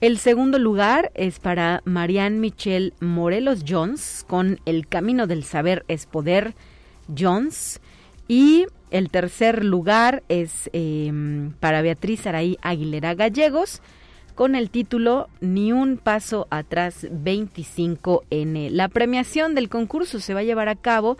El 0.00 0.18
segundo 0.18 0.58
lugar 0.58 1.10
es 1.14 1.38
para 1.40 1.82
Marianne 1.84 2.38
Michelle 2.38 2.92
Morelos 3.00 3.64
Jones 3.66 4.24
con 4.28 4.60
El 4.64 4.86
Camino 4.86 5.26
del 5.26 5.44
Saber 5.44 5.84
es 5.88 6.06
Poder 6.06 6.54
Jones. 7.16 7.80
Y 8.28 8.66
el 8.90 9.10
tercer 9.10 9.64
lugar 9.64 10.22
es 10.28 10.70
em, 10.72 11.52
para 11.60 11.82
Beatriz 11.82 12.26
Araí 12.26 12.58
Aguilera 12.62 13.14
Gallegos 13.14 13.82
con 14.34 14.54
el 14.54 14.70
título 14.70 15.28
Ni 15.40 15.72
un 15.72 15.96
paso 15.96 16.46
atrás 16.50 17.08
25N. 17.10 18.70
La 18.70 18.88
premiación 18.88 19.56
del 19.56 19.68
concurso 19.68 20.20
se 20.20 20.32
va 20.32 20.40
a 20.40 20.44
llevar 20.44 20.68
a 20.68 20.76
cabo 20.76 21.18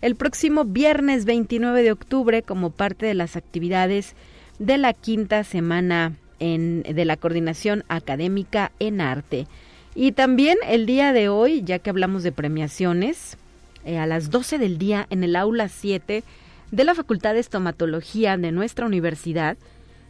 el 0.00 0.16
próximo 0.16 0.64
viernes 0.64 1.24
29 1.24 1.82
de 1.82 1.92
octubre 1.92 2.42
como 2.42 2.70
parte 2.70 3.06
de 3.06 3.14
las 3.14 3.36
actividades 3.36 4.14
de 4.58 4.78
la 4.78 4.92
quinta 4.92 5.44
semana 5.44 6.16
en, 6.38 6.82
de 6.82 7.04
la 7.04 7.16
coordinación 7.16 7.84
académica 7.88 8.72
en 8.78 9.00
arte. 9.00 9.46
Y 9.94 10.12
también 10.12 10.58
el 10.66 10.86
día 10.86 11.12
de 11.12 11.28
hoy, 11.28 11.62
ya 11.62 11.78
que 11.78 11.90
hablamos 11.90 12.22
de 12.22 12.32
premiaciones, 12.32 13.36
eh, 13.84 13.98
a 13.98 14.06
las 14.06 14.30
12 14.30 14.58
del 14.58 14.78
día 14.78 15.06
en 15.10 15.24
el 15.24 15.36
aula 15.36 15.68
7 15.68 16.22
de 16.70 16.84
la 16.84 16.94
Facultad 16.94 17.34
de 17.34 17.40
Estomatología 17.40 18.36
de 18.36 18.52
nuestra 18.52 18.86
universidad, 18.86 19.56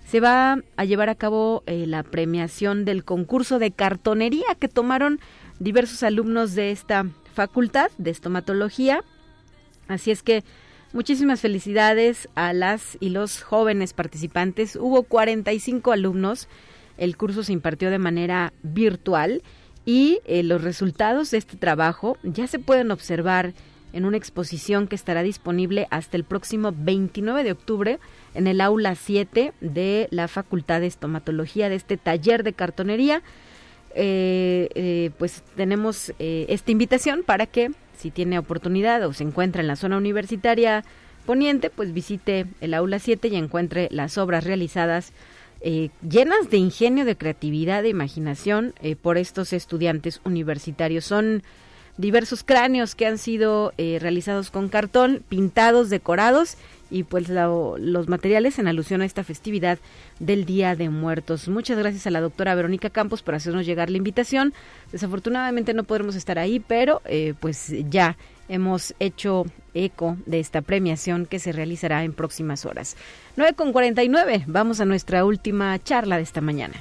se 0.05 0.21
va 0.21 0.59
a 0.77 0.85
llevar 0.85 1.09
a 1.09 1.15
cabo 1.15 1.63
eh, 1.67 1.87
la 1.87 2.03
premiación 2.03 2.85
del 2.85 3.05
concurso 3.05 3.59
de 3.59 3.71
cartonería 3.71 4.57
que 4.59 4.69
tomaron 4.69 5.21
diversos 5.61 6.03
alumnos 6.03 6.55
de 6.55 6.73
esta 6.73 7.07
facultad 7.33 7.91
de 7.99 8.11
estomatología 8.11 9.05
Así 9.91 10.13
es 10.13 10.23
que 10.23 10.45
muchísimas 10.93 11.41
felicidades 11.41 12.29
a 12.37 12.53
las 12.53 12.97
y 13.01 13.09
los 13.09 13.43
jóvenes 13.43 13.93
participantes. 13.93 14.77
Hubo 14.77 15.03
45 15.03 15.91
alumnos. 15.91 16.47
El 16.97 17.17
curso 17.17 17.43
se 17.43 17.53
impartió 17.53 17.91
de 17.91 17.99
manera 17.99 18.53
virtual 18.63 19.43
y 19.85 20.21
eh, 20.27 20.45
los 20.45 20.63
resultados 20.63 21.33
de 21.33 21.39
este 21.39 21.57
trabajo 21.57 22.19
ya 22.23 22.47
se 22.47 22.61
pueden 22.61 22.93
observar 22.93 23.53
en 23.93 24.05
una 24.05 24.17
exposición 24.17 24.87
que 24.87 24.95
estará 24.95 25.25
disponible 25.25 25.89
hasta 25.91 26.17
el 26.17 26.23
próximo 26.23 26.73
29 26.73 27.43
de 27.43 27.51
octubre 27.51 27.99
en 28.35 28.47
el 28.47 28.61
aula 28.61 28.95
7 28.95 29.53
de 29.61 30.07
la 30.13 30.29
Facultad 30.29 30.81
de 30.81 30.87
Estomatología 30.87 31.69
de 31.69 31.75
este 31.75 31.97
taller 31.97 32.45
de 32.45 32.53
cartonería. 32.53 33.23
Eh, 33.97 34.69
eh, 34.77 35.11
pues 35.19 35.43
tenemos 35.57 36.13
esta 36.21 36.71
invitación 36.71 37.25
para 37.25 37.47
que 37.47 37.73
si 38.01 38.11
tiene 38.11 38.39
oportunidad 38.39 39.05
o 39.07 39.13
se 39.13 39.25
encuentra 39.25 39.61
en 39.61 39.69
la 39.69 39.77
zona 39.77 39.97
universitaria 39.97 40.85
poniente, 41.27 41.71
pues 41.71 41.93
visite 41.93 42.47
el 42.61 42.75
aula 42.75 42.99
7 42.99 43.29
y 43.29 43.37
encuentre 43.37 43.89
las 43.91 44.19
obras 44.19 44.45
realizadas 44.45 45.13
llenas 45.63 46.49
de 46.51 46.57
ingenio, 46.57 47.05
de 47.05 47.17
creatividad, 47.17 47.83
de 47.83 47.91
imaginación 47.91 48.73
por 49.03 49.19
estos 49.19 49.53
estudiantes 49.53 50.23
universitarios. 50.25 51.05
Son 51.05 51.43
diversos 51.99 52.43
cráneos 52.43 52.95
que 52.95 53.05
han 53.07 53.19
sido 53.19 53.75
realizados 53.77 54.51
con 54.51 54.71
cartón, 54.71 55.23
pintados, 55.29 55.91
decorados 55.91 56.57
y 56.91 57.05
pues 57.05 57.29
los 57.29 58.09
materiales 58.09 58.59
en 58.59 58.69
alusión 58.69 59.03
a 59.03 59.05
esta 59.05 59.25
festividad 59.25 59.79
del 60.19 60.45
Día 60.45 60.77
de 60.77 60.91
Muertos. 60.91 61.49
Muchas 61.49 61.79
gracias 61.79 62.07
a 62.07 62.11
la 62.11 62.21
doctora 62.21 62.55
Verónica 62.55 62.91
Campos 62.91 63.23
por 63.23 63.35
hacernos 63.35 63.67
llegar 63.67 63.91
la 63.91 63.97
invitación. 63.97 64.53
Desafortunadamente 64.93 65.75
no 65.75 65.85
podremos 65.85 66.17
estar 66.17 66.39
ahí, 66.39 66.61
pero 66.61 67.03
eh, 67.05 67.35
pues 67.41 67.73
ya 67.89 68.17
hemos 68.49 68.95
hecho 68.99 69.47
eco 69.75 70.17
de 70.27 70.41
esta 70.41 70.63
premiación 70.63 71.27
que 71.27 71.39
se 71.39 71.53
realizará 71.53 72.03
en 72.05 72.13
próximas 72.13 72.67
horas. 72.67 72.97
9 73.37 73.55
con 73.55 73.73
49, 73.73 74.45
vamos 74.47 74.81
a 74.81 74.85
nuestra 74.85 75.25
última 75.25 75.79
charla 75.83 76.17
de 76.17 76.23
esta 76.23 76.41
mañana. 76.41 76.75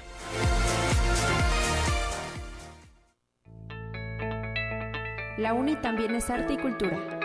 La 5.38 5.54
UNI 5.54 5.78
también 5.78 6.16
es 6.16 6.30
arte 6.30 6.54
y 6.54 6.58
cultura. 6.58 7.19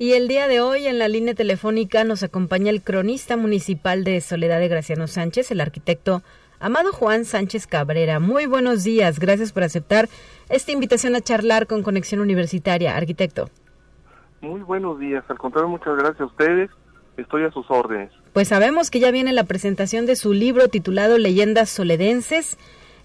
Y 0.00 0.14
el 0.14 0.28
día 0.28 0.48
de 0.48 0.62
hoy 0.62 0.86
en 0.86 0.98
la 0.98 1.08
línea 1.08 1.34
telefónica 1.34 2.04
nos 2.04 2.22
acompaña 2.22 2.70
el 2.70 2.80
cronista 2.80 3.36
municipal 3.36 4.02
de 4.02 4.22
Soledad 4.22 4.58
de 4.58 4.66
Graciano 4.66 5.06
Sánchez, 5.06 5.50
el 5.50 5.60
arquitecto 5.60 6.22
Amado 6.58 6.90
Juan 6.90 7.26
Sánchez 7.26 7.66
Cabrera. 7.66 8.18
Muy 8.18 8.46
buenos 8.46 8.82
días, 8.82 9.20
gracias 9.20 9.52
por 9.52 9.62
aceptar 9.62 10.08
esta 10.48 10.72
invitación 10.72 11.16
a 11.16 11.20
charlar 11.20 11.66
con 11.66 11.82
Conexión 11.82 12.22
Universitaria, 12.22 12.96
arquitecto. 12.96 13.50
Muy 14.40 14.62
buenos 14.62 14.98
días, 14.98 15.22
al 15.28 15.36
contrario, 15.36 15.68
muchas 15.68 15.94
gracias 15.98 16.22
a 16.22 16.24
ustedes, 16.24 16.70
estoy 17.18 17.44
a 17.44 17.50
sus 17.50 17.70
órdenes. 17.70 18.10
Pues 18.32 18.48
sabemos 18.48 18.90
que 18.90 19.00
ya 19.00 19.10
viene 19.10 19.34
la 19.34 19.44
presentación 19.44 20.06
de 20.06 20.16
su 20.16 20.32
libro 20.32 20.68
titulado 20.68 21.18
Leyendas 21.18 21.68
Soledenses 21.68 22.56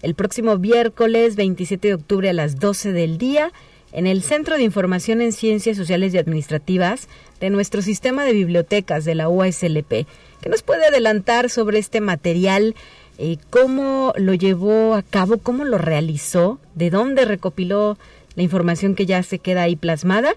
el 0.02 0.14
próximo 0.14 0.56
miércoles 0.56 1.36
27 1.36 1.88
de 1.88 1.94
octubre 1.94 2.30
a 2.30 2.32
las 2.32 2.58
12 2.58 2.92
del 2.92 3.18
día 3.18 3.52
en 3.96 4.06
el 4.06 4.22
Centro 4.22 4.56
de 4.56 4.62
Información 4.62 5.22
en 5.22 5.32
Ciencias 5.32 5.78
Sociales 5.78 6.12
y 6.12 6.18
Administrativas 6.18 7.08
de 7.40 7.48
nuestro 7.48 7.80
sistema 7.80 8.24
de 8.24 8.34
bibliotecas 8.34 9.06
de 9.06 9.14
la 9.14 9.30
UASLP. 9.30 9.88
¿Qué 9.88 10.48
nos 10.50 10.62
puede 10.62 10.84
adelantar 10.86 11.48
sobre 11.48 11.78
este 11.78 12.02
material? 12.02 12.74
Eh, 13.16 13.38
¿Cómo 13.48 14.12
lo 14.18 14.34
llevó 14.34 14.94
a 14.94 15.02
cabo? 15.02 15.38
¿Cómo 15.38 15.64
lo 15.64 15.78
realizó? 15.78 16.60
¿De 16.74 16.90
dónde 16.90 17.24
recopiló 17.24 17.96
la 18.34 18.42
información 18.42 18.94
que 18.94 19.06
ya 19.06 19.22
se 19.22 19.38
queda 19.38 19.62
ahí 19.62 19.76
plasmada? 19.76 20.34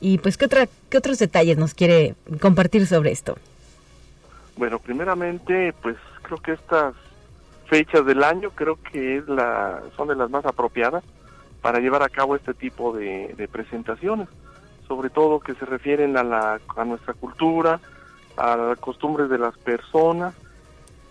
Y 0.00 0.16
pues, 0.16 0.38
¿qué, 0.38 0.46
otra, 0.46 0.66
qué 0.88 0.96
otros 0.96 1.18
detalles 1.18 1.58
nos 1.58 1.74
quiere 1.74 2.14
compartir 2.40 2.86
sobre 2.86 3.12
esto? 3.12 3.36
Bueno, 4.56 4.78
primeramente, 4.78 5.74
pues 5.82 5.96
creo 6.22 6.38
que 6.38 6.52
estas 6.52 6.94
fechas 7.66 8.06
del 8.06 8.24
año 8.24 8.52
creo 8.52 8.78
que 8.90 9.18
es 9.18 9.28
la, 9.28 9.82
son 9.98 10.08
de 10.08 10.16
las 10.16 10.30
más 10.30 10.46
apropiadas 10.46 11.04
para 11.62 11.78
llevar 11.78 12.02
a 12.02 12.08
cabo 12.08 12.36
este 12.36 12.52
tipo 12.52 12.92
de, 12.92 13.48
presentaciones, 13.50 14.28
sobre 14.88 15.08
todo 15.08 15.40
que 15.40 15.54
se 15.54 15.64
refieren 15.64 16.16
a, 16.16 16.24
la, 16.24 16.60
a 16.76 16.84
nuestra 16.84 17.14
cultura, 17.14 17.80
a 18.36 18.56
las 18.56 18.78
costumbres 18.78 19.30
de 19.30 19.38
las 19.38 19.56
personas, 19.58 20.34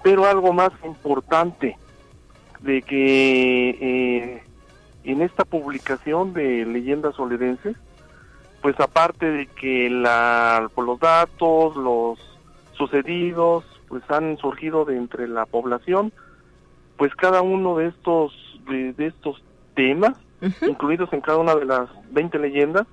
pero 0.03 0.25
algo 0.25 0.51
más 0.51 0.71
importante, 0.83 1.77
de 2.59 2.81
que 2.81 3.69
eh, 3.69 4.43
en 5.05 5.21
esta 5.21 5.45
publicación 5.45 6.33
de 6.33 6.65
leyendas 6.65 7.15
soledenses, 7.15 7.77
pues 8.61 8.79
aparte 8.79 9.31
de 9.31 9.47
que 9.47 9.89
la, 9.89 10.69
pues 10.75 10.85
los 10.85 10.99
datos, 10.99 11.75
los 11.77 12.19
sucedidos, 12.73 13.63
pues 13.87 14.03
han 14.09 14.37
surgido 14.37 14.85
de 14.85 14.97
entre 14.97 15.27
la 15.27 15.45
población, 15.45 16.11
pues 16.97 17.15
cada 17.15 17.41
uno 17.41 17.77
de 17.77 17.87
estos 17.87 18.33
de, 18.69 18.93
de 18.93 19.07
estos 19.07 19.41
temas 19.75 20.17
incluidos 20.61 21.11
en 21.13 21.21
cada 21.21 21.37
una 21.37 21.55
de 21.55 21.65
las 21.65 21.89
20 22.11 22.39
leyendas, 22.39 22.87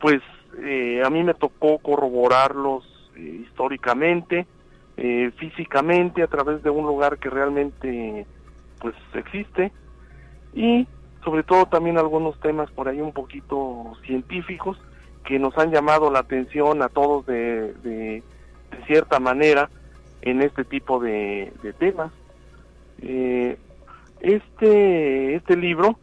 pues 0.00 0.20
eh, 0.58 1.02
a 1.04 1.10
mí 1.10 1.22
me 1.22 1.34
tocó 1.34 1.78
corroborarlos 1.78 2.84
eh, 3.16 3.42
históricamente, 3.46 4.46
eh, 4.96 5.30
físicamente, 5.36 6.22
a 6.22 6.28
través 6.28 6.62
de 6.62 6.70
un 6.70 6.86
lugar 6.86 7.18
que 7.18 7.30
realmente 7.30 8.26
pues 8.80 8.94
existe 9.14 9.72
y 10.54 10.86
sobre 11.24 11.42
todo 11.42 11.66
también 11.66 11.98
algunos 11.98 12.38
temas 12.40 12.70
por 12.70 12.88
ahí 12.88 13.00
un 13.00 13.12
poquito 13.12 13.94
científicos 14.06 14.78
que 15.24 15.38
nos 15.38 15.56
han 15.58 15.72
llamado 15.72 16.10
la 16.10 16.20
atención 16.20 16.82
a 16.82 16.88
todos 16.88 17.26
de, 17.26 17.72
de, 17.74 18.22
cierta 18.86 19.18
manera 19.18 19.68
en 20.22 20.40
este 20.40 20.64
tipo 20.64 21.00
de, 21.00 21.52
de 21.62 21.72
temas. 21.72 22.12
este, 24.20 25.34
este 25.34 25.56
libro 25.56 25.98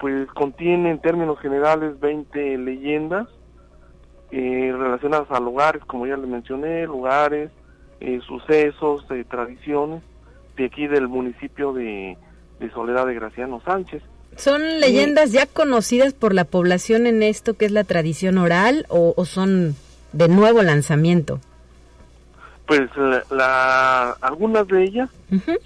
pues 0.00 0.26
contiene 0.28 0.90
en 0.90 0.98
términos 0.98 1.38
generales 1.40 2.00
20 2.00 2.56
leyendas 2.58 3.28
eh, 4.32 4.72
relacionadas 4.72 5.30
a 5.30 5.38
lugares, 5.38 5.84
como 5.84 6.06
ya 6.06 6.16
les 6.16 6.26
mencioné, 6.26 6.86
lugares, 6.86 7.50
eh, 8.00 8.20
sucesos, 8.26 9.04
eh, 9.10 9.24
tradiciones 9.28 10.02
de 10.56 10.64
aquí 10.64 10.86
del 10.86 11.06
municipio 11.06 11.72
de, 11.72 12.16
Soledad 12.72 13.06
de 13.06 13.14
Graciano 13.14 13.60
Sánchez. 13.64 14.02
¿Son 14.36 14.80
leyendas 14.80 15.32
ya 15.32 15.46
conocidas 15.46 16.14
por 16.14 16.34
la 16.34 16.44
población 16.44 17.06
en 17.06 17.22
esto 17.22 17.54
que 17.54 17.66
es 17.66 17.72
la 17.72 17.84
tradición 17.84 18.38
oral 18.38 18.86
o, 18.88 19.24
son 19.24 19.74
de 20.12 20.28
nuevo 20.28 20.62
lanzamiento? 20.62 21.40
Pues 22.66 22.88
la, 23.30 24.10
algunas 24.20 24.68
de 24.68 24.84
ellas 24.84 25.10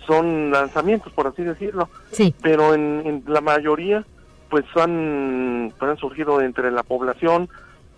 son 0.07 0.51
lanzamientos, 0.51 1.13
por 1.13 1.27
así 1.27 1.43
decirlo, 1.43 1.89
sí. 2.13 2.35
pero 2.41 2.75
en 2.75 3.23
la 3.27 3.43
mayoría 3.43 4.05
pues 4.55 4.67
han, 4.77 5.73
pues 5.77 5.91
han 5.91 5.97
surgido 5.97 6.41
entre 6.41 6.71
la 6.71 6.85
población 6.85 7.49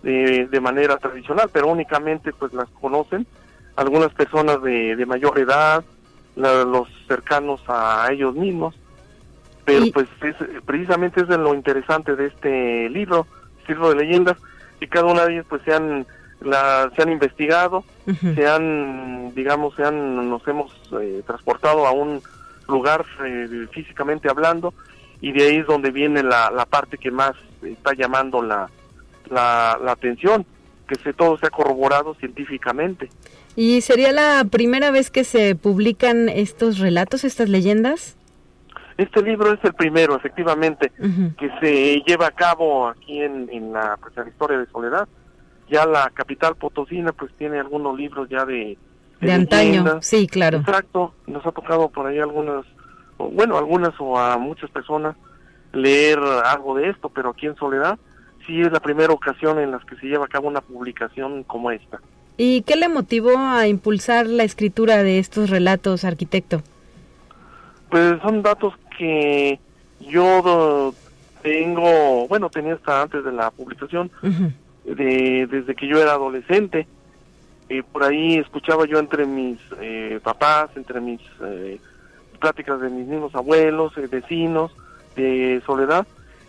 de, 0.01 0.47
de 0.47 0.59
manera 0.59 0.97
tradicional, 0.97 1.51
pero 1.53 1.67
únicamente 1.67 2.33
pues 2.33 2.51
las 2.51 2.67
conocen. 2.81 3.27
Algunas 3.75 4.11
personas 4.11 4.59
de, 4.63 4.95
de 4.95 5.05
mayor 5.05 5.37
edad, 5.37 5.85
los 6.35 6.87
cercanos 7.07 7.61
a 7.67 8.07
ellos 8.11 8.33
mismos, 8.33 8.73
pero 9.65 9.85
pues 9.93 10.07
es, 10.23 10.35
precisamente 10.65 11.21
es 11.21 11.27
de 11.27 11.37
lo 11.37 11.53
interesante 11.53 12.15
de 12.15 12.25
este 12.25 12.89
libro, 12.89 13.27
libro 13.67 13.89
de 13.89 13.97
leyendas, 13.97 14.37
y 14.81 14.87
cada 14.87 15.05
una 15.05 15.27
de 15.27 15.33
ellas 15.33 15.45
pues 15.47 15.61
se 15.61 15.75
han, 15.75 16.07
la, 16.41 16.89
se 16.95 17.03
han 17.03 17.11
investigado, 17.11 17.83
se 18.33 18.47
han, 18.47 19.31
digamos, 19.35 19.75
se 19.75 19.83
han, 19.83 20.27
nos 20.27 20.47
hemos 20.47 20.71
eh, 20.99 21.21
transportado 21.23 21.85
a 21.85 21.91
un 21.91 22.19
lugar 22.67 23.05
eh, 23.23 23.67
físicamente 23.69 24.27
hablando, 24.27 24.73
y 25.21 25.31
de 25.31 25.47
ahí 25.47 25.55
es 25.57 25.67
donde 25.67 25.91
viene 25.91 26.23
la, 26.23 26.51
la 26.51 26.65
parte 26.65 26.97
que 26.97 27.11
más 27.11 27.33
está 27.63 27.93
llamando 27.93 28.41
la, 28.41 28.69
la, 29.29 29.91
atención, 29.91 30.45
que 30.87 30.95
se, 30.95 31.13
todo 31.13 31.37
se 31.37 31.47
ha 31.47 31.49
corroborado 31.49 32.15
científicamente. 32.15 33.09
¿Y 33.55 33.81
sería 33.81 34.11
la 34.11 34.45
primera 34.49 34.91
vez 34.91 35.09
que 35.09 35.23
se 35.23 35.55
publican 35.55 36.29
estos 36.29 36.79
relatos, 36.79 37.23
estas 37.23 37.49
leyendas? 37.49 38.15
Este 38.97 39.21
libro 39.21 39.53
es 39.53 39.59
el 39.63 39.73
primero, 39.73 40.15
efectivamente, 40.15 40.91
que 41.37 41.51
se 41.59 42.01
lleva 42.07 42.27
a 42.27 42.31
cabo 42.31 42.87
aquí 42.87 43.21
en, 43.21 43.47
en 43.51 43.73
la, 43.73 43.97
pues, 44.01 44.15
la 44.15 44.27
historia 44.27 44.57
de 44.57 44.65
Soledad. 44.67 45.07
Ya 45.69 45.85
la 45.85 46.09
capital 46.13 46.55
potosina 46.55 47.11
pues 47.11 47.31
tiene 47.37 47.59
algunos 47.59 47.97
libros 47.97 48.29
ya 48.29 48.45
de... 48.45 48.77
De, 49.19 49.31
antaño, 49.31 49.99
sí, 50.01 50.27
claro. 50.27 50.59
Exacto, 50.59 51.13
nos 51.25 51.43
ha 51.43 51.51
tocado 51.51 51.89
por 51.89 52.05
ahí 52.05 52.19
algunos 52.19 52.67
bueno, 53.17 53.57
algunas 53.57 53.93
o 53.99 54.17
a 54.17 54.37
muchas 54.37 54.69
personas 54.69 55.15
leer 55.73 56.19
algo 56.19 56.75
de 56.75 56.89
esto, 56.89 57.09
pero 57.09 57.29
aquí 57.29 57.45
en 57.45 57.55
Soledad 57.55 57.97
sí 58.45 58.61
es 58.61 58.71
la 58.71 58.79
primera 58.79 59.13
ocasión 59.13 59.59
en 59.59 59.71
la 59.71 59.79
que 59.79 59.95
se 59.97 60.07
lleva 60.07 60.25
a 60.25 60.29
cabo 60.29 60.47
una 60.47 60.61
publicación 60.61 61.43
como 61.43 61.71
esta. 61.71 61.99
¿Y 62.37 62.61
qué 62.61 62.75
le 62.75 62.87
motivó 62.87 63.37
a 63.37 63.67
impulsar 63.67 64.27
la 64.27 64.43
escritura 64.43 65.03
de 65.03 65.19
estos 65.19 65.49
relatos, 65.49 66.05
arquitecto? 66.05 66.61
Pues 67.89 68.21
son 68.21 68.43
datos 68.43 68.73
que 68.97 69.59
yo 69.99 70.93
tengo, 71.41 72.27
bueno, 72.27 72.49
tenía 72.49 72.75
hasta 72.75 73.01
antes 73.03 73.23
de 73.23 73.31
la 73.31 73.49
publicación, 73.51 74.11
de, 74.85 75.47
desde 75.49 75.75
que 75.75 75.87
yo 75.87 76.01
era 76.01 76.11
adolescente. 76.11 76.87
y 77.69 77.81
por 77.81 78.03
ahí 78.03 78.37
escuchaba 78.37 78.85
yo 78.85 78.99
entre 78.99 79.25
mis 79.25 79.59
eh, 79.81 80.19
papás, 80.23 80.69
entre 80.75 81.01
mis 81.01 81.21
eh, 81.43 81.79
pláticas 82.37 82.79
de 82.81 82.89
mis 82.89 83.07
mismos 83.07 83.35
abuelos, 83.35 83.97
eh, 83.97 84.07
vecinos, 84.07 84.71
de 85.15 85.61
Soledad 85.65 86.05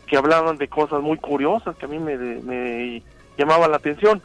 que 0.08 0.16
hablaban 0.16 0.56
de 0.56 0.68
cosas 0.68 1.02
muy 1.02 1.18
curiosas 1.18 1.76
que 1.76 1.84
a 1.84 1.88
mí 1.88 1.98
me, 1.98 2.16
me 2.16 3.02
llamaban 3.36 3.70
la 3.70 3.76
atención. 3.76 4.20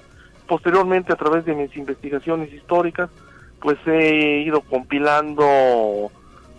Posteriormente, 0.47 1.13
a 1.13 1.17
través 1.17 1.45
de 1.45 1.53
mis 1.53 1.75
investigaciones 1.75 2.51
históricas, 2.53 3.09
pues 3.59 3.77
he 3.85 4.41
ido 4.41 4.61
compilando 4.61 6.09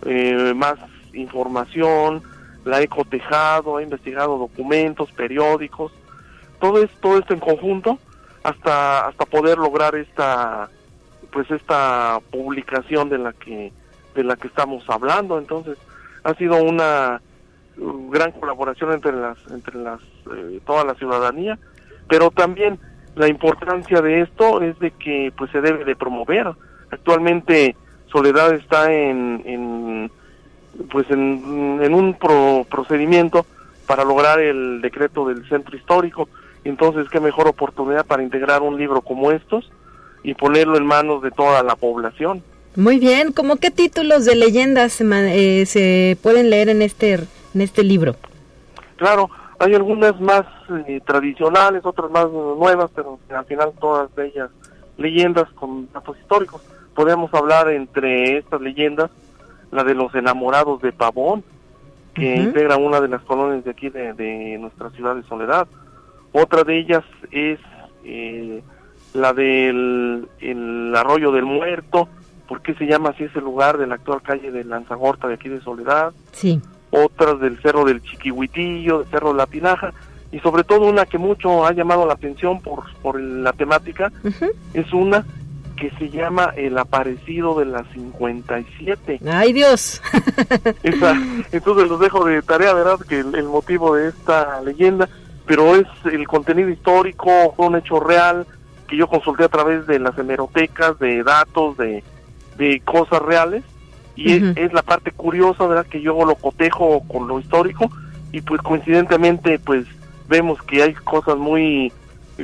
eh, 0.05 0.53
más 0.55 0.75
información, 1.13 2.21
la 2.63 2.81
he 2.81 2.87
cotejado, 2.87 3.79
he 3.79 3.83
investigado 3.83 4.37
documentos, 4.37 5.11
periódicos, 5.11 5.91
todo 6.59 6.81
esto, 6.81 6.97
todo 7.01 7.19
esto 7.19 7.33
en 7.33 7.39
conjunto 7.39 7.99
hasta 8.43 9.07
hasta 9.07 9.25
poder 9.25 9.57
lograr 9.57 9.95
esta 9.95 10.69
pues 11.31 11.49
esta 11.51 12.19
publicación 12.31 13.09
de 13.09 13.17
la 13.17 13.33
que 13.33 13.71
de 14.15 14.23
la 14.23 14.35
que 14.35 14.47
estamos 14.47 14.83
hablando. 14.89 15.37
Entonces 15.37 15.77
ha 16.23 16.33
sido 16.35 16.61
una 16.63 17.21
gran 17.77 18.31
colaboración 18.31 18.93
entre 18.93 19.11
las 19.11 19.37
entre 19.51 19.75
las 19.75 19.99
eh, 20.33 20.61
toda 20.65 20.85
la 20.85 20.95
ciudadanía 20.95 21.59
pero 22.07 22.31
también 22.31 22.79
la 23.15 23.27
importancia 23.27 24.01
de 24.01 24.21
esto 24.21 24.61
es 24.61 24.77
de 24.79 24.91
que 24.91 25.31
pues 25.37 25.51
se 25.51 25.61
debe 25.61 25.85
de 25.85 25.95
promover. 25.95 26.47
Actualmente 26.91 27.75
Soledad 28.11 28.53
está 28.53 28.91
en, 28.93 29.41
en 29.45 30.11
pues 30.91 31.09
en, 31.09 31.79
en 31.81 31.93
un 31.93 32.17
procedimiento 32.69 33.45
para 33.87 34.03
lograr 34.03 34.39
el 34.39 34.81
decreto 34.81 35.27
del 35.27 35.47
centro 35.47 35.75
histórico. 35.75 36.29
Entonces 36.63 37.09
qué 37.09 37.19
mejor 37.19 37.47
oportunidad 37.47 38.05
para 38.05 38.23
integrar 38.23 38.61
un 38.61 38.77
libro 38.77 39.01
como 39.01 39.31
estos 39.31 39.71
y 40.23 40.33
ponerlo 40.33 40.77
en 40.77 40.85
manos 40.85 41.21
de 41.21 41.31
toda 41.31 41.63
la 41.63 41.75
población 41.75 42.43
muy 42.75 42.99
bien 42.99 43.31
¿cómo 43.31 43.57
qué 43.57 43.71
títulos 43.71 44.25
de 44.25 44.35
leyendas 44.35 44.93
se, 44.93 45.03
eh, 45.03 45.65
se 45.65 46.17
pueden 46.21 46.49
leer 46.49 46.69
en 46.69 46.81
este 46.81 47.13
en 47.13 47.61
este 47.61 47.83
libro 47.83 48.15
claro 48.97 49.29
hay 49.59 49.73
algunas 49.73 50.19
más 50.19 50.45
eh, 50.87 50.99
tradicionales, 51.05 51.85
otras 51.85 52.11
más 52.11 52.29
nuevas, 52.29 52.91
pero 52.93 53.19
al 53.29 53.45
final 53.45 53.71
todas 53.79 54.09
ellas 54.17 54.49
leyendas 54.97 55.49
con 55.53 55.91
datos 55.93 56.17
históricos. 56.19 56.61
Podemos 56.93 57.33
hablar 57.33 57.69
entre 57.69 58.37
estas 58.37 58.61
leyendas 58.61 59.11
la 59.71 59.83
de 59.83 59.95
los 59.95 60.13
enamorados 60.15 60.81
de 60.81 60.91
Pavón, 60.91 61.43
que 62.13 62.35
integra 62.35 62.77
una 62.77 63.01
de 63.01 63.09
las 63.09 63.21
colonias 63.23 63.65
de 63.65 63.71
aquí 63.71 63.89
de, 63.89 64.57
nuestra 64.59 64.89
ciudad 64.91 65.15
de 65.15 65.23
Soledad. 65.23 65.67
Otra 66.31 66.63
de 66.63 66.77
ellas 66.77 67.03
es 67.31 67.59
eh, 68.05 68.61
la 69.13 69.33
del 69.33 70.27
el 70.39 70.93
arroyo 70.95 71.31
del 71.31 71.45
muerto, 71.45 72.07
¿por 72.47 72.61
qué 72.61 72.73
se 72.75 72.85
llama 72.85 73.09
así 73.09 73.23
ese 73.23 73.41
lugar 73.41 73.77
de 73.77 73.87
la 73.87 73.95
actual 73.95 74.21
calle 74.21 74.51
de 74.51 74.63
Lanzagorta 74.63 75.27
de 75.27 75.35
aquí 75.35 75.49
de 75.49 75.61
Soledad? 75.61 76.13
Sí 76.31 76.61
otras 76.95 77.39
del 77.39 77.61
Cerro 77.61 77.85
del 77.85 78.01
Chiquihuitillo, 78.01 78.99
del 78.99 79.07
Cerro 79.09 79.31
de 79.31 79.37
la 79.37 79.45
Pinaja, 79.45 79.93
y 80.31 80.39
sobre 80.39 80.63
todo 80.63 80.81
una 80.87 81.05
que 81.05 81.17
mucho 81.17 81.65
ha 81.65 81.73
llamado 81.73 82.05
la 82.05 82.13
atención 82.13 82.61
por, 82.61 82.83
por 83.01 83.19
la 83.19 83.53
temática, 83.53 84.11
es 84.73 84.91
una 84.93 85.25
que 85.77 85.91
se 85.91 86.09
llama 86.09 86.53
El 86.55 86.77
Aparecido 86.77 87.59
de 87.59 87.65
las 87.65 87.85
57. 87.89 89.19
¡Ay, 89.29 89.53
Dios! 89.53 90.01
entonces 90.83 91.89
los 91.89 91.99
dejo 91.99 92.25
de 92.25 92.41
tarea, 92.41 92.73
¿verdad? 92.73 92.97
Que 93.07 93.19
el, 93.19 93.43
motivo 93.43 93.95
de 93.95 94.09
esta 94.09 94.61
leyenda, 94.61 95.09
pero 95.45 95.75
es 95.75 95.87
el 96.05 96.27
contenido 96.27 96.69
histórico, 96.69 97.53
fue 97.55 97.67
un 97.67 97.75
hecho 97.75 97.99
real 97.99 98.47
que 98.87 98.97
yo 98.97 99.07
consulté 99.07 99.43
a 99.43 99.49
través 99.49 99.85
de 99.87 99.99
las 99.99 100.17
hemerotecas, 100.17 100.97
de 100.99 101.23
datos, 101.23 101.75
de, 101.77 102.03
de 102.57 102.81
cosas 102.81 103.21
reales, 103.21 103.63
y 104.15 104.31
es, 104.31 104.73
la 104.73 104.81
parte 104.81 105.11
curiosa, 105.11 105.67
¿verdad? 105.67 105.85
Que 105.85 106.01
yo 106.01 106.23
lo 106.23 106.35
cotejo 106.35 107.03
con 107.07 107.27
lo 107.27 107.39
histórico 107.39 107.91
y 108.31 108.41
pues 108.41 108.61
coincidentemente 108.61 109.59
pues 109.59 109.85
vemos 110.27 110.61
que 110.63 110.83
hay 110.83 110.93
cosas 110.93 111.37
muy 111.37 111.91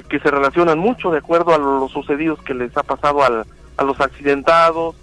que 0.10 0.20
se 0.20 0.32
relacionan 0.32 0.80
mucho 0.80 1.12
de 1.12 1.18
acuerdo 1.18 1.54
a 1.54 1.58
los 1.58 1.92
sucedidos 1.92 2.42
que 2.44 2.54
les 2.54 2.76
ha 2.78 2.84
pasado 2.84 3.24
al, 3.24 3.46
a 3.76 3.84
los 3.84 4.00
accidentados, 4.00 4.96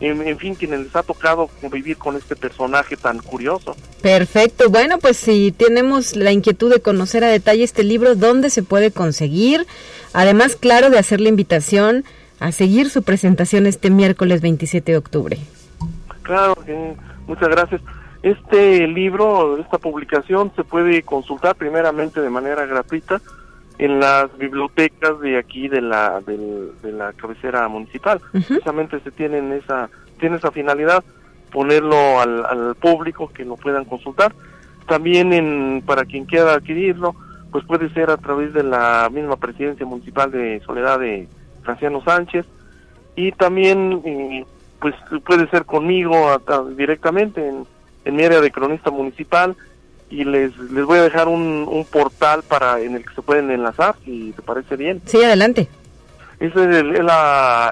en, 0.00 0.38
fin, 0.38 0.54
quienes 0.54 0.80
les 0.80 0.96
ha 0.96 1.02
tocado 1.02 1.48
convivir 1.62 1.96
con 1.96 2.16
este 2.16 2.36
personaje 2.36 2.96
tan 2.96 3.20
curioso. 3.20 3.74
Perfecto, 4.02 4.68
bueno, 4.68 4.98
pues 4.98 5.16
si 5.16 5.50
tenemos 5.50 6.14
la 6.14 6.32
inquietud 6.32 6.70
de 6.70 6.80
conocer 6.80 7.24
a 7.24 7.28
detalle 7.28 7.62
este 7.62 7.84
libro, 7.84 8.14
¿dónde 8.14 8.50
se 8.50 8.62
puede 8.62 8.90
conseguir? 8.90 9.66
Además, 10.12 10.56
claro, 10.56 10.90
de 10.90 10.98
hacer 10.98 11.22
la 11.22 11.30
invitación 11.30 12.04
a 12.40 12.52
seguir 12.52 12.90
su 12.90 13.02
presentación 13.02 13.66
este 13.66 13.90
miércoles 13.90 14.40
27 14.40 14.92
de 14.92 14.98
octubre. 14.98 15.38
Claro, 16.22 16.54
muchas 17.26 17.48
gracias. 17.48 17.80
Este 18.22 18.86
libro, 18.86 19.58
esta 19.58 19.78
publicación 19.78 20.50
se 20.56 20.64
puede 20.64 21.02
consultar 21.02 21.56
primeramente 21.56 22.20
de 22.20 22.30
manera 22.30 22.64
gratuita 22.64 23.20
en 23.78 24.00
las 24.00 24.36
bibliotecas 24.38 25.20
de 25.20 25.36
aquí 25.36 25.68
de 25.68 25.82
la 25.82 26.20
de, 26.20 26.92
la 26.92 27.12
cabecera 27.12 27.68
municipal. 27.68 28.20
Precisamente 28.32 29.00
se 29.00 29.10
tienen 29.10 29.52
esa 29.52 29.90
tiene 30.18 30.36
esa 30.36 30.50
finalidad 30.50 31.04
ponerlo 31.52 32.20
al, 32.20 32.46
al 32.46 32.74
público 32.76 33.28
que 33.28 33.44
lo 33.44 33.56
puedan 33.56 33.84
consultar. 33.84 34.34
También 34.88 35.32
en 35.32 35.82
para 35.84 36.04
quien 36.04 36.24
quiera 36.24 36.54
adquirirlo, 36.54 37.14
pues 37.52 37.64
puede 37.66 37.92
ser 37.92 38.10
a 38.10 38.16
través 38.16 38.52
de 38.54 38.62
la 38.62 39.08
misma 39.12 39.36
presidencia 39.36 39.84
municipal 39.84 40.30
de 40.30 40.60
Soledad 40.64 40.98
de 40.98 41.28
Franciano 41.64 42.02
Sánchez 42.04 42.46
y 43.16 43.32
también 43.32 44.02
eh, 44.04 44.44
pues 44.80 44.94
puede 45.24 45.48
ser 45.48 45.64
conmigo 45.64 46.40
directamente 46.76 47.46
en, 47.46 47.66
mi 48.16 48.22
área 48.22 48.40
de 48.40 48.50
cronista 48.50 48.90
municipal 48.90 49.56
y 50.10 50.24
les, 50.24 50.56
les 50.58 50.84
voy 50.84 50.98
a 50.98 51.02
dejar 51.02 51.26
un, 51.26 51.66
un 51.66 51.84
portal 51.86 52.42
para 52.42 52.80
en 52.80 52.94
el 52.94 53.04
que 53.04 53.14
se 53.14 53.22
pueden 53.22 53.50
enlazar, 53.50 53.94
si 54.04 54.32
te 54.32 54.42
parece 54.42 54.76
bien. 54.76 55.00
Sí, 55.06 55.24
adelante. 55.24 55.68
Ese 56.38 56.64
es 56.64 56.76
el, 56.76 57.08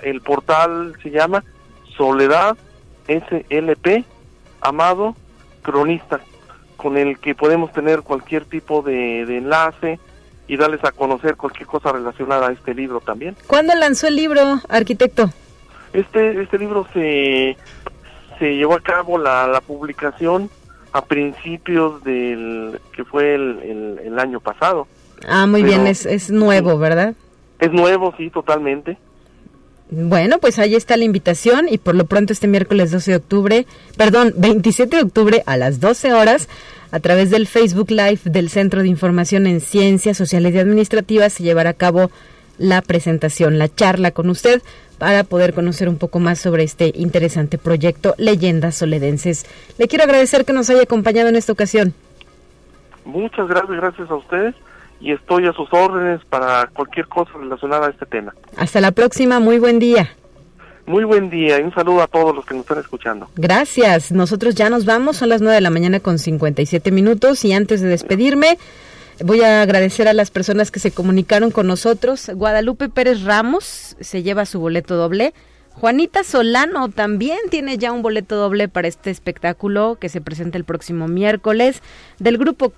el 0.03 0.20
portal, 0.22 0.95
se 1.03 1.11
llama 1.11 1.45
Soledad 1.97 2.57
SLP 3.07 4.05
Amado 4.62 5.14
Cronista, 5.61 6.20
con 6.76 6.97
el 6.97 7.18
que 7.18 7.34
podemos 7.34 7.72
tener 7.72 8.01
cualquier 8.01 8.47
tipo 8.47 8.80
de, 8.80 9.26
de 9.26 9.38
enlace 9.38 10.01
y 10.49 10.57
darles 10.57 10.84
a 10.84 10.93
conocer 10.93 11.36
cualquier 11.36 11.66
cosa 11.66 11.93
relacionada 11.93 12.49
a 12.49 12.53
este 12.53 12.74
libro 12.74 13.01
también. 13.01 13.36
¿Cuándo 13.47 13.74
lanzó 13.74 14.09
el 14.09 14.16
libro, 14.16 14.61
arquitecto? 14.68 15.30
Este, 15.93 16.40
este 16.43 16.59
libro 16.59 16.86
se, 16.93 17.57
se 18.38 18.57
llevó 18.57 18.74
a 18.74 18.80
cabo 18.80 19.18
la, 19.18 19.47
la 19.47 19.61
publicación 19.61 20.51
a 20.93 21.05
principios 21.05 22.03
del 22.05 22.78
que 22.95 23.05
fue 23.05 23.34
el, 23.34 23.99
el, 24.05 24.18
año 24.18 24.40
pasado. 24.40 24.86
Ah, 25.26 25.47
muy 25.47 25.62
bien, 25.62 25.86
es, 25.86 26.05
es 26.05 26.30
nuevo, 26.30 26.78
¿verdad? 26.78 27.14
Es 27.59 27.72
nuevo, 27.72 28.12
sí, 28.16 28.28
totalmente. 28.28 28.99
Bueno, 29.90 30.38
pues 30.38 30.59
ahí 30.59 30.74
está 30.74 30.97
la 30.97 31.05
invitación 31.05 31.68
y 31.68 31.78
por 31.78 31.95
lo 31.95 32.07
pronto 32.07 32.32
este 32.32 32.49
miércoles 32.49 32.90
12 32.90 33.11
de 33.11 33.16
octubre, 33.18 33.66
perdón, 33.97 34.32
27 34.36 34.97
de 34.97 35.03
octubre 35.03 35.43
a 35.45 35.57
las 35.57 35.80
12 35.80 36.14
horas, 36.14 36.49
a 36.93 37.01
través 37.01 37.30
del 37.30 37.47
Facebook 37.47 37.90
Live 37.90 38.20
del 38.24 38.51
Centro 38.51 38.82
de 38.82 38.88
Información 38.88 39.47
en 39.47 39.61
Ciencias 39.61 40.16
Sociales 40.16 40.55
y 40.55 40.59
Administrativas 40.59 41.32
se 41.32 41.43
llevará 41.43 41.70
a 41.70 41.74
cabo 41.74 42.11
la 42.59 42.82
presentación, 42.82 43.59
la 43.59 43.74
charla 43.74 44.11
con 44.11 44.28
usted 44.28 44.62
para 44.99 45.24
poder 45.24 45.55
conocer 45.55 45.88
un 45.88 45.99
poco 45.99 46.20
más 46.20 46.38
sobre 46.38 46.62
este 46.62 46.93
interesante 46.95 47.59
proyecto 47.59 48.14
Leyendas 48.18 48.76
Soledenses. 48.76 49.47
Le 49.78 49.88
quiero 49.88 50.05
agradecer 50.05 50.45
que 50.45 50.53
nos 50.53 50.70
haya 50.70 50.82
acompañado 50.82 51.28
en 51.28 51.36
esta 51.36 51.53
ocasión. 51.53 51.95
Muchas 53.05 53.49
gracias, 53.49 53.70
gracias 53.70 54.11
a 54.11 54.14
ustedes 54.14 54.55
y 55.01 55.12
estoy 55.12 55.47
a 55.49 55.53
sus 55.55 55.72
órdenes 55.72 56.24
para 56.26 56.68
cualquier 56.68 57.09
cosa 57.09 57.32
relacionada 57.36 57.88
a 57.88 57.90
este 57.90 58.07
tema. 58.07 58.34
Hasta 58.57 58.80
la 58.80 58.93
próxima, 58.93 59.40
muy 59.40 59.59
buen 59.59 59.78
día. 59.80 60.11
Muy 60.87 61.05
buen 61.05 61.30
día 61.30 61.61
y 61.61 61.62
un 61.62 61.72
saludo 61.72 62.03
a 62.03 62.07
todos 62.07 62.35
los 62.35 62.45
que 62.45 62.55
nos 62.55 62.62
están 62.62 62.78
escuchando. 62.78 63.28
Gracias, 63.37 64.11
nosotros 64.12 64.55
ya 64.55 64.68
nos 64.68 64.85
vamos, 64.85 65.16
son 65.16 65.28
las 65.28 65.41
9 65.41 65.55
de 65.55 65.61
la 65.61 65.70
mañana 65.70 66.01
con 66.01 66.18
57 66.18 66.91
minutos 66.91 67.45
y 67.45 67.53
antes 67.53 67.80
de 67.80 67.89
despedirme... 67.89 68.59
Voy 69.24 69.43
a 69.43 69.62
agradecer 69.62 70.09
a 70.09 70.14
las 70.14 70.30
personas 70.30 70.70
que 70.72 70.80
se 70.80 70.91
comunicaron 70.91 71.53
con 71.53 71.68
nosotros. 71.68 72.30
Guadalupe 72.35 72.89
Pérez 72.89 73.22
Ramos 73.22 73.95
se 74.01 74.22
lleva 74.22 74.47
su 74.47 74.59
boleto 74.59 74.97
doble. 74.97 75.33
Juanita 75.74 76.24
Solano 76.24 76.89
también 76.91 77.39
tiene 77.51 77.78
ya 77.78 77.93
un 77.93 78.03
boleto 78.03 78.37
doble 78.37 78.68
para 78.68 78.89
este 78.89 79.11
espectáculo 79.11 79.97
que 80.01 80.09
se 80.09 80.20
presenta 80.20 80.59
el 80.59 80.64
próximo 80.64 81.09
miércoles 81.09 81.83
del 82.18 82.37
grupo 82.37 82.72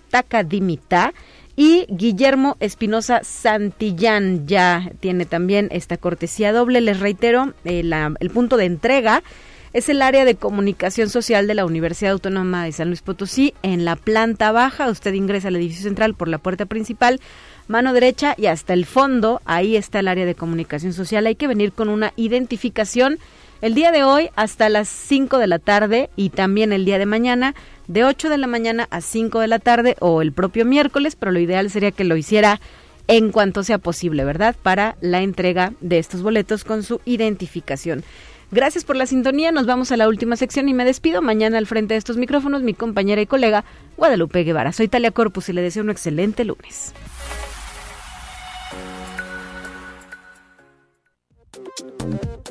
Dimita 0.46 1.12
Y 1.56 1.86
Guillermo 1.88 2.56
Espinosa 2.58 3.20
Santillán 3.22 4.46
ya 4.46 4.90
tiene 5.00 5.24
también 5.24 5.68
esta 5.70 5.96
cortesía 5.96 6.52
doble. 6.52 6.80
Les 6.80 6.98
reitero, 6.98 7.54
eh, 7.64 7.88
el 8.18 8.30
punto 8.30 8.56
de 8.56 8.64
entrega 8.64 9.22
es 9.74 9.88
el 9.88 10.02
área 10.02 10.24
de 10.24 10.36
comunicación 10.36 11.10
social 11.10 11.48
de 11.48 11.54
la 11.54 11.66
Universidad 11.66 12.12
Autónoma 12.12 12.64
de 12.64 12.70
San 12.70 12.88
Luis 12.88 13.02
Potosí 13.02 13.54
en 13.62 13.84
la 13.84 13.96
planta 13.96 14.52
baja. 14.52 14.88
Usted 14.88 15.12
ingresa 15.14 15.48
al 15.48 15.56
edificio 15.56 15.82
central 15.82 16.14
por 16.14 16.28
la 16.28 16.38
puerta 16.38 16.64
principal, 16.66 17.20
mano 17.66 17.92
derecha 17.92 18.34
y 18.38 18.46
hasta 18.46 18.72
el 18.72 18.86
fondo, 18.86 19.42
ahí 19.44 19.76
está 19.76 19.98
el 19.98 20.08
área 20.08 20.26
de 20.26 20.36
comunicación 20.36 20.92
social. 20.92 21.26
Hay 21.26 21.34
que 21.34 21.48
venir 21.48 21.72
con 21.72 21.88
una 21.88 22.12
identificación. 22.14 23.18
El 23.62 23.74
día 23.74 23.90
de 23.90 24.04
hoy 24.04 24.30
hasta 24.36 24.68
las 24.68 24.88
5 24.88 25.38
de 25.38 25.46
la 25.48 25.58
tarde 25.58 26.08
y 26.14 26.30
también 26.30 26.72
el 26.72 26.84
día 26.84 26.98
de 26.98 27.06
mañana 27.06 27.56
de 27.86 28.04
8 28.04 28.28
de 28.28 28.38
la 28.38 28.46
mañana 28.46 28.88
a 28.90 29.00
5 29.00 29.40
de 29.40 29.48
la 29.48 29.58
tarde 29.58 29.96
o 30.00 30.22
el 30.22 30.32
propio 30.32 30.64
miércoles, 30.64 31.16
pero 31.16 31.32
lo 31.32 31.40
ideal 31.40 31.70
sería 31.70 31.90
que 31.92 32.04
lo 32.04 32.16
hiciera 32.16 32.60
en 33.06 33.30
cuanto 33.32 33.62
sea 33.62 33.78
posible, 33.78 34.24
¿verdad? 34.24 34.56
Para 34.62 34.96
la 35.00 35.22
entrega 35.22 35.72
de 35.80 35.98
estos 35.98 36.22
boletos 36.22 36.64
con 36.64 36.82
su 36.82 37.00
identificación. 37.04 38.04
Gracias 38.50 38.84
por 38.84 38.96
la 38.96 39.06
sintonía, 39.06 39.50
nos 39.52 39.66
vamos 39.66 39.90
a 39.90 39.96
la 39.96 40.08
última 40.08 40.36
sección 40.36 40.68
y 40.68 40.74
me 40.74 40.84
despido. 40.84 41.22
Mañana 41.22 41.58
al 41.58 41.66
frente 41.66 41.94
de 41.94 41.98
estos 41.98 42.16
micrófonos 42.16 42.62
mi 42.62 42.72
compañera 42.72 43.20
y 43.20 43.26
colega 43.26 43.64
Guadalupe 43.96 44.44
Guevara. 44.44 44.72
Soy 44.72 44.88
Talia 44.88 45.10
Corpus 45.10 45.48
y 45.48 45.52
le 45.52 45.62
deseo 45.62 45.82
un 45.82 45.90
excelente 45.90 46.44
lunes. 46.44 46.94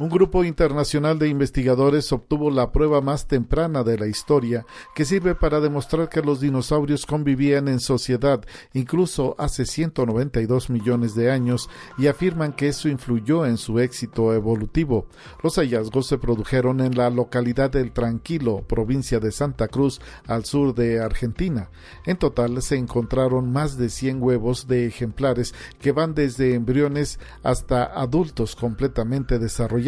Un 0.00 0.08
grupo 0.08 0.42
internacional 0.42 1.18
de 1.18 1.28
investigadores 1.28 2.10
obtuvo 2.12 2.50
la 2.50 2.72
prueba 2.72 3.02
más 3.02 3.26
temprana 3.26 3.84
de 3.84 3.98
la 3.98 4.06
historia 4.06 4.64
que 4.94 5.04
sirve 5.04 5.34
para 5.34 5.60
demostrar 5.60 6.08
que 6.08 6.22
los 6.22 6.40
dinosaurios 6.40 7.04
convivían 7.04 7.68
en 7.68 7.78
sociedad 7.78 8.40
incluso 8.72 9.36
hace 9.38 9.66
192 9.66 10.70
millones 10.70 11.14
de 11.14 11.30
años 11.30 11.68
y 11.98 12.06
afirman 12.06 12.54
que 12.54 12.68
eso 12.68 12.88
influyó 12.88 13.44
en 13.44 13.58
su 13.58 13.80
éxito 13.80 14.32
evolutivo. 14.32 15.08
Los 15.42 15.56
hallazgos 15.56 16.06
se 16.06 16.16
produjeron 16.16 16.80
en 16.80 16.96
la 16.96 17.10
localidad 17.10 17.70
del 17.70 17.92
Tranquilo, 17.92 18.64
provincia 18.66 19.20
de 19.20 19.30
Santa 19.30 19.68
Cruz, 19.68 20.00
al 20.26 20.46
sur 20.46 20.74
de 20.74 21.00
Argentina. 21.02 21.68
En 22.06 22.16
total 22.16 22.62
se 22.62 22.76
encontraron 22.76 23.52
más 23.52 23.76
de 23.76 23.90
100 23.90 24.22
huevos 24.22 24.66
de 24.66 24.86
ejemplares 24.86 25.54
que 25.82 25.92
van 25.92 26.14
desde 26.14 26.54
embriones 26.54 27.20
hasta 27.42 27.84
adultos 27.84 28.56
completamente 28.56 29.38
desarrollados 29.38 29.81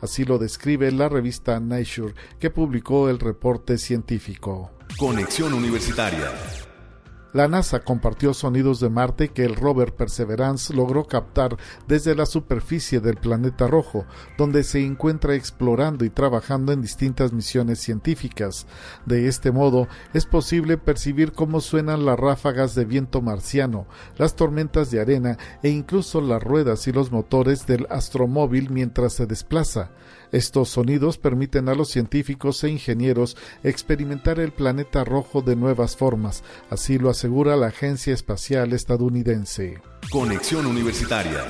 así 0.00 0.24
lo 0.24 0.38
describe 0.38 0.90
la 0.92 1.08
revista 1.08 1.60
Nature, 1.60 2.14
que 2.38 2.50
publicó 2.50 3.08
el 3.08 3.18
reporte 3.18 3.78
científico. 3.78 4.70
Conexión 4.98 5.54
Universitaria. 5.54 6.67
La 7.34 7.46
NASA 7.46 7.80
compartió 7.80 8.32
sonidos 8.32 8.80
de 8.80 8.88
Marte 8.88 9.28
que 9.28 9.44
el 9.44 9.54
rover 9.54 9.94
Perseverance 9.94 10.72
logró 10.72 11.04
captar 11.04 11.58
desde 11.86 12.14
la 12.14 12.24
superficie 12.24 13.00
del 13.00 13.16
planeta 13.16 13.66
rojo, 13.66 14.06
donde 14.38 14.64
se 14.64 14.82
encuentra 14.84 15.34
explorando 15.34 16.06
y 16.06 16.10
trabajando 16.10 16.72
en 16.72 16.80
distintas 16.80 17.34
misiones 17.34 17.80
científicas. 17.80 18.66
De 19.04 19.28
este 19.28 19.52
modo, 19.52 19.88
es 20.14 20.24
posible 20.24 20.78
percibir 20.78 21.32
cómo 21.32 21.60
suenan 21.60 22.06
las 22.06 22.18
ráfagas 22.18 22.74
de 22.74 22.86
viento 22.86 23.20
marciano, 23.20 23.86
las 24.16 24.34
tormentas 24.34 24.90
de 24.90 25.00
arena 25.00 25.36
e 25.62 25.68
incluso 25.68 26.22
las 26.22 26.42
ruedas 26.42 26.88
y 26.88 26.92
los 26.92 27.12
motores 27.12 27.66
del 27.66 27.86
astromóvil 27.90 28.70
mientras 28.70 29.12
se 29.12 29.26
desplaza. 29.26 29.90
Estos 30.32 30.68
sonidos 30.68 31.18
permiten 31.18 31.68
a 31.68 31.74
los 31.74 31.88
científicos 31.88 32.62
e 32.64 32.70
ingenieros 32.70 33.36
experimentar 33.62 34.40
el 34.40 34.52
planeta 34.52 35.04
rojo 35.04 35.42
de 35.42 35.56
nuevas 35.56 35.96
formas, 35.96 36.44
así 36.70 36.98
lo 36.98 37.10
asegura 37.10 37.56
la 37.56 37.68
Agencia 37.68 38.12
Espacial 38.12 38.72
Estadounidense. 38.72 39.80
Conexión 40.10 40.66
Universitaria 40.66 41.44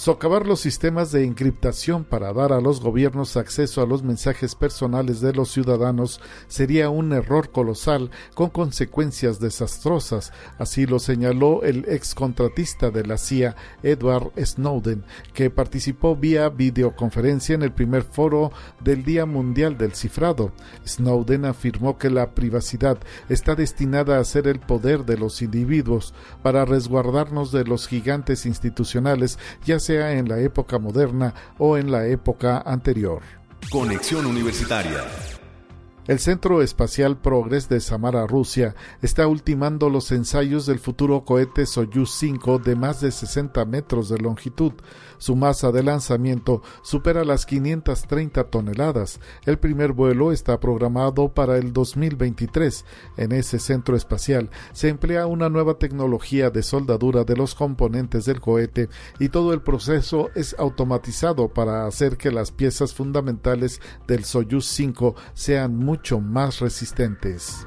socavar 0.00 0.46
los 0.46 0.60
sistemas 0.60 1.12
de 1.12 1.26
encriptación 1.26 2.04
para 2.04 2.32
dar 2.32 2.54
a 2.54 2.62
los 2.62 2.80
gobiernos 2.80 3.36
acceso 3.36 3.82
a 3.82 3.86
los 3.86 4.02
mensajes 4.02 4.54
personales 4.54 5.20
de 5.20 5.34
los 5.34 5.50
ciudadanos 5.50 6.22
sería 6.48 6.88
un 6.88 7.12
error 7.12 7.50
colosal 7.50 8.10
con 8.32 8.48
consecuencias 8.48 9.40
desastrosas, 9.40 10.32
así 10.58 10.86
lo 10.86 11.00
señaló 11.00 11.62
el 11.64 11.84
ex 11.86 12.14
contratista 12.14 12.90
de 12.90 13.04
la 13.04 13.18
CIA, 13.18 13.56
Edward 13.82 14.32
Snowden, 14.42 15.04
que 15.34 15.50
participó 15.50 16.16
vía 16.16 16.48
videoconferencia 16.48 17.54
en 17.54 17.60
el 17.60 17.72
primer 17.72 18.04
foro 18.04 18.52
del 18.82 19.04
Día 19.04 19.26
Mundial 19.26 19.76
del 19.76 19.92
Cifrado. 19.92 20.52
Snowden 20.86 21.44
afirmó 21.44 21.98
que 21.98 22.08
la 22.08 22.30
privacidad 22.30 22.96
está 23.28 23.54
destinada 23.54 24.18
a 24.18 24.24
ser 24.24 24.48
el 24.48 24.60
poder 24.60 25.04
de 25.04 25.18
los 25.18 25.42
individuos 25.42 26.14
para 26.42 26.64
resguardarnos 26.64 27.52
de 27.52 27.64
los 27.64 27.86
gigantes 27.86 28.46
institucionales, 28.46 29.38
ya 29.66 29.78
sea 29.90 30.12
en 30.12 30.28
la 30.28 30.38
época 30.38 30.78
moderna 30.78 31.34
o 31.58 31.76
en 31.76 31.90
la 31.90 32.06
época 32.06 32.62
anterior. 32.64 33.22
Conexión 33.72 34.24
Universitaria 34.24 35.02
el 36.10 36.18
Centro 36.18 36.60
Espacial 36.60 37.18
Progress 37.18 37.68
de 37.68 37.78
Samara, 37.78 38.26
Rusia, 38.26 38.74
está 39.00 39.28
ultimando 39.28 39.88
los 39.88 40.10
ensayos 40.10 40.66
del 40.66 40.80
futuro 40.80 41.24
cohete 41.24 41.66
Soyuz 41.66 42.12
5 42.14 42.58
de 42.58 42.74
más 42.74 43.00
de 43.00 43.12
60 43.12 43.64
metros 43.66 44.08
de 44.08 44.18
longitud. 44.18 44.72
Su 45.20 45.36
masa 45.36 45.70
de 45.70 45.82
lanzamiento 45.82 46.62
supera 46.80 47.24
las 47.24 47.44
530 47.44 48.44
toneladas. 48.44 49.20
El 49.44 49.58
primer 49.58 49.92
vuelo 49.92 50.32
está 50.32 50.58
programado 50.58 51.28
para 51.28 51.58
el 51.58 51.74
2023. 51.74 52.86
En 53.18 53.32
ese 53.32 53.58
centro 53.58 53.96
espacial 53.96 54.48
se 54.72 54.88
emplea 54.88 55.26
una 55.26 55.50
nueva 55.50 55.74
tecnología 55.74 56.48
de 56.48 56.62
soldadura 56.62 57.24
de 57.24 57.36
los 57.36 57.54
componentes 57.54 58.24
del 58.24 58.40
cohete 58.40 58.88
y 59.18 59.28
todo 59.28 59.52
el 59.52 59.60
proceso 59.60 60.30
es 60.34 60.56
automatizado 60.58 61.48
para 61.48 61.86
hacer 61.86 62.16
que 62.16 62.30
las 62.30 62.50
piezas 62.50 62.94
fundamentales 62.94 63.82
del 64.08 64.24
Soyuz 64.24 64.66
5 64.68 65.16
sean 65.34 65.76
mucho 65.76 66.18
más 66.20 66.60
resistentes. 66.60 67.66